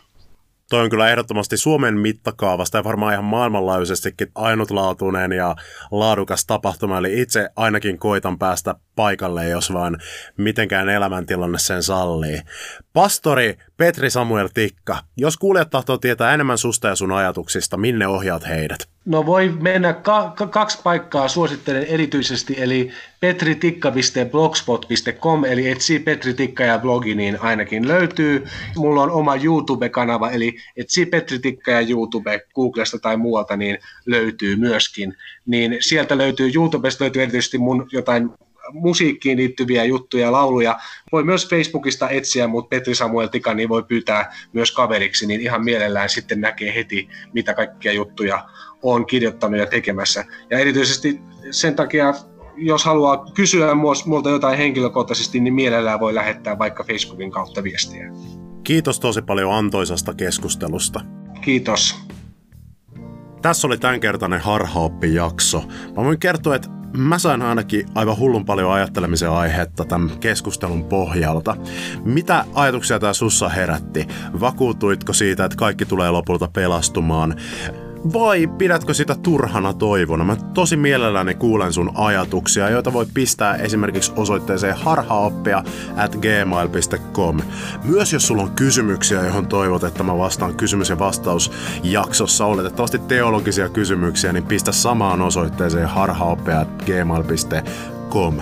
toi 0.74 0.84
on 0.84 0.90
kyllä 0.90 1.10
ehdottomasti 1.10 1.58
Suomen 1.58 1.98
mittakaavasta 1.98 2.78
ja 2.78 2.84
varmaan 2.84 3.14
ihan 3.14 3.26
maailmanlaajuisestikin 3.26 4.28
ainutlaatuinen 4.36 5.32
ja 5.32 5.56
laadukas 5.92 6.46
tapahtuma. 6.46 6.98
Eli 6.98 7.22
itse 7.22 7.50
ainakin 7.56 8.00
koitan 8.00 8.40
päästä 8.40 8.76
paikalle, 8.96 9.48
jos 9.48 9.74
vaan 9.74 9.98
mitenkään 10.38 10.90
elämäntilanne 10.90 11.60
sen 11.60 11.84
sallii. 11.84 12.42
Pastori 12.94 13.58
Petri 13.84 14.10
Samuel 14.10 14.50
Tikka, 14.54 14.98
jos 15.18 15.38
kuulijat 15.38 15.70
tahtoo 15.70 15.98
tietää 15.98 16.34
enemmän 16.34 16.58
susta 16.58 16.88
ja 16.88 16.96
sun 16.96 17.12
ajatuksista, 17.12 17.78
minne 17.78 18.08
ohjaat 18.08 18.48
heidät? 18.48 18.80
No 19.06 19.26
voi 19.26 19.50
mennä 19.50 19.94
ka- 19.94 20.34
ka- 20.36 20.48
kaksi 20.48 20.80
paikkaa 20.84 21.28
suosittelen 21.28 21.84
erityisesti, 21.84 22.56
eli 22.58 22.92
petritikka.blogspot.com, 23.20 25.46
eli 25.46 25.70
etsii 25.70 26.00
Petri 26.00 26.34
Tikka 26.34 26.64
ja 26.64 26.80
blogi, 26.80 27.16
niin 27.16 27.38
ainakin 27.42 27.88
löytyy. 27.88 28.46
Mulla 28.76 29.04
on 29.04 29.12
oma 29.12 29.36
YouTube-kanava, 29.36 30.32
eli 30.32 30.56
etsii 30.78 31.06
Petri 31.06 31.40
Tikka 31.40 31.72
ja 31.72 31.88
YouTube 31.90 32.40
Googlesta 32.56 33.00
tai 33.00 33.18
muualta, 33.18 33.58
niin 33.58 33.78
löytyy 34.06 34.56
myöskin. 34.56 35.16
Niin 35.46 35.78
sieltä 35.80 36.18
löytyy, 36.18 36.52
YouTubesta 36.56 37.04
löytyy 37.04 37.22
erityisesti 37.22 37.58
mun 37.58 37.88
jotain 37.92 38.30
musiikkiin 38.72 39.38
liittyviä 39.38 39.84
juttuja, 39.84 40.32
lauluja. 40.32 40.80
Voi 41.12 41.24
myös 41.24 41.50
Facebookista 41.50 42.10
etsiä, 42.10 42.48
mutta 42.48 42.70
Petri 42.70 42.96
Samuel 42.96 43.28
Tika 43.28 43.54
niin 43.54 43.70
voi 43.70 43.84
pyytää 43.84 44.36
myös 44.54 44.72
kaveriksi, 44.72 45.26
niin 45.26 45.42
ihan 45.42 45.64
mielellään 45.64 46.10
sitten 46.10 46.42
näkee 46.42 46.76
heti, 46.76 47.10
mitä 47.34 47.54
kaikkia 47.54 47.94
juttuja 47.94 48.46
on 48.82 49.06
kirjoittanut 49.06 49.60
ja 49.60 49.66
tekemässä. 49.66 50.26
Ja 50.50 50.60
erityisesti 50.60 51.20
sen 51.52 51.76
takia, 51.76 52.14
jos 52.58 52.86
haluaa 52.86 53.26
kysyä 53.34 53.76
multa 54.06 54.30
jotain 54.30 54.58
henkilökohtaisesti, 54.58 55.40
niin 55.40 55.54
mielellään 55.54 56.00
voi 56.00 56.16
lähettää 56.16 56.60
vaikka 56.60 56.84
Facebookin 56.84 57.32
kautta 57.32 57.64
viestiä. 57.64 58.12
Kiitos 58.64 59.00
tosi 59.00 59.22
paljon 59.22 59.54
antoisasta 59.54 60.14
keskustelusta. 60.14 61.02
Kiitos. 61.42 61.96
Tässä 63.42 63.68
oli 63.68 63.78
tämänkertainen 63.78 64.40
harhaoppi-jakso. 64.40 65.64
Mä 65.96 66.04
voin 66.04 66.20
kertoa, 66.20 66.56
että 66.56 66.70
mä 66.98 67.20
sain 67.20 67.42
ainakin 67.42 67.86
aivan 67.96 68.18
hullun 68.18 68.46
paljon 68.46 68.72
ajattelemisen 68.72 69.30
aihetta 69.30 69.86
tämän 69.86 70.12
keskustelun 70.20 70.84
pohjalta. 70.84 71.58
Mitä 72.06 72.46
ajatuksia 72.54 73.00
tämä 73.00 73.14
sussa 73.14 73.50
herätti? 73.50 74.08
Vakuutuitko 74.40 75.14
siitä, 75.14 75.46
että 75.46 75.58
kaikki 75.58 75.86
tulee 75.86 76.12
lopulta 76.12 76.48
pelastumaan? 76.54 77.36
Vai 78.14 78.48
pidätkö 78.48 78.94
sitä 78.94 79.16
turhana 79.16 79.74
toivona? 79.74 80.24
Mä 80.24 80.36
tosi 80.54 80.78
mielelläni 80.78 81.36
kuulen 81.36 81.74
sun 81.74 81.92
ajatuksia, 81.96 82.70
joita 82.70 82.94
voit 82.94 83.10
pistää 83.14 83.56
esimerkiksi 83.56 84.12
osoitteeseen 84.16 84.76
harhaoppia 84.76 85.64
at 85.98 86.16
gmail.com. 86.16 87.40
Myös 87.84 88.14
jos 88.14 88.28
sulla 88.28 88.44
on 88.44 88.52
kysymyksiä, 88.52 89.26
johon 89.26 89.48
toivot, 89.48 89.84
että 89.84 90.04
mä 90.04 90.18
vastaan 90.18 90.56
kysymys- 90.56 90.90
ja 90.90 91.00
vastausjaksossa, 91.00 92.46
oletettavasti 92.46 93.00
teologisia 93.00 93.70
kysymyksiä, 93.70 94.34
niin 94.34 94.46
pistä 94.46 94.72
samaan 94.72 95.22
osoitteeseen 95.22 95.88
harhaoppia 95.88 96.60
at 96.60 96.84
gmail.com. 96.86 98.38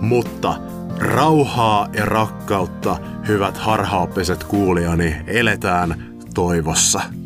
Mutta 0.00 0.54
rauhaa 0.98 1.88
ja 1.92 2.04
rakkautta, 2.04 2.96
hyvät 3.28 3.56
harhaoppiset 3.56 4.44
kuulijani, 4.44 5.16
eletään 5.26 6.04
toivossa. 6.34 7.19